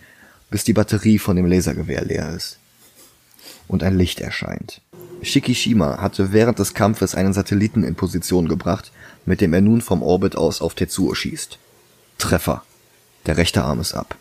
bis 0.50 0.64
die 0.64 0.74
Batterie 0.74 1.20
von 1.20 1.36
dem 1.36 1.46
Lasergewehr 1.46 2.04
leer 2.06 2.34
ist. 2.34 2.58
Und 3.68 3.84
ein 3.84 3.98
Licht 3.98 4.22
erscheint. 4.22 4.82
Shikishima 5.22 6.00
hatte 6.00 6.32
während 6.32 6.60
des 6.60 6.74
Kampfes 6.74 7.16
einen 7.16 7.34
Satelliten 7.34 7.84
in 7.84 7.96
Position 7.96 8.48
gebracht, 8.48 8.92
mit 9.26 9.42
dem 9.42 9.54
er 9.54 9.62
nun 9.62 9.82
vom 9.82 10.04
Orbit 10.04 10.36
aus 10.36 10.62
auf 10.62 10.76
Tetsuo 10.76 11.16
schießt. 11.16 11.58
Treffer. 12.18 12.64
Der 13.26 13.38
rechte 13.38 13.64
Arm 13.64 13.80
ist 13.82 13.94
ab. 13.94 14.16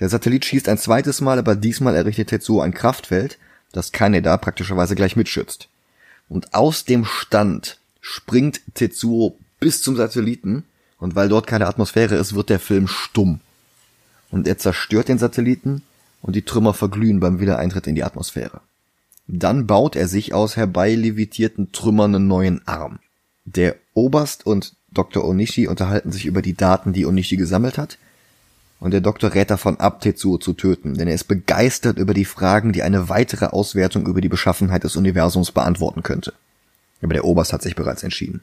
Der 0.00 0.08
Satellit 0.08 0.44
schießt 0.44 0.68
ein 0.68 0.78
zweites 0.78 1.20
Mal, 1.20 1.38
aber 1.38 1.56
diesmal 1.56 1.94
errichtet 1.94 2.28
Tetsuo 2.28 2.60
ein 2.60 2.74
Kraftfeld, 2.74 3.38
das 3.72 3.92
Kaneda 3.92 4.36
praktischerweise 4.36 4.94
gleich 4.94 5.16
mitschützt. 5.16 5.68
Und 6.28 6.54
aus 6.54 6.84
dem 6.84 7.04
Stand 7.04 7.78
springt 8.00 8.60
Tetsuo 8.74 9.38
bis 9.60 9.82
zum 9.82 9.96
Satelliten 9.96 10.64
und 10.98 11.14
weil 11.14 11.28
dort 11.28 11.46
keine 11.46 11.66
Atmosphäre 11.66 12.16
ist, 12.16 12.34
wird 12.34 12.50
der 12.50 12.60
Film 12.60 12.88
stumm. 12.88 13.40
Und 14.30 14.46
er 14.46 14.58
zerstört 14.58 15.08
den 15.08 15.18
Satelliten 15.18 15.82
und 16.22 16.36
die 16.36 16.42
Trümmer 16.42 16.74
verglühen 16.74 17.20
beim 17.20 17.40
Wiedereintritt 17.40 17.86
in 17.86 17.94
die 17.94 18.04
Atmosphäre. 18.04 18.60
Dann 19.26 19.66
baut 19.66 19.94
er 19.96 20.08
sich 20.08 20.34
aus 20.34 20.56
herbeilevitierten 20.56 21.72
Trümmern 21.72 22.14
einen 22.14 22.28
neuen 22.28 22.66
Arm. 22.66 22.98
Der 23.44 23.76
Oberst 23.94 24.46
und 24.46 24.74
Dr. 24.90 25.24
Onishi 25.24 25.68
unterhalten 25.68 26.12
sich 26.12 26.26
über 26.26 26.42
die 26.42 26.54
Daten, 26.54 26.92
die 26.92 27.06
Onishi 27.06 27.36
gesammelt 27.36 27.78
hat, 27.78 27.98
und 28.80 28.92
der 28.92 29.00
Doktor 29.00 29.34
rät 29.34 29.50
davon 29.50 29.80
ab, 29.80 30.00
Tetsuo 30.00 30.38
zu 30.38 30.52
töten, 30.52 30.94
denn 30.94 31.08
er 31.08 31.14
ist 31.14 31.24
begeistert 31.24 31.98
über 31.98 32.14
die 32.14 32.24
Fragen, 32.24 32.72
die 32.72 32.82
eine 32.82 33.08
weitere 33.08 33.46
Auswertung 33.46 34.06
über 34.06 34.20
die 34.20 34.28
Beschaffenheit 34.28 34.84
des 34.84 34.96
Universums 34.96 35.50
beantworten 35.50 36.02
könnte. 36.02 36.32
Aber 37.02 37.12
der 37.12 37.24
Oberst 37.24 37.52
hat 37.52 37.62
sich 37.62 37.74
bereits 37.74 38.02
entschieden. 38.02 38.42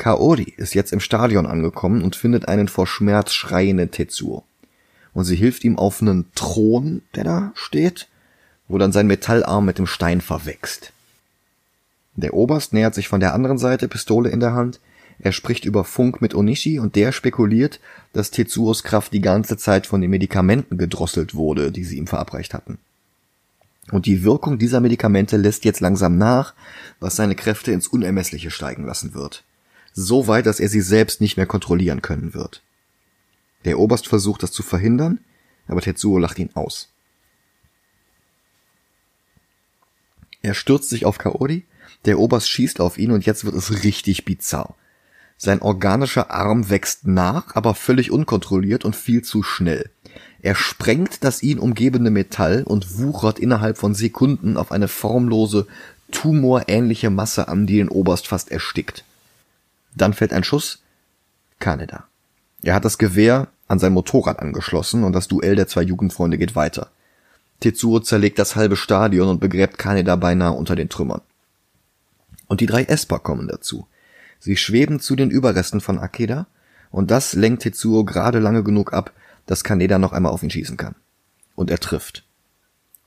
Kaori 0.00 0.54
ist 0.56 0.72
jetzt 0.72 0.94
im 0.94 1.00
Stadion 1.00 1.44
angekommen 1.44 2.02
und 2.02 2.16
findet 2.16 2.48
einen 2.48 2.68
vor 2.68 2.86
Schmerz 2.86 3.34
schreienden 3.34 3.90
Tetsuo. 3.90 4.44
Und 5.12 5.24
sie 5.24 5.36
hilft 5.36 5.62
ihm 5.62 5.78
auf 5.78 6.00
einen 6.00 6.32
Thron, 6.34 7.02
der 7.14 7.24
da 7.24 7.52
steht, 7.54 8.08
wo 8.66 8.78
dann 8.78 8.92
sein 8.92 9.06
Metallarm 9.06 9.66
mit 9.66 9.76
dem 9.76 9.86
Stein 9.86 10.22
verwächst. 10.22 10.94
Der 12.16 12.32
Oberst 12.32 12.72
nähert 12.72 12.94
sich 12.94 13.08
von 13.08 13.20
der 13.20 13.34
anderen 13.34 13.58
Seite, 13.58 13.88
Pistole 13.88 14.30
in 14.30 14.40
der 14.40 14.54
Hand. 14.54 14.80
Er 15.18 15.32
spricht 15.32 15.66
über 15.66 15.84
Funk 15.84 16.22
mit 16.22 16.34
Onishi 16.34 16.78
und 16.78 16.96
der 16.96 17.12
spekuliert, 17.12 17.78
dass 18.14 18.30
Tetsuos 18.30 18.82
Kraft 18.82 19.12
die 19.12 19.20
ganze 19.20 19.58
Zeit 19.58 19.86
von 19.86 20.00
den 20.00 20.08
Medikamenten 20.08 20.78
gedrosselt 20.78 21.34
wurde, 21.34 21.72
die 21.72 21.84
sie 21.84 21.98
ihm 21.98 22.06
verabreicht 22.06 22.54
hatten. 22.54 22.78
Und 23.90 24.06
die 24.06 24.24
Wirkung 24.24 24.58
dieser 24.58 24.80
Medikamente 24.80 25.36
lässt 25.36 25.66
jetzt 25.66 25.80
langsam 25.80 26.16
nach, 26.16 26.54
was 27.00 27.16
seine 27.16 27.34
Kräfte 27.34 27.72
ins 27.72 27.86
Unermessliche 27.86 28.50
steigen 28.50 28.86
lassen 28.86 29.12
wird 29.12 29.44
so 29.92 30.26
weit, 30.26 30.46
dass 30.46 30.60
er 30.60 30.68
sie 30.68 30.80
selbst 30.80 31.20
nicht 31.20 31.36
mehr 31.36 31.46
kontrollieren 31.46 32.02
können 32.02 32.34
wird. 32.34 32.62
Der 33.64 33.78
Oberst 33.78 34.06
versucht 34.06 34.42
das 34.42 34.52
zu 34.52 34.62
verhindern, 34.62 35.20
aber 35.66 35.80
Tetsuo 35.80 36.18
lacht 36.18 36.38
ihn 36.38 36.50
aus. 36.54 36.88
Er 40.42 40.54
stürzt 40.54 40.88
sich 40.88 41.04
auf 41.04 41.18
Kaori, 41.18 41.64
der 42.06 42.18
Oberst 42.18 42.48
schießt 42.48 42.80
auf 42.80 42.98
ihn 42.98 43.10
und 43.10 43.26
jetzt 43.26 43.44
wird 43.44 43.54
es 43.54 43.84
richtig 43.84 44.24
bizarr. 44.24 44.74
Sein 45.36 45.62
organischer 45.62 46.30
Arm 46.30 46.68
wächst 46.68 47.06
nach, 47.06 47.54
aber 47.54 47.74
völlig 47.74 48.10
unkontrolliert 48.10 48.84
und 48.84 48.96
viel 48.96 49.22
zu 49.22 49.42
schnell. 49.42 49.90
Er 50.42 50.54
sprengt 50.54 51.24
das 51.24 51.42
ihn 51.42 51.58
umgebende 51.58 52.10
Metall 52.10 52.62
und 52.64 52.98
wuchert 52.98 53.38
innerhalb 53.38 53.78
von 53.78 53.94
Sekunden 53.94 54.56
auf 54.56 54.72
eine 54.72 54.88
formlose, 54.88 55.66
tumorähnliche 56.10 57.10
Masse 57.10 57.48
an, 57.48 57.66
die 57.66 57.76
den 57.76 57.88
Oberst 57.88 58.26
fast 58.26 58.50
erstickt. 58.50 59.04
Dann 59.94 60.12
fällt 60.12 60.32
ein 60.32 60.44
Schuss. 60.44 60.82
Kaneda. 61.58 62.04
Er 62.62 62.74
hat 62.74 62.84
das 62.84 62.98
Gewehr 62.98 63.48
an 63.68 63.78
sein 63.78 63.92
Motorrad 63.92 64.38
angeschlossen 64.40 65.04
und 65.04 65.12
das 65.12 65.28
Duell 65.28 65.56
der 65.56 65.68
zwei 65.68 65.82
Jugendfreunde 65.82 66.38
geht 66.38 66.56
weiter. 66.56 66.90
Tetsuo 67.60 68.00
zerlegt 68.00 68.38
das 68.38 68.56
halbe 68.56 68.76
Stadion 68.76 69.28
und 69.28 69.40
begräbt 69.40 69.78
Kaneda 69.78 70.16
beinahe 70.16 70.52
unter 70.52 70.76
den 70.76 70.88
Trümmern. 70.88 71.20
Und 72.48 72.60
die 72.60 72.66
drei 72.66 72.84
Esper 72.84 73.18
kommen 73.18 73.46
dazu. 73.46 73.86
Sie 74.38 74.56
schweben 74.56 74.98
zu 75.00 75.14
den 75.14 75.30
Überresten 75.30 75.80
von 75.80 75.98
Akeda 75.98 76.46
und 76.90 77.10
das 77.10 77.34
lenkt 77.34 77.62
Tetsuo 77.62 78.04
gerade 78.04 78.38
lange 78.38 78.64
genug 78.64 78.92
ab, 78.92 79.12
dass 79.46 79.64
Kaneda 79.64 79.98
noch 79.98 80.12
einmal 80.12 80.32
auf 80.32 80.42
ihn 80.42 80.50
schießen 80.50 80.76
kann. 80.76 80.96
Und 81.54 81.70
er 81.70 81.78
trifft. 81.78 82.24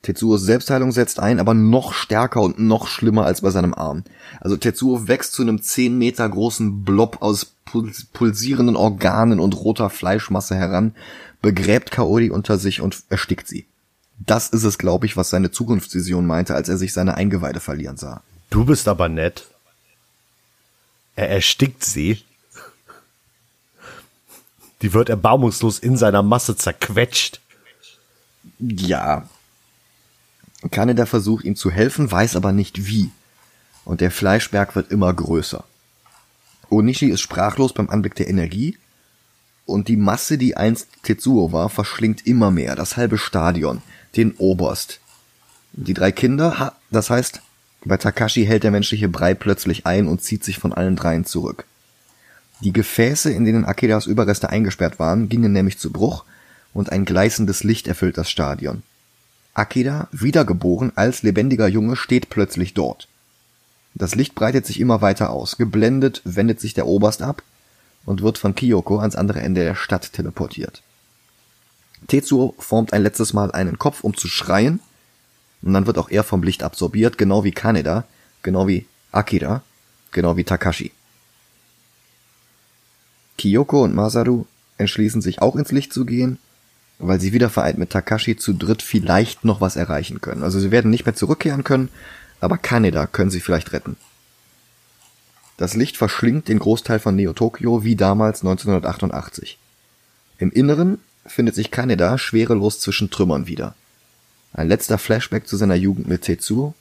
Tetsuos 0.03 0.41
Selbstheilung 0.41 0.91
setzt 0.91 1.19
ein, 1.19 1.39
aber 1.39 1.53
noch 1.53 1.93
stärker 1.93 2.41
und 2.41 2.59
noch 2.59 2.87
schlimmer 2.87 3.25
als 3.25 3.41
bei 3.41 3.49
seinem 3.51 3.73
Arm. 3.73 4.03
Also 4.41 4.57
Tetsuo 4.57 5.07
wächst 5.07 5.31
zu 5.31 5.41
einem 5.41 5.61
10 5.61 5.97
Meter 5.97 6.27
großen 6.27 6.83
Blob 6.83 7.21
aus 7.21 7.53
pulsierenden 8.11 8.75
Organen 8.75 9.39
und 9.39 9.55
roter 9.55 9.89
Fleischmasse 9.89 10.55
heran, 10.55 10.93
begräbt 11.41 11.89
Kaori 11.89 12.29
unter 12.29 12.59
sich 12.59 12.81
und 12.81 13.03
erstickt 13.09 13.47
sie. 13.47 13.65
Das 14.19 14.49
ist 14.49 14.65
es, 14.65 14.77
glaube 14.77 15.05
ich, 15.05 15.15
was 15.17 15.29
seine 15.29 15.51
Zukunftsvision 15.51 16.25
meinte, 16.27 16.53
als 16.53 16.67
er 16.67 16.77
sich 16.77 16.93
seine 16.93 17.15
Eingeweide 17.15 17.61
verlieren 17.61 17.97
sah. 17.97 18.21
Du 18.49 18.65
bist 18.65 18.89
aber 18.89 19.07
nett. 19.07 19.47
Er 21.15 21.29
erstickt 21.29 21.83
sie. 21.83 22.21
Die 24.81 24.93
wird 24.93 25.07
erbarmungslos 25.07 25.79
in 25.79 25.95
seiner 25.95 26.23
Masse 26.23 26.57
zerquetscht. 26.57 27.39
Ja, 28.59 29.29
Kaneda 30.71 31.05
versucht 31.05 31.45
ihm 31.45 31.55
zu 31.55 31.71
helfen, 31.71 32.11
weiß 32.11 32.35
aber 32.35 32.51
nicht 32.51 32.85
wie. 32.85 33.11
Und 33.85 34.01
der 34.01 34.11
Fleischberg 34.11 34.75
wird 34.75 34.91
immer 34.91 35.13
größer. 35.13 35.63
Onishi 36.69 37.09
ist 37.09 37.21
sprachlos 37.21 37.73
beim 37.73 37.89
Anblick 37.89 38.15
der 38.15 38.29
Energie 38.29 38.77
und 39.65 39.87
die 39.87 39.97
Masse, 39.97 40.37
die 40.37 40.57
einst 40.57 40.87
Tetsuo 41.03 41.51
war, 41.51 41.69
verschlingt 41.69 42.25
immer 42.27 42.51
mehr 42.51 42.75
das 42.75 42.97
halbe 42.97 43.17
Stadion, 43.17 43.81
den 44.15 44.33
Oberst. 44.33 44.99
Die 45.73 45.93
drei 45.93 46.11
Kinder, 46.11 46.75
das 46.91 47.09
heißt, 47.09 47.41
bei 47.85 47.97
Takashi 47.97 48.45
hält 48.45 48.63
der 48.63 48.71
menschliche 48.71 49.09
Brei 49.09 49.33
plötzlich 49.33 49.85
ein 49.85 50.07
und 50.07 50.21
zieht 50.21 50.43
sich 50.43 50.57
von 50.57 50.73
allen 50.73 50.95
dreien 50.95 51.25
zurück. 51.25 51.65
Die 52.61 52.73
Gefäße, 52.73 53.31
in 53.31 53.45
denen 53.45 53.65
Akedas 53.65 54.05
Überreste 54.05 54.49
eingesperrt 54.49 54.99
waren, 54.99 55.27
gingen 55.27 55.51
nämlich 55.51 55.79
zu 55.79 55.91
Bruch 55.91 56.23
und 56.73 56.91
ein 56.91 57.05
gleißendes 57.05 57.63
Licht 57.63 57.87
erfüllt 57.87 58.17
das 58.17 58.29
Stadion. 58.29 58.83
Akeda, 59.53 60.07
wiedergeboren 60.11 60.91
als 60.95 61.21
lebendiger 61.21 61.67
Junge, 61.67 61.95
steht 61.95 62.29
plötzlich 62.29 62.73
dort. 62.73 63.07
Das 63.93 64.15
Licht 64.15 64.33
breitet 64.33 64.65
sich 64.65 64.79
immer 64.79 65.01
weiter 65.01 65.29
aus. 65.29 65.57
Geblendet 65.57 66.21
wendet 66.25 66.59
sich 66.59 66.73
der 66.73 66.87
Oberst 66.87 67.21
ab 67.21 67.43
und 68.05 68.21
wird 68.23 68.37
von 68.37 68.55
Kyoko 68.55 68.97
ans 68.99 69.15
andere 69.15 69.41
Ende 69.41 69.63
der 69.63 69.75
Stadt 69.75 70.13
teleportiert. 70.13 70.81
Tetsuo 72.07 72.55
formt 72.57 72.93
ein 72.93 73.03
letztes 73.03 73.33
Mal 73.33 73.51
einen 73.51 73.77
Kopf, 73.77 74.03
um 74.03 74.17
zu 74.17 74.27
schreien, 74.27 74.79
und 75.61 75.73
dann 75.73 75.85
wird 75.87 75.97
auch 75.97 76.09
er 76.09 76.23
vom 76.23 76.43
Licht 76.43 76.63
absorbiert, 76.63 77.17
genau 77.17 77.45
wie 77.45 77.51
Kaneda, 77.51 78.03
genau 78.41 78.67
wie 78.67 78.85
Akira, 79.13 79.61
genau 80.11 80.35
wie 80.35 80.43
Takashi. 80.43 80.91
Kyoko 83.37 83.83
und 83.83 83.95
Masaru 83.95 84.45
entschließen 84.77 85.21
sich 85.21 85.41
auch 85.41 85.55
ins 85.55 85.71
Licht 85.71 85.93
zu 85.93 86.05
gehen 86.05 86.37
weil 86.99 87.19
sie 87.19 87.33
wieder 87.33 87.49
vereint 87.49 87.77
mit 87.77 87.89
Takashi 87.89 88.37
zu 88.37 88.53
dritt 88.53 88.81
vielleicht 88.81 89.45
noch 89.45 89.61
was 89.61 89.75
erreichen 89.75 90.21
können. 90.21 90.43
Also 90.43 90.59
sie 90.59 90.71
werden 90.71 90.91
nicht 90.91 91.05
mehr 91.05 91.15
zurückkehren 91.15 91.63
können, 91.63 91.89
aber 92.39 92.57
Kaneda 92.57 93.07
können 93.07 93.31
sie 93.31 93.39
vielleicht 93.39 93.73
retten. 93.73 93.97
Das 95.57 95.75
Licht 95.75 95.97
verschlingt 95.97 96.47
den 96.47 96.59
Großteil 96.59 96.99
von 96.99 97.15
Neo 97.15 97.33
Tokyo 97.33 97.83
wie 97.83 97.95
damals 97.95 98.41
1988. 98.41 99.57
Im 100.39 100.51
Inneren 100.51 100.99
findet 101.25 101.55
sich 101.55 101.71
Kaneda 101.71 102.17
schwerelos 102.17 102.79
zwischen 102.79 103.09
Trümmern 103.09 103.47
wieder. 103.47 103.75
Ein 104.53 104.67
letzter 104.67 104.97
Flashback 104.97 105.47
zu 105.47 105.57
seiner 105.57 105.75
Jugend 105.75 106.07
mit 106.07 106.23
Tetsuo. 106.23 106.73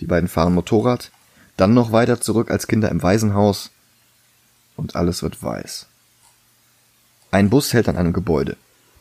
Die 0.00 0.06
beiden 0.06 0.28
fahren 0.28 0.54
Motorrad, 0.54 1.10
dann 1.56 1.74
noch 1.74 1.90
weiter 1.90 2.20
zurück 2.20 2.50
als 2.50 2.66
Kinder 2.66 2.90
im 2.90 3.02
Waisenhaus 3.02 3.70
und 4.76 4.94
alles 4.94 5.22
wird 5.22 5.42
weiß. 5.42 5.86
Ein 7.30 7.50
Bus 7.50 7.72
hält 7.72 7.88
an 7.88 7.96
einem 7.96 8.12
Gebäude. 8.12 8.56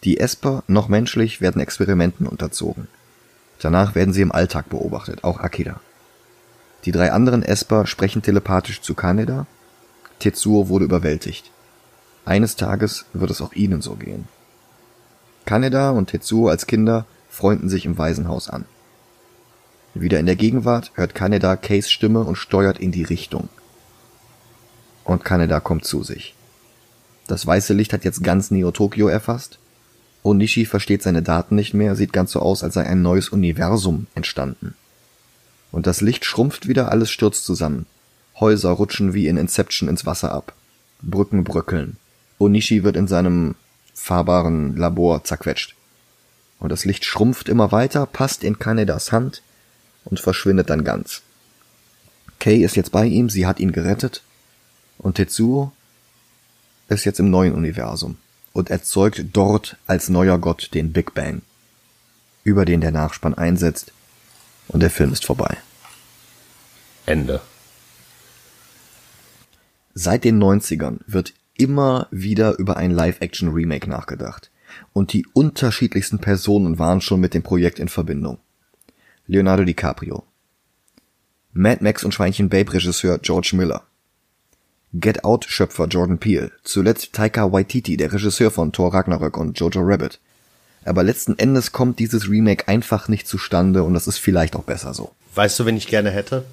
Die 0.05 0.19
Esper, 0.19 0.63
noch 0.67 0.87
menschlich, 0.87 1.41
werden 1.41 1.59
Experimenten 1.59 2.27
unterzogen. 2.27 2.87
Danach 3.59 3.95
werden 3.95 4.13
sie 4.13 4.21
im 4.21 4.31
Alltag 4.31 4.69
beobachtet, 4.69 5.23
auch 5.23 5.39
Akira. 5.39 5.79
Die 6.85 6.91
drei 6.91 7.11
anderen 7.11 7.41
Esper 7.41 7.87
sprechen 7.87 8.21
telepathisch 8.21 8.81
zu 8.81 8.93
Kaneda. 8.93 9.47
Tetsuo 10.19 10.69
wurde 10.69 10.85
überwältigt. 10.85 11.49
Eines 12.23 12.55
Tages 12.55 13.05
wird 13.13 13.31
es 13.31 13.41
auch 13.41 13.53
ihnen 13.53 13.81
so 13.81 13.95
gehen. 13.95 14.27
Kaneda 15.45 15.89
und 15.89 16.11
Tetsuo 16.11 16.49
als 16.49 16.67
Kinder 16.67 17.07
freunden 17.27 17.67
sich 17.67 17.87
im 17.87 17.97
Waisenhaus 17.97 18.47
an. 18.47 18.65
Wieder 19.95 20.19
in 20.19 20.27
der 20.27 20.35
Gegenwart 20.35 20.91
hört 20.93 21.15
Kaneda 21.15 21.55
Kays 21.55 21.89
Stimme 21.89 22.19
und 22.19 22.35
steuert 22.35 22.77
in 22.77 22.91
die 22.91 23.03
Richtung. 23.03 23.49
Und 25.03 25.25
Kaneda 25.25 25.59
kommt 25.59 25.85
zu 25.85 26.03
sich. 26.03 26.35
Das 27.25 27.47
weiße 27.47 27.73
Licht 27.73 27.91
hat 27.91 28.03
jetzt 28.03 28.23
ganz 28.23 28.51
Neo 28.51 28.69
Tokyo 28.69 29.07
erfasst 29.07 29.57
Onishi 30.25 30.65
versteht 30.65 31.03
seine 31.03 31.21
Daten 31.21 31.53
nicht 31.53 31.75
mehr, 31.75 31.95
sieht 31.95 32.11
ganz 32.11 32.31
so 32.31 32.39
aus, 32.39 32.63
als 32.63 32.73
sei 32.73 32.85
ein 32.87 33.03
neues 33.03 33.29
Universum 33.29 34.07
entstanden. 34.15 34.73
Und 35.71 35.85
das 35.85 36.01
Licht 36.01 36.25
schrumpft 36.25 36.67
wieder, 36.67 36.91
alles 36.91 37.11
stürzt 37.11 37.45
zusammen. 37.45 37.85
Häuser 38.39 38.71
rutschen 38.71 39.13
wie 39.13 39.27
in 39.27 39.37
Inception 39.37 39.87
ins 39.87 40.07
Wasser 40.07 40.31
ab. 40.31 40.53
Brücken 41.03 41.43
bröckeln. 41.43 41.97
Onishi 42.39 42.83
wird 42.83 42.95
in 42.95 43.07
seinem 43.07 43.53
fahrbaren 43.93 44.75
Labor 44.75 45.23
zerquetscht. 45.23 45.75
Und 46.59 46.69
das 46.71 46.85
Licht 46.85 47.05
schrumpft 47.05 47.47
immer 47.47 47.71
weiter, 47.71 48.07
passt 48.07 48.43
in 48.43 48.57
Kanedas 48.57 49.11
Hand 49.11 49.43
und 50.05 50.19
verschwindet 50.19 50.71
dann 50.71 50.83
ganz. 50.83 51.21
Kay 52.39 52.63
ist 52.63 52.75
jetzt 52.75 52.91
bei 52.91 53.05
ihm, 53.05 53.29
sie 53.29 53.45
hat 53.45 53.59
ihn 53.59 53.71
gerettet. 53.71 54.23
Und 54.97 55.15
Tetsuo 55.15 55.71
ist 56.87 57.05
jetzt 57.05 57.19
im 57.19 57.29
neuen 57.29 57.53
Universum 57.53 58.17
und 58.55 58.69
erzeugt 58.69 59.25
dort 59.33 59.75
als 59.85 60.07
neuer 60.07 60.39
Gott 60.39 60.69
den 60.73 60.93
Big 60.93 61.13
Bang, 61.13 61.41
über 62.45 62.63
den 62.63 62.79
der 62.79 62.91
Nachspann 62.91 63.33
einsetzt 63.33 63.91
und 64.69 64.79
der 64.79 64.89
Film 64.89 65.11
ist 65.11 65.25
vorbei. 65.25 65.57
Ende. 67.05 67.41
Seit 69.93 70.23
den 70.23 70.41
90ern 70.41 70.99
wird 71.05 71.33
immer 71.57 72.07
wieder 72.11 72.57
über 72.57 72.77
ein 72.77 72.91
Live-Action-Remake 72.91 73.89
nachgedacht. 73.89 74.51
Und 74.93 75.11
die 75.11 75.25
unterschiedlichsten 75.33 76.19
Personen 76.19 76.79
waren 76.79 77.01
schon 77.01 77.19
mit 77.19 77.33
dem 77.33 77.43
Projekt 77.43 77.79
in 77.79 77.89
Verbindung. 77.89 78.39
Leonardo 79.27 79.65
DiCaprio. 79.65 80.23
Mad 81.51 81.83
Max 81.83 82.05
und 82.05 82.13
Schweinchen 82.13 82.49
Babe 82.49 82.73
Regisseur 82.73 83.19
George 83.19 83.51
Miller. 83.53 83.83
Get 84.99 85.23
Out 85.25 85.45
Schöpfer 85.47 85.87
Jordan 85.87 86.17
Peele. 86.19 86.51
Zuletzt 86.63 87.13
Taika 87.13 87.51
Waititi, 87.51 87.97
der 87.97 88.13
Regisseur 88.13 88.51
von 88.51 88.71
Thor 88.71 88.93
Ragnarök 88.93 89.37
und 89.37 89.59
Jojo 89.59 89.81
Rabbit. 89.81 90.19
Aber 90.85 91.03
letzten 91.03 91.37
Endes 91.39 91.71
kommt 91.71 91.99
dieses 91.99 92.29
Remake 92.29 92.67
einfach 92.67 93.07
nicht 93.07 93.27
zustande 93.27 93.83
und 93.83 93.93
das 93.93 94.07
ist 94.07 94.19
vielleicht 94.19 94.55
auch 94.55 94.63
besser 94.63 94.93
so. 94.93 95.11
Weißt 95.33 95.59
du, 95.59 95.65
wen 95.65 95.75
ich 95.77 95.87
gerne 95.87 96.11
hätte? 96.11 96.45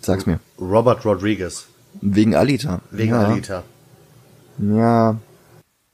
Sag's 0.00 0.26
mir. 0.26 0.40
Robert 0.60 1.04
Rodriguez. 1.04 1.66
Wegen 2.02 2.34
Alita. 2.34 2.80
Wegen 2.90 3.12
ja. 3.12 3.22
Alita. 3.24 3.62
Ja. 4.58 5.18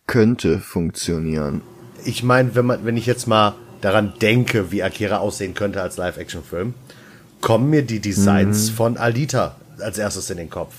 Könnte 0.07 0.59
funktionieren. 0.59 1.61
Ich 2.05 2.22
meine, 2.22 2.55
wenn 2.55 2.66
man, 2.66 2.84
wenn 2.84 2.96
ich 2.96 3.07
jetzt 3.07 3.28
mal 3.28 3.55
daran 3.80 4.14
denke, 4.20 4.72
wie 4.72 4.82
Akira 4.82 5.18
aussehen 5.18 5.55
könnte 5.55 5.80
als 5.82 5.96
Live-Action-Film, 5.98 6.74
kommen 7.40 7.70
mir 7.70 7.82
die 7.82 8.00
Designs 8.00 8.70
Mhm. 8.70 8.74
von 8.74 8.96
Alita 8.96 9.57
als 9.78 9.98
erstes 9.98 10.30
in 10.30 10.38
den 10.38 10.50
Kopf. 10.50 10.74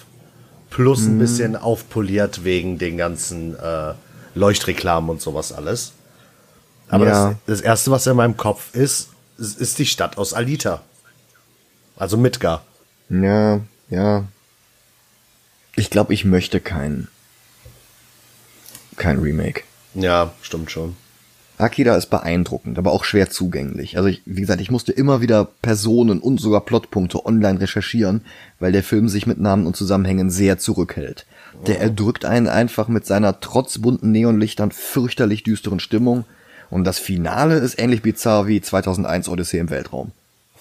Plus 0.73 1.01
Mhm. 1.01 1.15
ein 1.15 1.19
bisschen 1.19 1.55
aufpoliert 1.55 2.43
wegen 2.43 2.79
den 2.79 2.97
ganzen 2.97 3.55
äh, 3.57 3.93
Leuchtreklamen 4.33 5.09
und 5.09 5.21
sowas 5.21 5.51
alles. 5.51 5.93
Aber 6.89 7.05
Ja. 7.05 7.29
das, 7.29 7.59
das 7.59 7.61
erste, 7.61 7.91
was 7.91 8.07
in 8.07 8.15
meinem 8.17 8.37
Kopf 8.37 8.73
ist, 8.73 9.09
ist, 9.37 9.59
ist 9.61 9.77
die 9.79 9.85
Stadt 9.85 10.17
aus 10.17 10.33
Alita. 10.33 10.81
Also 11.95 12.17
Midgar. 12.17 12.63
Ja, 13.09 13.59
ja. 13.89 14.25
Ich 15.75 15.89
glaube, 15.91 16.13
ich 16.13 16.25
möchte 16.25 16.59
kein 16.59 17.07
kein 18.95 19.19
Remake. 19.19 19.63
Ja, 19.95 20.33
stimmt 20.41 20.71
schon. 20.71 20.95
Akira 21.57 21.95
ist 21.95 22.09
beeindruckend, 22.09 22.77
aber 22.77 22.91
auch 22.91 23.03
schwer 23.03 23.29
zugänglich. 23.29 23.97
Also 23.97 24.09
ich, 24.09 24.21
wie 24.25 24.41
gesagt, 24.41 24.59
ich 24.59 24.71
musste 24.71 24.91
immer 24.91 25.21
wieder 25.21 25.45
Personen 25.61 26.19
und 26.19 26.41
sogar 26.41 26.61
Plotpunkte 26.61 27.25
online 27.25 27.59
recherchieren, 27.59 28.21
weil 28.59 28.71
der 28.71 28.83
Film 28.83 29.07
sich 29.07 29.27
mit 29.27 29.39
Namen 29.39 29.67
und 29.67 29.75
Zusammenhängen 29.75 30.29
sehr 30.29 30.57
zurückhält. 30.57 31.25
Der 31.67 31.79
erdrückt 31.79 32.25
einen 32.25 32.47
einfach 32.47 32.87
mit 32.87 33.05
seiner 33.05 33.39
trotz 33.39 33.77
bunten 33.79 34.11
Neonlichtern 34.11 34.71
fürchterlich 34.71 35.43
düsteren 35.43 35.79
Stimmung 35.79 36.25
und 36.69 36.85
das 36.85 36.97
Finale 36.97 37.57
ist 37.57 37.79
ähnlich 37.79 38.01
bizarr 38.01 38.47
wie 38.47 38.59
2001 38.59 39.29
Odyssee 39.29 39.59
im 39.59 39.69
Weltraum. 39.69 40.11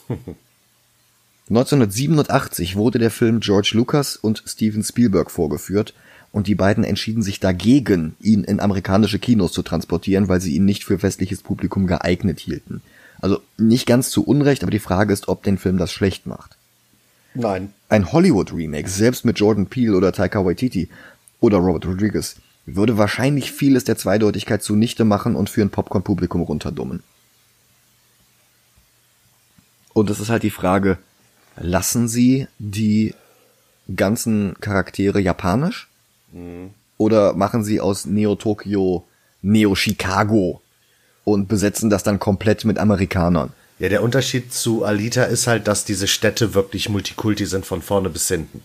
1987 1.49 2.76
wurde 2.76 2.99
der 2.99 3.11
Film 3.11 3.40
George 3.40 3.72
Lucas 3.74 4.16
und 4.16 4.43
Steven 4.47 4.84
Spielberg 4.84 5.30
vorgeführt 5.30 5.95
und 6.33 6.47
die 6.47 6.55
beiden 6.55 6.83
entschieden 6.83 7.22
sich 7.22 7.41
dagegen, 7.41 8.16
ihn 8.20 8.43
in 8.43 8.59
amerikanische 8.59 9.18
Kinos 9.18 9.53
zu 9.53 9.62
transportieren, 9.62 10.28
weil 10.28 10.41
sie 10.41 10.57
ihn 10.57 10.64
nicht 10.64 10.85
für 10.85 11.03
westliches 11.03 11.43
Publikum 11.43 11.87
geeignet 11.87 12.41
hielten. 12.41 12.80
Also 13.20 13.41
nicht 13.59 13.87
ganz 13.87 14.11
zu 14.11 14.24
Unrecht, 14.24 14.62
aber 14.62 14.70
die 14.70 14.78
Frage 14.78 15.12
ist, 15.12 15.28
ob 15.28 15.43
den 15.43 15.59
Film 15.59 15.76
das 15.76 15.93
schlecht 15.93 16.26
macht. 16.26 16.57
Nein. 17.35 17.72
Ein 17.89 18.12
Hollywood-Remake, 18.12 18.89
selbst 18.89 19.24
mit 19.24 19.39
Jordan 19.39 19.66
Peele 19.66 19.97
oder 19.97 20.12
Taika 20.12 20.45
Waititi 20.45 20.89
oder 21.41 21.59
Robert 21.59 21.87
Rodriguez, 21.87 22.37
würde 22.66 22.99
wahrscheinlich 22.99 23.53
vieles 23.53 23.85
der 23.85 23.97
Zweideutigkeit 23.97 24.62
zunichte 24.62 25.05
machen 25.05 25.37
und 25.37 25.51
für 25.51 25.62
ein 25.62 25.70
Popcorn-Publikum 25.70 26.43
runterdummen. 26.43 27.03
Und 29.93 30.09
es 30.09 30.20
ist 30.20 30.30
halt 30.30 30.43
die 30.43 30.51
Frage, 30.51 30.99
lassen 31.57 32.09
sie 32.09 32.49
die 32.59 33.14
ganzen 33.95 34.55
Charaktere 34.61 35.20
japanisch? 35.20 35.89
Oder 36.99 37.35
machen 37.35 37.64
sie 37.64 37.80
aus 37.80 38.07
Neo-Tokio 38.07 39.05
Neo-Chicago 39.43 40.61
und 41.24 41.49
besetzen 41.49 41.91
das 41.91 42.03
dann 42.03 42.18
komplett 42.18 42.64
mit 42.64 42.78
Amerikanern? 42.78 43.53
Ja, 43.78 43.89
der 43.89 44.03
Unterschied 44.03 44.53
zu 44.53 44.85
Alita 44.85 45.24
ist 45.24 45.47
halt, 45.47 45.66
dass 45.66 45.85
diese 45.85 46.07
Städte 46.07 46.55
wirklich 46.55 46.89
Multikulti 46.89 47.47
sind 47.47 47.66
von 47.66 47.83
vorne 47.83 48.09
bis 48.11 48.28
hinten. 48.28 48.62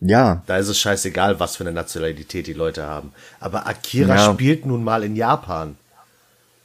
Ja, 0.00 0.42
Da 0.46 0.56
ist 0.58 0.68
es 0.68 0.78
scheißegal, 0.80 1.38
was 1.38 1.56
für 1.56 1.62
eine 1.64 1.72
Nationalität 1.72 2.46
die 2.48 2.52
Leute 2.52 2.82
haben. 2.86 3.12
Aber 3.40 3.66
Akira 3.66 4.16
Ja. 4.16 4.32
spielt 4.32 4.66
nun 4.66 4.82
mal 4.84 5.04
in 5.04 5.16
Japan. 5.16 5.76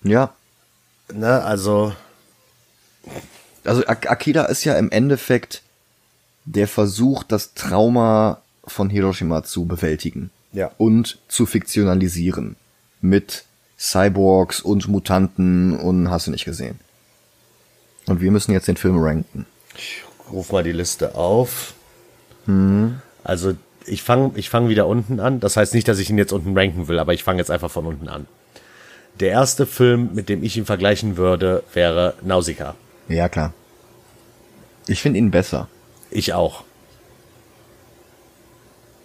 ja. 0.03 0.31
Ne, 1.13 1.41
also, 1.43 1.93
Also 3.63 3.85
Ak 3.87 4.09
Akira 4.11 4.43
ist 4.45 4.63
ja 4.65 4.77
im 4.77 4.91
Endeffekt 4.91 5.61
der 6.45 6.67
Versuch, 6.67 7.23
das 7.23 7.53
Trauma 7.53 8.41
von 8.71 8.89
Hiroshima 8.89 9.43
zu 9.43 9.65
bewältigen. 9.65 10.31
Ja. 10.53 10.71
Und 10.77 11.19
zu 11.27 11.45
fiktionalisieren. 11.45 12.55
Mit 13.01 13.45
Cyborgs 13.77 14.61
und 14.61 14.87
Mutanten 14.87 15.77
und 15.77 16.09
hast 16.09 16.27
du 16.27 16.31
nicht 16.31 16.45
gesehen. 16.45 16.79
Und 18.07 18.21
wir 18.21 18.31
müssen 18.31 18.53
jetzt 18.53 18.67
den 18.67 18.77
Film 18.77 18.97
ranken. 18.97 19.45
ich 19.77 20.03
ruf 20.31 20.51
mal 20.51 20.63
die 20.63 20.71
Liste 20.71 21.15
auf. 21.15 21.73
Also, 23.23 23.55
ich 23.85 24.03
fange 24.03 24.31
ich 24.35 24.49
fang 24.49 24.69
wieder 24.69 24.87
unten 24.87 25.19
an. 25.19 25.39
Das 25.39 25.57
heißt 25.57 25.73
nicht, 25.73 25.87
dass 25.87 25.99
ich 25.99 26.09
ihn 26.09 26.17
jetzt 26.17 26.31
unten 26.33 26.57
ranken 26.57 26.87
will, 26.87 26.99
aber 26.99 27.13
ich 27.13 27.23
fange 27.23 27.39
jetzt 27.39 27.51
einfach 27.51 27.69
von 27.69 27.85
unten 27.85 28.07
an. 28.07 28.25
Der 29.19 29.29
erste 29.29 29.65
Film, 29.65 30.11
mit 30.13 30.29
dem 30.29 30.43
ich 30.43 30.57
ihn 30.57 30.65
vergleichen 30.65 31.17
würde, 31.17 31.63
wäre 31.73 32.13
Nausicaa. 32.21 32.75
Ja, 33.09 33.29
klar. 33.29 33.53
Ich 34.87 35.01
finde 35.01 35.19
ihn 35.19 35.31
besser. 35.31 35.67
Ich 36.09 36.33
auch. 36.33 36.63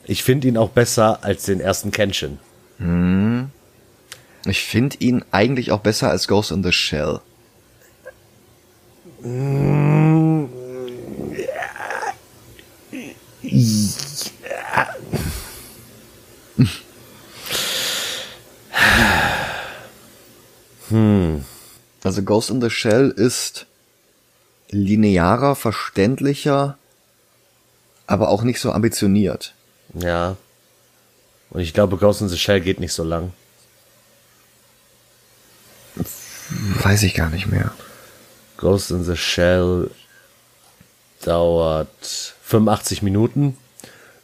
Ich 0.04 0.22
finde 0.24 0.48
ihn 0.48 0.56
auch 0.56 0.70
besser 0.70 1.22
als 1.22 1.44
den 1.44 1.60
ersten 1.60 1.90
Kenshin. 1.90 2.38
Ich 4.44 4.64
finde 4.64 4.96
ihn 4.98 5.24
eigentlich 5.30 5.70
auch 5.70 5.80
besser 5.80 6.10
als 6.10 6.26
Ghost 6.26 6.50
in 6.50 6.62
the 6.64 6.72
Shell. 6.72 7.20
Also 22.04 22.22
Ghost 22.24 22.50
in 22.50 22.60
the 22.60 22.68
Shell 22.68 23.10
ist 23.10 23.66
linearer, 24.70 25.54
verständlicher, 25.54 26.76
aber 28.06 28.28
auch 28.28 28.42
nicht 28.42 28.60
so 28.60 28.72
ambitioniert. 28.72 29.54
Ja. 29.94 30.36
Und 31.50 31.60
ich 31.60 31.74
glaube, 31.74 31.96
Ghost 31.98 32.20
in 32.22 32.28
the 32.28 32.38
Shell 32.38 32.60
geht 32.60 32.80
nicht 32.80 32.92
so 32.92 33.04
lang. 33.04 33.32
Weiß 36.82 37.02
ich 37.02 37.14
gar 37.14 37.30
nicht 37.30 37.46
mehr. 37.46 37.72
Ghost 38.56 38.90
in 38.90 39.04
the 39.04 39.16
Shell 39.16 39.90
dauert 41.22 42.34
85 42.42 43.02
Minuten, 43.02 43.56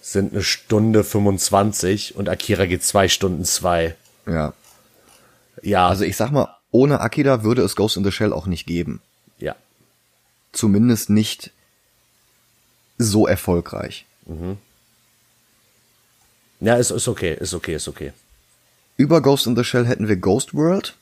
sind 0.01 0.33
eine 0.33 0.43
Stunde 0.43 1.05
25 1.05 2.17
und 2.17 2.29
Akira 2.29 2.67
geht 2.67 2.83
zwei 2.85 3.09
Stunden 3.09 3.45
zwei. 3.45 3.95
Ja. 4.27 4.53
Ja, 5.63 5.89
Also 5.89 6.05
ich 6.05 6.17
sag 6.17 6.31
mal, 6.31 6.55
ohne 6.71 7.01
Akira 7.01 7.43
würde 7.43 7.63
es 7.63 7.77
Ghost 7.77 7.97
in 7.97 8.05
the 8.05 8.13
Shell 8.13 8.33
auch 8.33 8.47
nicht 8.47 8.67
geben. 8.67 9.01
ja. 9.39 9.55
Zumindest 10.53 11.11
nicht 11.11 11.51
so 12.97 13.27
erfolgreich. 13.27 14.07
Ja, 16.61 16.77
ist, 16.77 16.91
ist 16.91 17.09
okay, 17.09 17.37
ist 17.39 17.55
okay, 17.55 17.75
ist 17.75 17.89
okay. 17.89 18.13
Über 18.97 19.21
Ghost 19.21 19.47
in 19.47 19.57
the 19.57 19.63
Shell 19.63 19.87
hätten 19.87 20.09
wir 20.09 20.17
Ghost 20.17 20.55
World. 20.55 20.95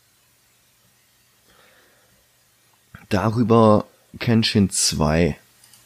Darüber 3.09 3.87
Kenshin 4.19 4.71
2. 4.71 5.37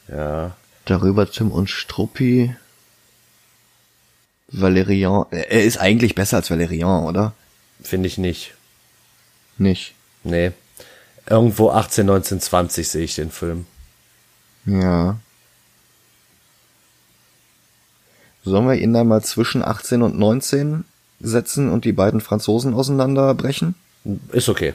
Ja. 0.08 0.56
Darüber 0.86 1.30
Tim 1.30 1.52
und 1.52 1.70
Struppi. 1.70 2.54
Valerian. 4.48 5.26
Er 5.30 5.62
ist 5.62 5.78
eigentlich 5.78 6.16
besser 6.16 6.38
als 6.38 6.50
Valerian, 6.50 7.04
oder? 7.04 7.32
Finde 7.82 8.08
ich 8.08 8.18
nicht. 8.18 8.54
Nicht. 9.58 9.94
Nee. 10.24 10.50
Irgendwo 11.26 11.70
18, 11.70 12.06
19, 12.06 12.40
20 12.40 12.88
sehe 12.88 13.04
ich 13.04 13.14
den 13.14 13.30
Film. 13.30 13.66
Ja. 14.64 15.20
Sollen 18.44 18.66
wir 18.66 18.74
ihn 18.76 18.92
dann 18.92 19.08
mal 19.08 19.22
zwischen 19.22 19.62
18 19.62 20.02
und 20.02 20.18
19 20.18 20.84
setzen 21.20 21.70
und 21.70 21.84
die 21.84 21.92
beiden 21.92 22.20
Franzosen 22.20 22.74
auseinanderbrechen? 22.74 23.74
Ist 24.32 24.48
okay. 24.48 24.74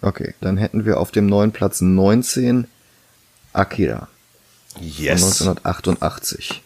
Okay, 0.00 0.34
dann 0.40 0.56
hätten 0.56 0.84
wir 0.84 0.98
auf 0.98 1.12
dem 1.12 1.26
neuen 1.26 1.52
Platz 1.52 1.80
19 1.80 2.66
Akira 3.52 4.08
Yes. 4.80 5.20
von 5.38 5.48
1988. 5.48 6.62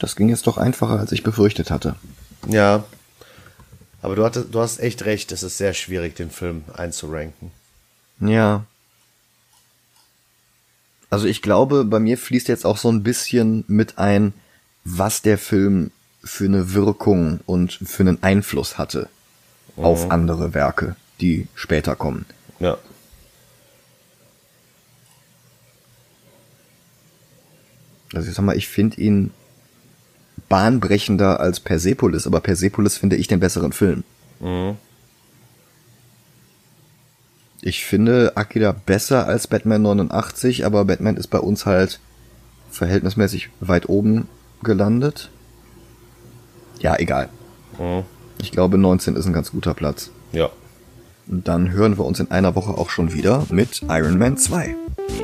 Das 0.00 0.16
ging 0.16 0.28
jetzt 0.28 0.46
doch 0.46 0.58
einfacher, 0.58 0.98
als 0.98 1.12
ich 1.12 1.22
befürchtet 1.22 1.70
hatte. 1.70 1.94
Ja. 2.48 2.84
Aber 4.00 4.16
du, 4.16 4.24
hattest, 4.24 4.54
du 4.54 4.60
hast 4.60 4.78
echt 4.80 5.04
recht, 5.04 5.32
es 5.32 5.42
ist 5.42 5.58
sehr 5.58 5.74
schwierig, 5.74 6.14
den 6.16 6.30
Film 6.30 6.64
einzuranken. 6.74 7.50
Ja. 8.20 8.64
Also 11.10 11.26
ich 11.26 11.42
glaube, 11.42 11.84
bei 11.84 11.98
mir 11.98 12.18
fließt 12.18 12.48
jetzt 12.48 12.64
auch 12.66 12.76
so 12.76 12.90
ein 12.90 13.02
bisschen 13.02 13.64
mit 13.66 13.98
ein, 13.98 14.34
was 14.84 15.22
der 15.22 15.38
Film 15.38 15.90
für 16.24 16.44
eine 16.44 16.74
Wirkung 16.74 17.40
und 17.46 17.72
für 17.72 18.02
einen 18.02 18.22
Einfluss 18.22 18.78
hatte 18.78 19.08
auf 19.76 20.10
andere 20.10 20.54
Werke, 20.54 20.96
die 21.20 21.46
später 21.54 21.94
kommen. 21.94 22.26
Ja. 22.58 22.78
Also 28.12 28.28
ich 28.28 28.34
sag 28.34 28.42
mal, 28.44 28.56
ich 28.56 28.68
finde 28.68 29.00
ihn 29.00 29.30
bahnbrechender 30.48 31.40
als 31.40 31.60
Persepolis, 31.60 32.26
aber 32.26 32.40
Persepolis 32.40 32.96
finde 32.96 33.16
ich 33.16 33.28
den 33.28 33.40
besseren 33.40 33.72
Film. 33.72 34.02
Ich 37.60 37.84
finde 37.84 38.36
Akira 38.36 38.72
besser 38.72 39.26
als 39.26 39.46
Batman 39.46 39.82
89, 39.82 40.64
aber 40.64 40.84
Batman 40.84 41.16
ist 41.16 41.26
bei 41.28 41.38
uns 41.38 41.66
halt 41.66 42.00
verhältnismäßig 42.70 43.50
weit 43.60 43.88
oben 43.88 44.28
gelandet. 44.62 45.30
Ja, 46.80 46.96
egal. 46.98 47.28
Ich 48.38 48.52
glaube, 48.52 48.78
19 48.78 49.16
ist 49.16 49.26
ein 49.26 49.32
ganz 49.32 49.50
guter 49.50 49.74
Platz. 49.74 50.10
Ja. 50.32 50.50
Und 51.26 51.46
dann 51.46 51.70
hören 51.70 51.98
wir 51.98 52.04
uns 52.04 52.20
in 52.20 52.30
einer 52.30 52.54
Woche 52.54 52.70
auch 52.72 52.90
schon 52.90 53.12
wieder 53.12 53.44
mit 53.50 53.82
Iron 53.88 54.18
Man 54.18 54.36
2. 54.36 54.74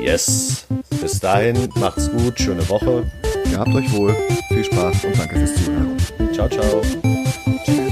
Yes. 0.01 0.65
Bis 1.01 1.19
dahin, 1.19 1.69
macht's 1.75 2.11
gut, 2.11 2.39
schöne 2.39 2.67
Woche. 2.69 3.09
Gehabt 3.49 3.73
euch 3.73 3.91
wohl, 3.91 4.15
viel 4.49 4.63
Spaß 4.63 5.05
und 5.05 5.17
danke 5.17 5.35
fürs 5.37 5.55
Zuhören. 5.55 5.97
Ciao, 6.33 6.49
ciao. 6.49 6.81
Tschüss. 7.65 7.84